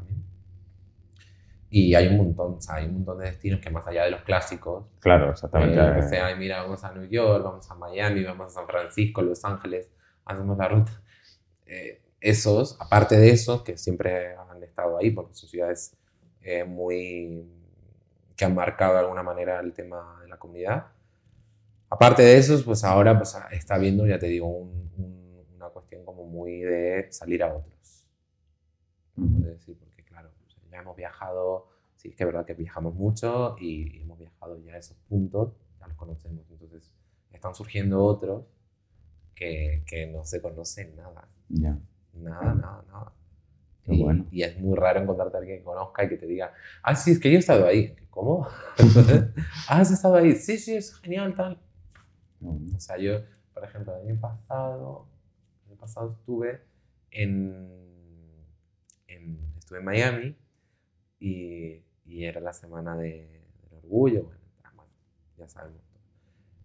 Y 1.68 1.94
hay 1.94 2.06
un 2.08 2.16
montón, 2.18 2.54
o 2.54 2.60
sea, 2.60 2.76
hay 2.76 2.86
un 2.86 2.94
montón 2.94 3.18
de 3.18 3.26
destinos 3.26 3.60
que 3.60 3.70
más 3.70 3.86
allá 3.86 4.04
de 4.04 4.12
los 4.12 4.22
clásicos, 4.22 4.86
Claro, 5.00 5.30
exactamente. 5.30 5.74
eh, 5.80 5.92
que 5.96 6.02
sea, 6.02 6.34
mira, 6.36 6.62
vamos 6.62 6.82
a 6.84 6.92
New 6.92 7.06
York, 7.08 7.42
vamos 7.44 7.68
a 7.70 7.74
Miami, 7.74 8.22
vamos 8.24 8.46
a 8.46 8.50
San 8.60 8.66
Francisco, 8.66 9.20
Los 9.22 9.44
Ángeles, 9.44 9.90
hacemos 10.24 10.56
la 10.56 10.68
ruta. 10.68 10.92
Eh, 11.66 12.00
esos, 12.20 12.76
aparte 12.80 13.16
de 13.16 13.30
esos, 13.30 13.62
que 13.62 13.76
siempre 13.76 14.34
han 14.36 14.62
estado 14.62 14.96
ahí, 14.98 15.10
porque 15.10 15.34
son 15.34 15.48
ciudades 15.48 15.96
eh, 16.42 16.64
muy 16.64 17.44
que 18.36 18.44
han 18.44 18.54
marcado 18.54 18.94
de 18.94 19.00
alguna 19.00 19.22
manera 19.24 19.58
el 19.60 19.72
tema 19.72 20.18
de 20.22 20.28
la 20.28 20.36
comunidad. 20.36 20.86
Aparte 21.90 22.22
de 22.22 22.36
esos, 22.38 22.62
pues 22.62 22.84
ahora 22.84 23.16
pues, 23.16 23.36
está 23.50 23.76
viendo, 23.78 24.06
ya 24.06 24.18
te 24.18 24.26
digo, 24.26 24.46
un- 24.46 24.90
un- 24.98 25.46
una 25.56 25.68
cuestión 25.68 26.04
como 26.04 26.24
muy 26.24 26.60
de 26.60 27.06
salir 27.10 27.42
a 27.42 27.54
otros. 27.54 28.06
Ujú. 29.16 29.38
Es 29.40 29.44
decir, 29.46 29.76
porque 29.78 30.02
claro, 30.04 30.30
o 30.46 30.50
sea, 30.50 30.62
ya 30.76 30.82
hemos 30.82 30.96
viajado, 30.96 31.68
sí, 31.96 32.08
es 32.08 32.16
que 32.16 32.22
es 32.24 32.26
verdad 32.26 32.44
que 32.46 32.54
viajamos 32.54 32.94
mucho 32.94 33.56
y, 33.58 33.96
y 33.98 34.02
hemos 34.02 34.18
viajado 34.18 34.58
ya 34.62 34.74
a 34.74 34.78
esos 34.78 34.96
puntos, 35.08 35.52
ya 35.80 35.86
los 35.88 35.96
conocemos. 35.96 36.44
Entonces, 36.50 36.92
están 37.32 37.54
surgiendo 37.54 38.04
otros 38.04 38.44
que, 39.34 39.82
que 39.86 40.06
no 40.06 40.24
se 40.24 40.40
conocen 40.40 40.96
nada. 40.96 41.28
Ya. 41.48 41.78
Nada, 42.14 42.54
nada, 42.54 42.84
nada. 42.88 43.12
Y, 43.88 44.02
bueno. 44.02 44.26
y 44.32 44.42
es 44.42 44.58
muy 44.58 44.76
raro 44.76 45.00
encontrarte 45.00 45.36
a 45.36 45.40
alguien 45.40 45.58
que 45.58 45.64
conozca 45.64 46.04
y 46.04 46.08
que 46.08 46.16
te 46.16 46.26
diga, 46.26 46.52
ah, 46.82 46.94
sí, 46.96 47.12
es 47.12 47.20
que 47.20 47.30
yo 47.30 47.36
he 47.36 47.40
estado 47.40 47.66
ahí. 47.66 47.94
¿Cómo? 48.10 48.46
ah, 49.68 49.80
has 49.80 49.90
estado 49.90 50.16
ahí. 50.16 50.32
Sí, 50.32 50.58
sí, 50.58 50.74
es 50.74 50.94
genial, 50.96 51.34
tal. 51.34 51.58
O 52.42 52.80
sea, 52.80 52.96
yo, 52.98 53.20
por 53.54 53.64
ejemplo, 53.64 53.94
el 53.96 54.08
año 54.10 54.20
pasado, 54.20 55.06
el 55.64 55.72
año 55.72 55.80
pasado 55.80 56.12
estuve 56.12 56.60
en, 57.10 57.70
en- 59.08 59.52
estuve 59.58 59.78
en 59.78 59.84
Miami 59.84 60.36
y, 61.20 61.82
y 62.06 62.24
era 62.24 62.40
la 62.40 62.52
semana 62.52 62.96
de, 62.96 63.42
del 63.70 63.78
orgullo, 63.84 64.24
bueno, 64.24 64.40
ah, 64.64 64.72
bueno, 64.76 64.92
ya 65.38 65.48
sabemos. 65.48 65.80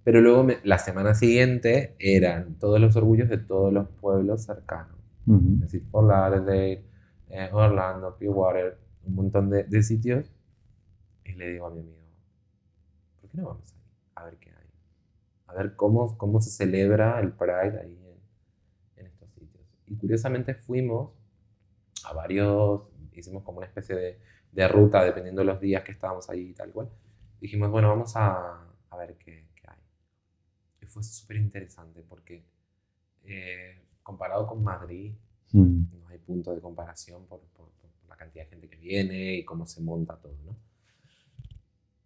Pero 0.04 0.22
luego 0.22 0.44
me- 0.44 0.60
la 0.64 0.80
semana 0.80 1.14
siguiente 1.16 1.96
eran 2.00 2.56
todos 2.60 2.80
los 2.80 2.96
orgullos 2.96 3.30
de 3.30 3.38
todos 3.38 3.72
los 3.74 3.88
pueblos 3.90 4.44
cercanos. 4.46 4.96
Ujú. 5.28 5.62
Es 5.62 5.72
decir, 5.72 5.84
Fort 5.92 6.08
Lauderdale, 6.10 6.84
eh, 7.30 7.50
Orlando, 7.54 8.16
Clearwater, 8.18 8.78
un 9.06 9.16
montón 9.16 9.50
de, 9.50 9.64
de 9.66 9.84
sitios. 9.84 10.32
Y 11.26 11.34
le 11.34 11.50
digo 11.52 11.68
a 11.68 11.72
mi 11.72 11.80
amigo, 11.82 11.98
¿por 13.22 13.30
qué 13.30 13.38
no 13.38 13.46
vamos 13.48 13.74
ahí? 13.74 13.82
A 14.16 14.26
ver 14.26 14.38
qué 14.38 14.50
hay. 14.50 14.56
A 15.48 15.54
ver 15.56 15.76
cómo, 15.76 16.18
cómo 16.18 16.42
se 16.42 16.52
celebra 16.52 17.20
el 17.22 17.34
Pride 17.34 17.82
ahí 17.82 17.98
en, 18.98 19.02
en 19.02 19.08
estos 19.08 19.30
sitios. 19.34 19.66
Y 19.88 19.98
curiosamente 19.98 20.56
fuimos 20.56 21.12
a 22.06 22.14
varios, 22.14 22.84
hicimos 23.14 23.44
como 23.44 23.60
una 23.60 23.68
especie 23.68 23.96
de, 23.96 24.20
de 24.52 24.68
ruta 24.68 25.04
dependiendo 25.04 25.42
de 25.42 25.46
los 25.46 25.60
días 25.62 25.84
que 25.84 25.92
estábamos 25.94 26.30
ahí 26.30 26.50
y 26.50 26.54
tal 26.54 26.72
cual. 26.72 26.90
Dijimos, 27.40 27.70
bueno, 27.72 27.90
vamos 27.90 28.16
a, 28.16 28.68
a 28.90 28.98
ver 28.98 29.18
qué, 29.18 29.48
qué 29.56 29.64
hay. 29.68 29.80
Y 30.82 30.86
fue 30.86 31.04
súper 31.04 31.38
interesante 31.38 32.04
porque 32.08 32.44
eh, 33.26 33.82
comparado 34.04 34.48
con 34.48 34.64
Madrid, 34.64 35.14
Mm. 35.54 35.84
no 36.00 36.08
hay 36.08 36.18
punto 36.20 36.56
de 36.56 36.62
comparación 36.62 37.26
por, 37.28 37.42
por- 37.58 37.72
por 37.72 37.90
la 38.10 38.16
cantidad 38.16 38.46
de 38.46 38.50
gente 38.52 38.70
que 38.70 38.78
viene 38.78 39.36
y 39.36 39.44
cómo 39.46 39.66
se 39.66 39.82
monta 39.82 40.16
todo, 40.16 40.38
¿no? 40.46 40.56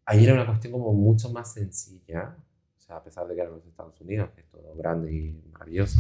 Ahí 0.06 0.24
era 0.24 0.34
una 0.34 0.46
cuestión 0.46 0.74
como 0.74 0.94
mucho 0.94 1.32
más 1.32 1.54
sencilla, 1.54 2.36
o 2.78 2.82
sea, 2.82 2.98
a 2.98 3.04
pesar 3.04 3.28
de 3.28 3.36
que 3.36 3.42
eran 3.42 3.54
los 3.54 3.66
Estados 3.66 4.00
Unidos, 4.02 4.30
que 4.36 4.42
es 4.42 4.48
todo 4.50 4.76
grande 4.76 5.12
y 5.12 5.42
maravilloso, 5.52 6.00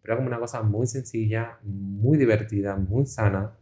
pero 0.00 0.14
era 0.14 0.16
como 0.16 0.28
una 0.28 0.38
cosa 0.38 0.62
muy 0.62 0.86
sencilla, 0.86 1.58
muy 1.62 2.16
divertida, 2.18 2.76
muy 2.76 3.06
sana, 3.06 3.56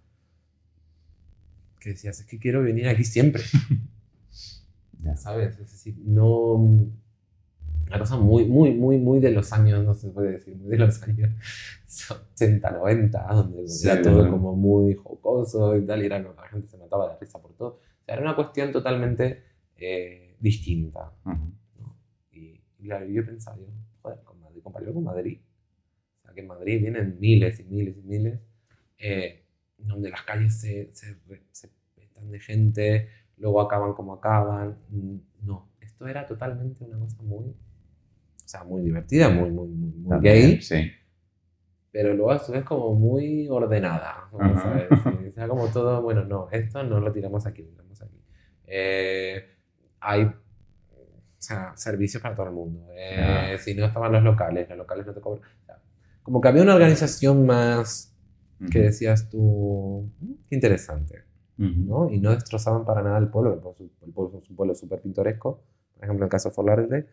que 1.86 1.90
decías, 1.92 2.18
es 2.18 2.26
que 2.26 2.40
quiero 2.40 2.62
venir 2.64 2.88
aquí 2.88 3.04
siempre, 3.04 3.44
Ya. 4.98 5.16
¿sabes? 5.16 5.56
Es 5.60 5.70
decir, 5.70 5.94
no... 6.04 6.54
Una 7.88 7.98
cosa 8.00 8.16
muy, 8.16 8.44
muy, 8.44 8.74
muy, 8.74 8.98
muy 8.98 9.20
de 9.20 9.30
los 9.30 9.52
años, 9.52 9.84
no 9.84 9.94
se 9.94 10.08
puede 10.10 10.32
decir, 10.32 10.56
muy 10.56 10.70
de 10.70 10.78
los 10.78 11.00
años 11.08 11.30
80, 12.34 12.70
90, 12.72 13.26
donde 13.32 13.68
Sí, 13.68 13.88
era 13.88 14.02
todo 14.02 14.24
¿no? 14.24 14.32
como 14.32 14.56
muy 14.56 14.94
jocoso 14.94 15.76
y 15.76 15.86
tal, 15.86 16.02
y 16.02 16.06
era, 16.06 16.18
la 16.18 16.48
gente 16.48 16.66
se 16.66 16.76
mataba 16.76 17.12
de 17.12 17.20
risa 17.20 17.40
por 17.40 17.54
todo. 17.54 17.68
O 17.68 18.04
sea, 18.04 18.14
era 18.16 18.22
una 18.24 18.34
cuestión 18.34 18.72
totalmente 18.72 19.44
eh, 19.76 20.34
distinta. 20.40 21.12
Ujú. 21.24 21.52
¿no? 21.78 21.96
Y, 22.32 22.60
y 22.80 22.84
claro, 22.86 23.06
yo 23.06 23.24
pensaba, 23.24 23.56
yo, 23.58 23.66
joder, 24.02 24.18
con 24.24 24.40
Madrid, 24.40 24.60
compararlo 24.64 24.92
con 24.94 25.04
Madrid. 25.04 25.38
O 26.18 26.22
sea, 26.22 26.34
que 26.34 26.40
en 26.40 26.48
Madrid 26.48 26.80
vienen 26.80 27.16
miles 27.20 27.60
y 27.60 27.64
miles 27.64 27.96
y 27.96 28.02
miles, 28.02 28.40
eh, 28.98 29.44
donde 29.78 30.10
las 30.10 30.22
calles 30.22 30.58
se, 30.58 30.90
se, 30.92 31.16
se 31.52 31.75
de 32.30 32.40
gente, 32.40 33.08
luego 33.38 33.60
acaban 33.60 33.92
como 33.94 34.14
acaban. 34.14 34.76
Mm, 34.90 35.16
No, 35.44 35.68
esto 35.80 36.06
era 36.08 36.26
totalmente 36.26 36.84
una 36.84 36.98
cosa 36.98 37.22
muy, 37.22 37.44
o 37.46 37.54
sea, 38.48 38.64
muy 38.64 38.82
divertida, 38.82 39.28
muy, 39.28 39.50
muy, 39.50 39.68
muy, 39.68 40.08
También, 40.08 40.34
gay, 40.34 40.60
Sí. 40.62 40.90
pero 41.92 42.14
luego 42.14 42.32
a 42.32 42.38
su 42.38 42.52
vez 42.52 42.64
como 42.64 42.94
muy 42.94 43.48
ordenada. 43.48 44.28
¿no? 44.32 44.40
Ajá. 44.40 44.62
¿sabes? 44.62 44.88
Sí, 45.02 45.28
o 45.28 45.32
sea, 45.32 45.48
como 45.48 45.66
todo, 45.68 46.02
bueno, 46.02 46.24
no, 46.24 46.48
esto 46.50 46.82
no 46.82 47.00
lo 47.00 47.12
tiramos 47.12 47.46
aquí, 47.46 47.62
lo 47.62 47.68
tiramos 47.70 48.02
aquí. 48.02 48.20
Eh, 48.66 49.44
hay 50.00 50.24
o 50.24 50.32
sea, 51.38 51.72
servicios 51.76 52.20
para 52.22 52.34
todo 52.34 52.46
el 52.46 52.52
mundo. 52.52 52.88
Eh, 52.92 53.52
Ah. 53.54 53.58
Si 53.58 53.74
no 53.74 53.84
estaban 53.86 54.10
los 54.12 54.22
locales, 54.22 54.68
los 54.68 54.78
locales 54.78 55.06
no 55.06 55.14
te 55.14 55.20
cobran. 55.20 55.42
O 55.62 55.64
sea, 55.64 55.78
como 56.22 56.40
que 56.40 56.48
había 56.48 56.62
una 56.62 56.74
organización 56.74 57.46
más 57.46 58.12
que 58.72 58.80
decías 58.80 59.28
tú, 59.30 60.10
"Mm, 60.18 60.32
qué 60.48 60.54
interesante, 60.56 61.22
¿no? 61.58 62.10
Y 62.10 62.18
no 62.18 62.30
destrozaban 62.32 62.84
para 62.84 63.02
nada 63.02 63.18
el 63.18 63.28
pueblo, 63.28 63.54
el 63.54 63.60
pueblo, 64.12 64.38
es 64.42 64.50
un 64.50 64.56
pueblo 64.56 64.74
súper 64.74 65.00
pintoresco, 65.00 65.62
por 65.94 66.04
ejemplo, 66.04 66.24
en 66.24 66.26
el 66.26 66.30
caso 66.30 66.48
de 66.50 66.54
Fort 66.54 66.68
Lauderdale, 66.68 67.06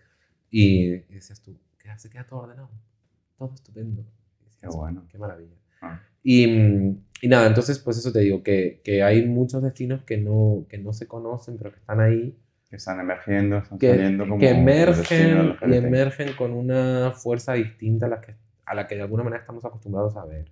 y, 0.49 0.93
y 0.93 0.99
decías 1.13 1.41
tú, 1.41 1.57
queda- 1.79 1.97
se 1.97 2.09
queda 2.09 2.25
todo 2.27 2.41
ordenado, 2.41 2.69
todo 3.37 3.53
estupendo. 3.53 4.03
Decías, 4.43 4.59
Qué 4.61 4.67
bueno. 4.77 5.05
Qué 5.09 5.17
maravilla. 5.17 5.55
Ah. 5.81 6.01
Y, 6.23 6.45
y 7.21 7.27
nada, 7.27 7.47
entonces, 7.47 7.79
pues 7.79 7.97
eso 7.97 8.11
te 8.11 8.19
digo, 8.19 8.43
que, 8.43 8.81
que 8.83 9.01
hay 9.03 9.25
muchos 9.25 9.61
destinos 9.63 10.03
que 10.03 10.17
no, 10.17 10.65
que 10.69 10.77
no 10.77 10.93
se 10.93 11.07
conocen, 11.07 11.57
pero 11.57 11.71
que 11.71 11.79
están 11.79 11.99
ahí, 12.01 12.37
Que 12.69 12.75
están 12.77 12.99
emergiendo, 12.99 13.57
están 13.57 13.77
que, 13.79 13.89
saliendo 13.89 14.25
como 14.27 14.39
que 14.39 14.49
emergen 14.49 15.55
y 15.67 15.73
emergen 15.75 16.33
con 16.37 16.51
una 16.51 17.11
fuerza 17.11 17.53
distinta 17.53 18.05
a 18.07 18.09
la, 18.09 18.21
que, 18.21 18.35
a 18.65 18.75
la 18.75 18.87
que 18.87 18.95
de 18.95 19.01
alguna 19.01 19.23
manera 19.23 19.41
estamos 19.41 19.63
acostumbrados 19.65 20.15
a 20.17 20.25
ver. 20.25 20.51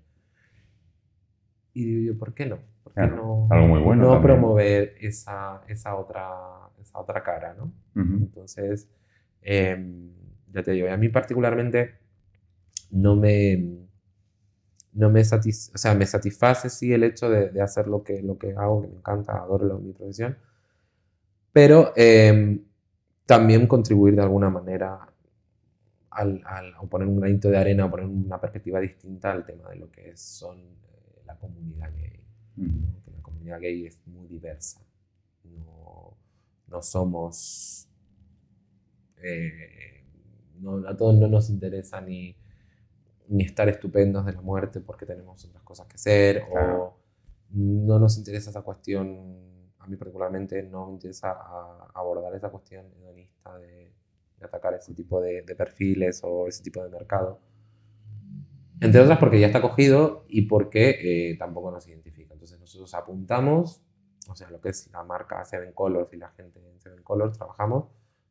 Y 1.73 1.85
digo 1.85 2.13
yo, 2.13 2.19
¿por 2.19 2.33
qué 2.33 2.45
no? 2.45 2.59
¿Por 2.83 2.93
qué 2.93 2.99
Claro, 3.01 3.15
no, 3.17 3.47
algo 3.51 3.67
muy 3.67 3.79
bueno 3.81 4.03
no 4.03 4.21
promover 4.21 4.95
esa, 4.99 5.61
esa, 5.67 5.95
otra, 5.95 6.29
esa 6.81 6.99
otra 6.99 7.23
cara, 7.23 7.53
¿no? 7.53 7.71
Ujú. 7.95 8.13
Entonces, 8.23 8.87
eh, 9.41 9.77
ya 10.51 10.63
te 10.63 10.71
digo, 10.71 10.89
a 10.91 10.97
mí 10.97 11.09
particularmente 11.09 11.95
no 12.91 13.15
me, 13.15 13.87
no 14.93 15.09
me, 15.09 15.21
satis- 15.23 15.71
o 15.73 15.77
sea, 15.77 15.93
me 15.95 16.05
satisface 16.05 16.69
sí 16.69 16.93
el 16.93 17.03
hecho 17.03 17.29
de, 17.29 17.49
de 17.49 17.61
hacer 17.61 17.87
lo 17.87 18.03
que, 18.03 18.21
lo 18.21 18.37
que 18.37 18.53
hago, 18.55 18.81
que 18.81 18.87
me 18.87 18.95
encanta, 18.97 19.33
adoro 19.37 19.65
lo- 19.65 19.79
mi 19.79 19.93
profesión, 19.93 20.37
pero 21.53 21.93
eh, 21.95 22.59
también 23.25 23.67
contribuir 23.67 24.15
de 24.15 24.21
alguna 24.23 24.49
manera 24.49 25.07
al, 26.11 26.41
al- 26.45 26.75
o 26.79 26.87
poner 26.87 27.07
un 27.07 27.19
granito 27.19 27.49
de 27.49 27.57
arena 27.57 27.85
o 27.85 27.89
poner 27.91 28.05
una 28.05 28.39
perspectiva 28.39 28.79
distinta 28.79 29.31
al 29.31 29.45
tema 29.45 29.69
de 29.69 29.77
lo 29.77 29.89
que 29.91 30.09
es, 30.11 30.21
son 30.21 30.57
eh, 30.59 31.21
la 31.25 31.35
comunidad 31.37 31.91
gay. 31.95 32.20
¿No? 32.55 33.01
Que 33.03 33.11
la 33.11 33.21
comunidad 33.21 33.59
gay 33.59 33.85
es 33.85 33.99
muy 34.07 34.27
diversa. 34.27 34.81
No, 35.43 36.17
no 36.67 36.81
somos. 36.81 37.87
eh, 39.23 40.03
no, 40.59 40.87
a 40.87 40.95
todos 40.95 41.15
no 41.15 41.27
nos 41.27 41.49
interesa 41.49 42.01
ni, 42.01 42.35
ni 43.29 43.43
estar 43.43 43.67
estupendos 43.69 44.25
de 44.25 44.33
la 44.33 44.41
muerte 44.41 44.79
porque 44.79 45.05
tenemos 45.05 45.43
otras 45.45 45.63
cosas 45.63 45.87
que 45.87 45.95
hacer, 45.95 46.43
Claro. 46.51 46.83
o 46.83 46.97
no 47.53 47.99
nos 47.99 48.17
interesa 48.17 48.49
esa 48.51 48.61
cuestión. 48.61 49.49
A 49.79 49.87
mí, 49.87 49.95
particularmente, 49.95 50.61
no 50.63 50.87
me 50.87 50.93
interesa 50.93 51.31
a- 51.31 51.91
abordar 51.95 52.35
esa 52.35 52.49
cuestión 52.49 52.85
hedonista 53.01 53.57
de, 53.57 53.91
de 54.39 54.45
atacar 54.45 54.75
ese 54.75 54.93
tipo 54.93 55.19
de, 55.19 55.41
de 55.41 55.55
perfiles 55.55 56.21
o 56.23 56.47
ese 56.47 56.61
tipo 56.63 56.83
de 56.83 56.89
mercado. 56.89 57.39
Entre 58.79 58.99
otras 59.01 59.17
porque 59.19 59.39
ya 59.39 59.47
está 59.47 59.61
cogido 59.61 60.25
y 60.27 60.43
porque 60.43 61.31
eh, 61.31 61.37
tampoco 61.37 61.71
nos 61.71 61.87
identifica. 61.87 62.20
Nosotros 62.75 62.93
apuntamos, 62.95 63.81
o 64.29 64.35
sea, 64.35 64.49
lo 64.49 64.61
que 64.61 64.69
es 64.69 64.89
la 64.91 65.03
marca 65.03 65.43
Seven 65.45 65.73
Colors 65.73 66.13
y 66.13 66.17
la 66.17 66.29
gente 66.31 66.59
en 66.59 66.79
Seven 66.81 67.03
Colors, 67.03 67.37
trabajamos 67.37 67.85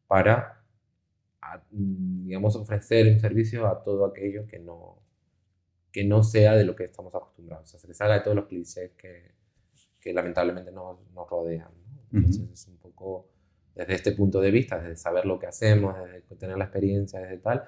para, 0.07 0.65
a- 1.43 1.63
digamos, 1.71 2.57
ofrecer 2.57 3.09
un 3.09 3.21
servicio 3.21 3.67
a 3.69 3.83
todo 3.83 4.07
aquello 4.07 4.47
que 4.47 4.59
no, 4.61 4.99
que 5.93 6.05
no 6.05 6.23
sea 6.23 6.55
de 6.55 6.65
lo 6.65 6.77
que 6.77 6.85
estamos 6.85 7.15
acostumbrados. 7.15 7.65
O 7.65 7.71
sea, 7.71 7.81
se 7.81 7.89
les 7.89 7.97
salga 7.97 8.15
de 8.15 8.21
todos 8.21 8.37
los 8.37 8.47
clichés 8.47 8.93
que, 8.97 9.33
que 10.01 10.13
lamentablemente 10.13 10.73
nos, 10.73 11.01
nos 11.13 11.29
rodean. 11.29 11.71
¿no? 11.93 12.03
Entonces 12.13 12.45
Ujú. 12.45 12.53
es 12.53 12.67
un 12.69 12.79
poco 12.79 13.29
desde 13.75 13.95
este 13.95 14.13
punto 14.13 14.41
de 14.41 14.51
vista, 14.51 14.79
desde 14.81 14.97
saber 14.97 15.27
lo 15.27 15.39
que 15.39 15.47
hacemos, 15.47 15.97
desde 15.99 16.23
tener 16.37 16.59
la 16.59 16.65
experiencia, 16.65 17.21
desde 17.21 17.39
tal, 17.39 17.65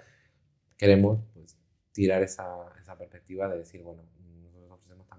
queremos 0.77 1.21
pues, 1.35 1.57
tirar 1.93 2.23
esa, 2.23 2.47
esa 2.81 2.97
perspectiva 2.99 3.49
de 3.49 3.59
decir, 3.59 3.83
bueno, 3.83 4.03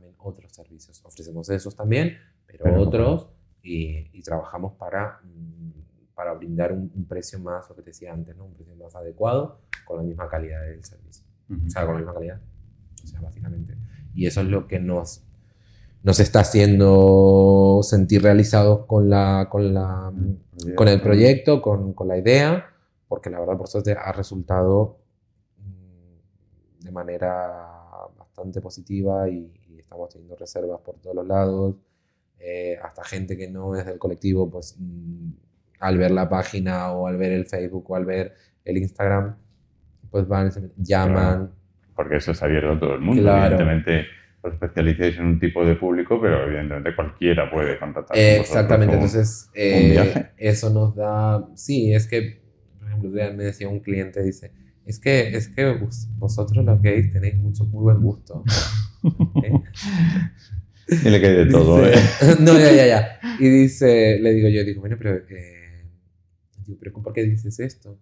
también 0.03 0.15
otros 0.19 0.51
servicios. 0.51 1.01
Ofrecemos 1.05 1.49
esos 1.49 1.75
también, 1.75 2.17
pero 2.45 2.63
Pero- 2.65 2.81
otros 2.81 3.29
y, 3.61 4.09
y 4.17 4.21
trabajamos 4.21 4.73
para, 4.73 5.19
mm, 5.23 6.13
para 6.15 6.33
brindar 6.33 6.73
un, 6.73 6.91
un 6.95 7.05
precio 7.05 7.39
más, 7.39 7.69
lo 7.69 7.75
que 7.75 7.81
te 7.81 7.89
decía 7.91 8.13
antes, 8.13 8.35
¿no? 8.35 8.45
un 8.45 8.53
precio 8.53 8.75
más 8.75 8.95
adecuado 8.95 9.59
con 9.85 9.97
la 9.97 10.03
misma 10.03 10.27
calidad 10.29 10.61
del 10.61 10.83
servicio. 10.83 11.25
O 11.65 11.69
sea, 11.69 11.85
con 11.85 11.93
la 11.95 11.99
misma 11.99 12.13
calidad. 12.13 12.39
O 13.03 13.07
sea, 13.07 13.21
básicamente. 13.21 13.75
Y 14.15 14.27
eso 14.27 14.41
es 14.41 14.47
lo 14.47 14.67
que 14.67 14.79
nos, 14.79 15.23
nos 16.03 16.19
está 16.19 16.39
haciendo 16.41 17.79
sentir 17.83 18.21
realizados 18.23 18.85
con, 18.85 19.09
la, 19.09 19.47
con, 19.49 19.73
la, 19.73 20.11
con 20.75 20.87
el 20.87 21.01
proyecto, 21.01 21.61
con, 21.61 21.93
con 21.93 22.07
la 22.07 22.17
idea, 22.17 22.69
porque 23.07 23.29
la 23.29 23.39
verdad 23.39 23.57
por 23.57 23.67
suerte 23.67 23.93
ha 23.93 24.11
resultado 24.13 24.97
mm, 25.59 26.83
de 26.85 26.91
manera 26.91 27.79
bastante 28.17 28.61
positiva 28.61 29.29
y 29.29 29.51
estamos 29.83 30.09
teniendo 30.09 30.35
reservas 30.35 30.79
por 30.81 30.95
todos 30.99 31.15
los 31.15 31.27
lados. 31.27 31.75
Eh, 32.39 32.77
hasta 32.81 33.03
gente 33.03 33.37
que 33.37 33.49
no 33.49 33.75
es 33.75 33.85
del 33.85 33.99
colectivo, 33.99 34.49
pues 34.49 34.75
mm, 34.77 35.29
al 35.79 35.97
ver 35.97 36.11
la 36.11 36.27
página 36.27 36.91
o 36.91 37.07
al 37.07 37.17
ver 37.17 37.31
el 37.31 37.45
Facebook 37.45 37.89
o 37.89 37.95
al 37.95 38.05
ver 38.05 38.33
el 38.65 38.77
Instagram, 38.77 39.35
pues 40.09 40.27
van, 40.27 40.51
llaman. 40.77 41.51
Porque 41.95 42.17
eso 42.17 42.31
es 42.31 42.41
abierto 42.41 42.71
a 42.71 42.79
todo 42.79 42.95
el 42.95 43.01
mundo. 43.01 43.21
Claro. 43.21 43.55
Evidentemente, 43.55 44.07
os 44.41 44.53
especialicéis 44.53 45.17
en 45.19 45.25
un 45.25 45.39
tipo 45.39 45.65
de 45.65 45.75
público, 45.75 46.19
pero 46.21 46.43
evidentemente 46.43 46.95
cualquiera 46.95 47.49
puede 47.49 47.79
contactar. 47.79 48.15
con 48.15 48.17
Eh, 48.17 48.37
exactamente, 48.37 48.95
entonces 48.95 49.49
eh, 49.53 50.31
eso 50.37 50.69
nos 50.69 50.95
da, 50.95 51.47
sí, 51.55 51.93
es 51.93 52.07
que, 52.07 52.41
por 52.77 52.87
ejemplo, 52.87 53.09
me 53.09 53.43
decía 53.43 53.69
un 53.69 53.79
cliente, 53.79 54.21
dice, 54.21 54.51
es 54.85 54.99
que, 54.99 55.35
es 55.35 55.49
que 55.49 55.71
vos- 55.75 56.07
vosotros 56.17 56.63
los 56.65 56.81
gays 56.81 57.11
tenéis 57.11 57.35
mucho, 57.35 57.65
muy 57.65 57.83
buen 57.83 58.01
gusto. 58.01 58.43
¿eh? 59.43 59.61
Y 60.87 61.09
le 61.09 61.21
cae 61.21 61.31
de 61.33 61.45
todo, 61.47 61.77
Dice- 61.85 61.99
¿eh? 61.99 62.35
no, 62.39 62.53
ya, 62.59 62.71
ya, 62.73 62.85
ya. 62.87 63.19
Y 63.39 63.47
dice, 63.49 64.19
le 64.19 64.33
digo 64.33 64.49
yo, 64.49 64.63
digo, 64.63 64.81
bueno, 64.81 64.95
pero, 64.97 65.15
eh, 65.29 65.85
digo, 66.65 66.77
pero 66.79 66.93
¿por 67.01 67.13
qué 67.13 67.23
dices 67.23 67.59
esto? 67.59 67.99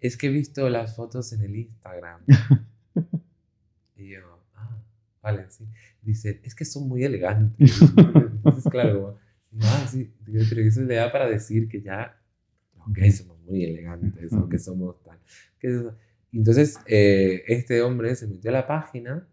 Es 0.00 0.16
que 0.16 0.26
he 0.26 0.30
visto 0.30 0.68
las 0.68 0.96
fotos 0.96 1.32
en 1.32 1.42
el 1.42 1.56
Instagram. 1.56 2.22
Y 3.96 4.08
yo, 4.10 4.20
ah, 4.56 4.82
vale, 5.22 5.46
sí. 5.48 5.64
Dice, 6.02 6.40
es 6.42 6.54
que 6.56 6.64
son 6.64 6.88
muy 6.88 7.04
elegantes. 7.04 7.80
Entonces, 7.96 8.64
claro, 8.70 9.18
como, 9.50 9.62
ah, 9.64 9.86
sí, 9.88 10.12
Digo, 10.26 10.44
pero 10.48 10.62
eso 10.62 10.80
le 10.82 10.96
da 10.96 11.12
para 11.12 11.28
decir 11.28 11.68
que 11.68 11.82
ya 11.82 12.18
los 12.76 12.92
gays 12.92 13.18
somos 13.18 13.38
muy 13.42 13.62
elegantes, 13.64 14.32
o 14.32 14.48
que 14.48 14.58
somos 14.58 15.00
tal. 15.04 15.18
que 15.60 15.68
entonces, 16.32 16.78
eh, 16.86 17.42
este 17.46 17.82
hombre 17.82 18.14
se 18.16 18.26
metió 18.26 18.50
a 18.50 18.54
la 18.54 18.66
página 18.66 19.28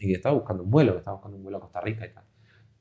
y 0.00 0.12
estaba 0.12 0.34
buscando 0.34 0.64
un 0.64 0.70
vuelo, 0.70 0.98
estaba 0.98 1.16
buscando 1.16 1.36
un 1.36 1.44
vuelo 1.44 1.58
a 1.58 1.60
Costa 1.60 1.80
Rica 1.80 2.06
y 2.06 2.12
tal. 2.12 2.24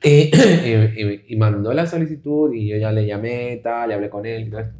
Y, 1.27 1.35
mandó 1.35 1.73
la 1.73 1.85
solicitud 1.85 2.53
y 2.53 2.69
yo 2.69 2.77
ya 2.77 2.91
le 2.91 3.05
llamé, 3.05 3.57
tal, 3.57 3.89
le 3.89 3.95
hablé 3.95 4.09
con 4.09 4.25
él 4.25 4.47
y 4.47 4.49
todo 4.49 4.61
esto. 4.61 4.79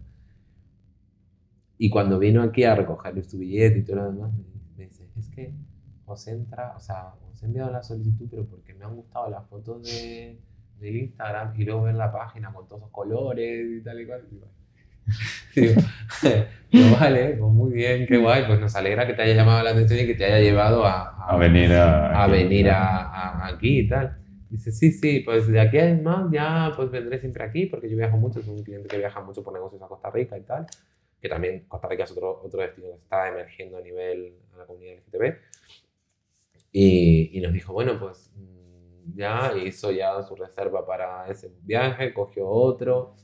Y 1.78 1.90
cuando 1.90 2.20
vino 2.20 2.42
aquí 2.42 2.64
a 2.64 2.76
recoger 2.76 3.24
su 3.24 3.38
billete 3.38 3.80
y 3.80 3.84
todo 3.84 3.98
lo 3.98 4.12
demás, 4.12 4.34
me, 4.76 4.86
dice, 4.86 5.08
es 5.18 5.30
que 5.30 5.54
os 6.06 6.28
entra, 6.28 6.76
o 6.76 6.80
sea, 6.80 7.14
os 7.32 7.44
he 7.44 7.46
enviado 7.46 7.72
la 7.72 7.84
solicitud, 7.84 8.28
pero 8.30 8.46
porque 8.46 8.74
me 8.74 8.86
han 8.86 8.96
gustado 8.96 9.30
las 9.30 9.48
fotos 9.48 9.84
de, 9.84 10.40
del 10.80 10.96
Instagram 10.96 11.54
y 11.60 11.66
luego 11.66 11.84
ver 11.84 11.96
la 11.96 12.12
página 12.12 12.52
con 12.52 12.68
todos 12.68 12.82
esos 12.82 12.92
colores 12.92 13.68
y 13.70 13.84
tal 13.84 14.02
y 14.02 14.08
cual. 14.08 14.28
digo, 15.56 15.82
digo, 16.72 16.96
vale, 17.00 17.36
pues 17.40 17.52
muy 17.52 17.72
bien, 17.74 18.06
qué 18.08 18.18
guay, 18.18 18.46
pues 18.48 18.60
nos 18.60 18.76
alegra 18.76 19.08
que 19.08 19.14
te 19.14 19.22
haya 19.24 19.36
llamado 19.36 19.64
la 19.64 19.72
atención 19.72 20.00
y 20.00 20.08
que 20.08 20.16
te 20.16 20.26
haya 20.26 20.40
llevado 20.40 20.86
a, 20.86 21.16
A 21.28 21.38
venir 21.38 21.72
a... 21.74 22.24
a 22.24 22.28
venir 22.28 22.70
a, 22.70 23.02
a- 23.10 23.48
aquí 23.48 23.80
y 23.80 23.88
tal. 23.88 24.18
Dice, 24.50 24.72
sí, 24.72 24.92
sí, 24.92 25.20
pues 25.22 25.48
de 25.48 25.60
aquí 25.60 25.78
en 25.78 26.04
más 26.04 26.32
ya 26.32 26.72
pues 26.76 26.90
vendré 26.90 27.20
siempre 27.20 27.44
aquí 27.44 27.68
porque 27.68 27.90
yo 27.90 27.96
viajo 27.98 28.18
mucho, 28.18 28.42
soy 28.42 28.56
un 28.56 28.64
cliente 28.64 28.88
que 28.88 28.98
viaja 28.98 29.22
mucho 29.22 29.44
por 29.44 29.54
negocios 29.54 29.82
a 29.82 29.88
Costa 29.88 30.10
Rica 30.10 30.38
y 30.38 30.42
tal, 30.42 30.66
que 31.22 31.30
también 31.30 31.66
Costa 31.68 31.88
Rica 31.88 32.04
es 32.06 32.12
otro, 32.12 32.42
otro 32.44 32.60
destino 32.62 32.88
que 32.90 32.96
está 32.98 33.28
emergiendo 33.30 33.78
a 33.78 33.82
nivel 33.82 34.34
a 34.56 34.58
la 34.58 34.66
comunidad 34.66 34.96
LGTB. 34.96 35.36
Y, 36.72 37.38
y 37.38 37.42
nos 37.42 37.54
dijo, 37.54 37.74
bueno, 37.74 38.00
pues 38.00 38.32
mm, 38.36 39.16
ya 39.16 39.54
hizo 39.64 39.92
ya 39.92 40.22
su 40.24 40.36
reserva 40.36 40.86
para 40.86 41.28
ese 41.30 41.52
viaje, 41.64 42.14
cogió 42.14 42.48
otro 42.48 43.16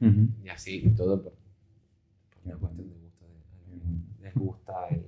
Ujú. 0.00 0.28
y 0.44 0.48
así 0.48 0.82
y 0.84 0.88
todo 0.90 1.22
por, 1.22 1.32
por 1.32 2.42
una 2.44 2.56
cuestión 2.56 2.88
de 2.88 2.94
gusto. 2.94 3.26
les 4.22 4.34
gusta 4.34 4.72
el, 4.90 5.02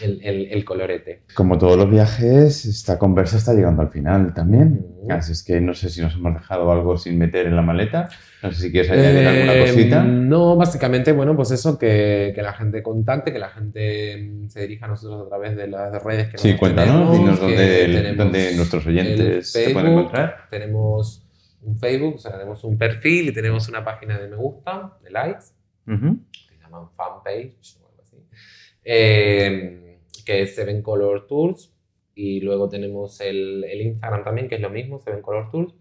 el, 0.00 0.20
el, 0.24 0.46
el 0.52 0.64
colorete. 0.64 1.22
Como 1.34 1.56
todos 1.58 1.76
los 1.76 1.88
viajes, 1.90 2.64
esta 2.64 2.98
conversa 2.98 3.36
está 3.36 3.54
llegando 3.54 3.82
al 3.82 3.90
final 3.90 4.32
también. 4.34 4.84
Ujú. 5.02 5.12
Así 5.12 5.32
es 5.32 5.42
que 5.44 5.60
no 5.60 5.72
sé 5.74 5.88
si 5.90 6.00
nos 6.00 6.14
hemos 6.14 6.34
dejado 6.34 6.70
algo 6.72 6.96
sin 6.96 7.16
meter 7.18 7.46
en 7.46 7.54
la 7.56 7.62
maleta. 7.62 8.08
No 8.42 8.50
sé 8.52 8.62
si 8.62 8.72
quieres 8.72 8.90
añadir 8.90 9.26
alguna 9.26 9.54
Eh, 9.54 9.60
cosita. 9.66 10.02
No, 10.04 10.56
básicamente, 10.56 11.10
bueno, 11.12 11.34
pues 11.36 11.50
eso, 11.50 11.76
que, 11.78 12.32
que 12.34 12.42
la 12.42 12.52
gente 12.52 12.82
contacte, 12.84 13.32
que 13.32 13.38
la 13.40 13.48
gente 13.50 14.16
mm, 14.32 14.48
se 14.48 14.60
dirija 14.62 14.86
a 14.86 14.88
nosotros 14.90 15.26
a 15.26 15.28
través 15.28 15.56
de 15.56 15.66
las 15.68 16.02
redes 16.02 16.28
que 16.28 16.38
Sí, 16.38 16.56
cuéntanos, 16.56 16.94
tenemos, 16.94 17.18
dinos 17.18 17.40
dónde, 17.40 18.14
dónde 18.14 18.56
nuestros 18.56 18.86
oyentes 18.86 19.50
se 19.52 19.70
pueden 19.70 19.74
Facebook, 19.74 19.98
encontrar. 20.00 20.36
Tenemos 20.50 21.24
un 21.62 21.78
Facebook, 21.78 22.14
o 22.16 22.18
sea, 22.18 22.32
tenemos 22.32 22.62
un 22.64 22.78
perfil 22.78 23.28
y 23.28 23.32
tenemos 23.32 23.68
una 23.68 23.84
página 23.84 24.18
de 24.18 24.28
me 24.28 24.36
gusta, 24.36 24.96
de 25.02 25.10
likes, 25.10 25.46
Ujú. 25.86 26.18
que 26.32 26.54
se 26.54 26.58
llaman 26.60 26.88
fanpage 26.90 27.76
o 27.82 27.88
algo 27.88 28.02
así, 28.02 28.16
eh, 28.84 29.98
que 30.24 30.42
es 30.42 30.54
Seven 30.54 30.82
Color 30.82 31.26
Tours. 31.26 31.72
Y 32.14 32.40
luego 32.40 32.68
tenemos 32.68 33.20
el, 33.20 33.62
el 33.64 33.80
Instagram 33.80 34.24
también, 34.24 34.48
que 34.48 34.56
es 34.56 34.60
lo 34.60 34.70
mismo, 34.70 34.98
Seven 34.98 35.22
Color 35.22 35.50
Tours. 35.50 35.74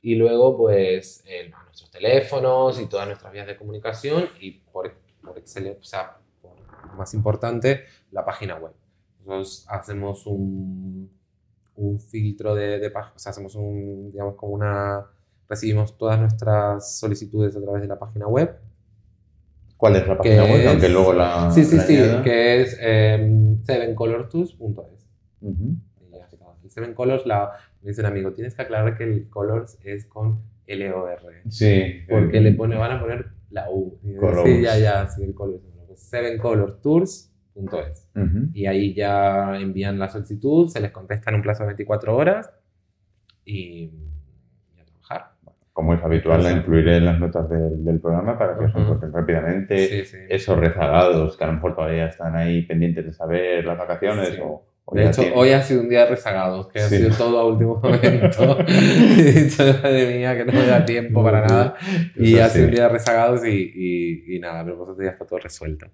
Y 0.00 0.14
luego, 0.14 0.56
pues, 0.56 1.22
eh, 1.26 1.50
nuestros 1.50 1.90
teléfonos 1.90 2.80
y 2.80 2.86
todas 2.86 3.06
nuestras 3.06 3.32
vías 3.32 3.46
de 3.46 3.56
comunicación. 3.56 4.24
Y 4.40 4.52
por, 4.52 4.92
por 5.22 5.38
excelencia, 5.38 5.78
o 5.80 5.84
sea, 5.84 6.16
por 6.40 6.56
más 6.96 7.12
importante, 7.14 7.84
la 8.10 8.24
página 8.24 8.56
web. 8.56 8.72
Nosotros 9.26 9.66
hacemos 9.68 10.26
un, 10.26 11.10
un 11.76 12.00
filtro 12.00 12.54
de, 12.54 12.78
de 12.78 12.90
páginas, 12.90 13.16
o 13.16 13.18
sea, 13.18 13.30
hacemos 13.30 13.54
un, 13.54 14.10
digamos, 14.10 14.34
como 14.34 14.52
una. 14.54 15.06
Recibimos 15.56 15.98
todas 15.98 16.18
nuestras 16.18 16.98
solicitudes 16.98 17.54
a 17.54 17.60
través 17.60 17.82
de 17.82 17.88
la 17.88 17.98
página 17.98 18.26
web. 18.26 18.56
¿Cuál 19.76 19.96
es 19.96 20.08
la 20.08 20.16
página 20.16 20.44
web? 20.44 20.60
es- 20.62 20.66
Aunque 20.66 20.88
luego 20.88 21.12
la. 21.12 21.50
Sí, 21.50 21.62
sí, 21.66 21.76
la 21.76 21.82
sí, 21.82 21.96
añada. 21.98 22.22
que 22.22 22.62
es 22.62 22.78
eh, 22.80 23.56
sevencolortours.es. 23.62 25.06
Ujú. 25.42 25.76
Y 26.00 26.10
ya 26.16 26.24
está. 26.24 26.46
El 26.64 26.70
Seven 26.70 26.94
Colors, 26.94 27.26
la, 27.26 27.50
me 27.82 27.90
dice 27.90 28.00
un 28.00 28.06
amigo, 28.06 28.32
tienes 28.32 28.54
que 28.54 28.62
aclarar 28.62 28.96
que 28.96 29.04
el 29.04 29.28
Colors 29.28 29.76
es 29.84 30.06
con 30.06 30.40
L-O-R. 30.66 31.42
Sí. 31.50 31.96
Porque 32.08 32.38
eh, 32.38 32.40
le 32.40 32.52
pone, 32.52 32.74
van 32.76 32.92
a 32.92 33.00
poner 33.00 33.26
la 33.50 33.68
U. 33.70 33.98
Colors. 34.18 34.44
sí, 34.48 34.62
ya, 34.62 34.78
ya, 34.78 35.06
sí, 35.06 35.22
el 35.22 35.34
Colors. 35.34 35.60
Sevencolortours.es. 35.96 38.08
ujú. 38.16 38.48
Y 38.54 38.64
ahí 38.64 38.94
ya 38.94 39.60
envían 39.60 39.98
la 39.98 40.08
solicitud, 40.08 40.68
se 40.68 40.80
les 40.80 40.92
contesta 40.92 41.28
en 41.28 41.36
un 41.36 41.42
plazo 41.42 41.64
de 41.64 41.66
24 41.66 42.16
horas 42.16 42.50
y. 43.44 43.90
Como 45.72 45.94
es 45.94 46.02
habitual, 46.04 46.42
la 46.42 46.52
incluiré 46.52 46.98
en 46.98 47.06
las 47.06 47.18
notas 47.18 47.48
del, 47.48 47.82
del 47.84 47.98
programa 47.98 48.36
para 48.38 48.58
que 48.58 48.64
os 48.66 48.74
encuentren 48.76 49.12
rápidamente. 49.12 49.78
Sí, 49.88 50.04
sí. 50.04 50.18
Esos 50.28 50.58
rezagados 50.58 51.36
que 51.36 51.44
a 51.44 51.46
lo 51.46 51.54
mejor 51.54 51.74
todavía 51.74 52.06
están 52.06 52.36
ahí 52.36 52.62
pendientes 52.62 53.06
de 53.06 53.12
saber 53.14 53.64
las 53.64 53.78
vacaciones 53.78 54.28
Sí. 54.28 54.40
o, 54.42 54.66
o 54.84 54.94
De 54.94 55.06
hecho, 55.06 55.22
tienen- 55.22 55.38
hoy 55.38 55.50
ha 55.52 55.62
sido 55.62 55.80
un 55.80 55.88
día 55.88 56.00
de 56.00 56.10
rezagados, 56.10 56.68
que 56.68 56.78
ha 56.80 56.88
sido 56.88 57.16
todo 57.16 57.38
a 57.38 57.46
último 57.46 57.76
momento. 57.82 58.58
He 58.68 59.32
dicho, 59.32 59.62
madre 59.82 60.18
mía, 60.18 60.36
que 60.36 60.44
no 60.44 60.52
me 60.52 60.66
da 60.66 60.84
tiempo 60.84 61.24
para 61.24 61.46
nada. 61.46 61.74
Y 62.16 62.38
ha 62.38 62.48
sido 62.50 62.66
un 62.66 62.72
día 62.72 62.82
de 62.84 62.88
rezagados 62.90 63.46
y, 63.46 63.72
y, 63.74 64.36
y 64.36 64.38
nada, 64.40 64.62
pero 64.64 64.76
vosotros 64.76 65.02
ya 65.06 65.12
está 65.12 65.24
todo 65.24 65.38
resuelto. 65.38 65.86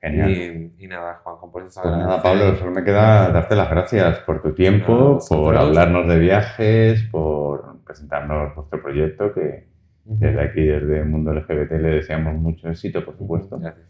Genial. 0.00 0.30
Y, 0.30 0.74
y 0.78 0.86
nada, 0.88 1.20
Juanjo, 1.22 1.52
por 1.52 1.62
eso 1.62 1.82
Pues 1.82 1.96
nada. 1.96 2.22
Pablo, 2.22 2.56
solo 2.56 2.70
me 2.70 2.82
queda 2.84 3.30
darte 3.30 3.54
las 3.54 3.68
gracias 3.68 4.18
por 4.20 4.40
tu 4.40 4.54
tiempo, 4.54 5.14
vosotros. 5.14 5.28
por 5.28 5.56
hablarnos 5.56 6.08
de 6.08 6.18
viajes, 6.18 7.02
por 7.10 7.82
presentarnos 7.84 8.54
vuestro 8.54 8.80
proyecto, 8.80 9.34
que 9.34 9.68
desde 10.04 10.40
aquí, 10.40 10.62
desde 10.64 11.00
el 11.00 11.06
mundo 11.06 11.32
LGBT, 11.34 11.72
le 11.72 11.90
deseamos 11.96 12.34
mucho 12.34 12.68
éxito, 12.68 13.04
por 13.04 13.16
supuesto. 13.16 13.58
Gracias. 13.58 13.86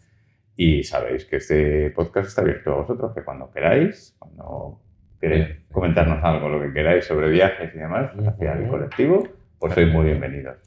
Y 0.57 0.83
sabéis 0.83 1.25
que 1.25 1.37
este 1.37 1.91
podcast 1.91 2.27
está 2.27 2.41
abierto 2.41 2.71
a 2.73 2.81
vosotros, 2.81 3.13
que 3.15 3.23
cuando 3.23 3.49
queráis, 3.49 4.15
cuando 4.19 4.81
queréis 5.19 5.47
comentarnos 5.71 6.21
algo, 6.23 6.49
lo 6.49 6.61
que 6.61 6.73
queráis 6.73 7.05
sobre 7.05 7.29
viajes 7.29 7.73
y 7.73 7.77
demás, 7.77 8.11
hacia 8.27 8.53
el 8.53 8.67
colectivo, 8.67 9.23
pues 9.57 9.73
sois 9.73 9.91
muy 9.91 10.05
bienvenidos. 10.05 10.57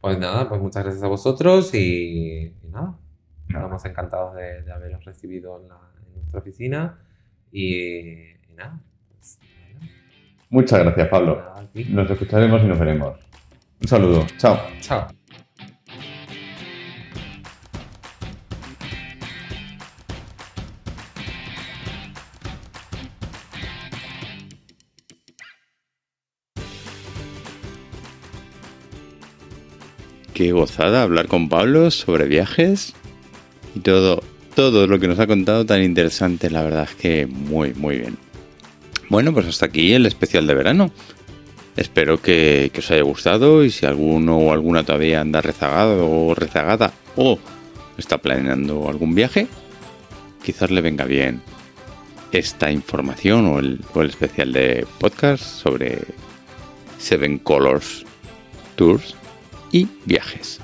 Pues 0.00 0.18
nada, 0.18 0.48
pues 0.48 0.60
muchas 0.60 0.84
gracias 0.84 1.02
a 1.02 1.08
vosotros 1.08 1.74
y, 1.74 2.54
y 2.62 2.68
Nada. 2.68 2.94
Estamos 3.58 3.84
encantados 3.84 4.34
de, 4.36 4.62
de 4.62 4.72
haberos 4.72 5.04
recibido 5.04 5.60
en, 5.60 5.68
la- 5.68 5.90
en 6.06 6.14
nuestra 6.16 6.40
oficina 6.40 6.98
y, 7.50 7.74
y 7.76 8.54
nada, 8.56 8.78
pues, 9.08 9.38
Muchas 10.50 10.80
gracias, 10.80 11.08
Pablo. 11.08 11.42
Nos 11.90 12.10
escucharemos 12.10 12.62
y 12.62 12.66
nos 12.66 12.78
veremos. 12.78 13.18
Un 13.80 13.88
saludo. 13.88 14.26
Chao. 14.36 14.58
Chao. 14.80 15.08
qué 30.34 30.52
gozada 30.52 31.02
hablar 31.02 31.28
con 31.28 31.48
Pablo 31.48 31.90
sobre 31.90 32.26
viajes 32.26 32.94
y 33.74 33.80
todo, 33.80 34.22
todo 34.54 34.86
lo 34.86 34.98
que 34.98 35.08
nos 35.08 35.18
ha 35.18 35.26
contado 35.26 35.64
tan 35.64 35.82
interesante, 35.82 36.50
la 36.50 36.62
verdad 36.62 36.88
es 36.90 36.94
que 36.94 37.26
muy, 37.26 37.74
muy 37.74 37.98
bien. 37.98 38.18
Bueno, 39.08 39.32
pues 39.32 39.46
hasta 39.46 39.66
aquí 39.66 39.92
el 39.92 40.06
especial 40.06 40.46
de 40.46 40.54
verano. 40.54 40.90
Espero 41.76 42.20
que, 42.20 42.70
os 42.76 42.90
haya 42.90 43.02
gustado 43.02 43.64
y 43.64 43.70
si 43.70 43.86
alguno 43.86 44.36
o 44.36 44.52
alguna 44.52 44.84
todavía 44.84 45.20
anda 45.20 45.40
rezagado 45.40 46.10
o 46.10 46.34
rezagada 46.34 46.92
o 47.16 47.38
está 47.96 48.18
planeando 48.18 48.88
algún 48.88 49.14
viaje, 49.14 49.48
quizás 50.42 50.70
le 50.70 50.80
venga 50.82 51.04
bien 51.04 51.40
esta 52.30 52.70
información 52.70 53.46
o 53.46 53.58
el, 53.58 53.80
o 53.94 54.02
el 54.02 54.10
especial 54.10 54.52
de 54.52 54.86
podcast 54.98 55.42
sobre 55.42 55.98
Seven 56.98 57.38
Colors 57.38 58.04
Tours 58.76 59.14
y 59.70 59.88
viajes. 60.04 60.60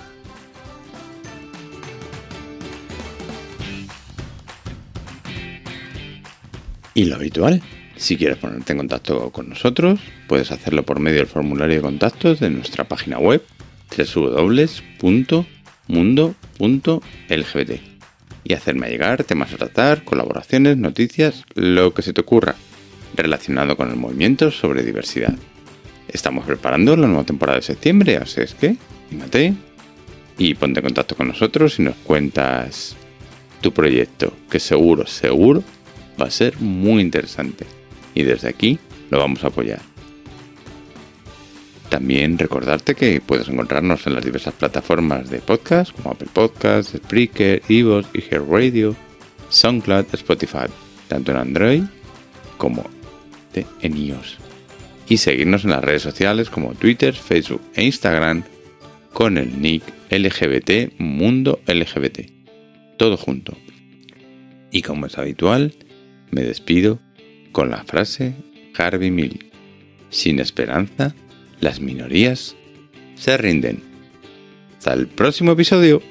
Y 6.99 7.05
lo 7.05 7.15
habitual, 7.15 7.63
si 7.95 8.17
quieres 8.17 8.39
ponerte 8.39 8.73
en 8.73 8.79
contacto 8.79 9.31
con 9.31 9.49
nosotros, 9.49 10.01
puedes 10.27 10.51
hacerlo 10.51 10.83
por 10.83 10.99
medio 10.99 11.19
del 11.19 11.29
formulario 11.29 11.77
de 11.77 11.83
contactos 11.83 12.41
de 12.41 12.51
nuestra 12.51 12.89
página 12.89 13.21
web 13.21 13.41
www.mundo.lgbt 13.97 15.43
y 18.43 18.53
hacerme 18.53 18.89
llegar 18.89 19.23
temas 19.23 19.53
a 19.53 19.59
tratar, 19.59 20.03
colaboraciones, 20.03 20.77
noticias, 20.77 21.45
lo 21.55 21.95
que 21.95 22.03
se 22.03 22.13
te 22.13 22.21
ocurra 22.21 22.57
relacionado 23.15 23.77
con 23.77 23.91
el 23.91 23.97
movimiento 23.97 24.51
sobre 24.51 24.83
diversidad. 24.83 25.37
Estamos 26.09 26.47
preparando 26.47 26.97
la 26.97 27.07
nueva 27.07 27.23
temporada 27.23 27.59
de 27.59 27.63
septiembre, 27.63 28.17
así 28.17 28.41
es 28.41 28.57
que, 28.57 28.77
fíjate 29.09 29.55
y 30.37 30.55
ponte 30.55 30.81
en 30.81 30.87
contacto 30.87 31.15
con 31.15 31.29
nosotros 31.29 31.79
y 31.79 31.83
nos 31.83 31.95
cuentas 31.95 32.97
tu 33.61 33.73
proyecto, 33.73 34.33
que 34.51 34.59
seguro, 34.59 35.07
seguro 35.07 35.63
va 36.21 36.27
a 36.27 36.31
ser 36.31 36.59
muy 36.61 37.03
interesante 37.03 37.67
y 38.15 38.23
desde 38.23 38.49
aquí 38.49 38.79
lo 39.11 39.19
vamos 39.19 39.45
a 39.45 39.49
apoyar. 39.49 39.81
También 41.89 42.39
recordarte 42.39 42.95
que 42.95 43.21
puedes 43.21 43.49
encontrarnos 43.49 44.07
en 44.07 44.15
las 44.15 44.25
diversas 44.25 44.53
plataformas 44.55 45.31
de 45.31 45.39
podcast 45.39 45.93
como 45.93 46.11
Apple 46.11 46.29
Podcasts, 46.33 46.93
Spreaker, 46.97 47.63
Evox, 47.69 48.09
Hear 48.13 48.47
Radio, 48.47 48.95
SoundCloud, 49.49 50.07
Spotify, 50.13 50.67
tanto 51.09 51.33
en 51.33 51.39
Android 51.39 51.83
como 52.59 52.85
en 53.55 53.97
iOS. 53.97 54.39
Y 55.09 55.17
seguirnos 55.17 55.65
en 55.65 55.71
las 55.71 55.83
redes 55.83 56.03
sociales 56.03 56.51
como 56.51 56.75
Twitter, 56.75 57.15
Facebook 57.15 57.63
e 57.75 57.85
Instagram 57.85 58.45
con 59.13 59.39
el 59.39 59.61
nick 59.61 59.83
LGBT 60.11 60.99
Mundo 60.99 61.61
LGBT. 61.67 62.31
Todo 62.99 63.17
junto. 63.17 63.57
Y 64.71 64.83
como 64.83 65.07
es 65.07 65.17
habitual, 65.17 65.75
me 66.31 66.43
despido 66.43 66.99
con 67.53 67.71
la 67.71 67.85
frase 67.85 68.35
Harvey 68.77 69.11
Milk. 69.11 69.47
Sin 70.11 70.41
esperanza, 70.41 71.15
las 71.61 71.81
minorías 71.81 72.57
se 73.15 73.37
rinden. 73.37 73.83
Hasta 74.79 74.95
el 74.95 75.09
próximo 75.09 75.53
episodio. 75.53 76.03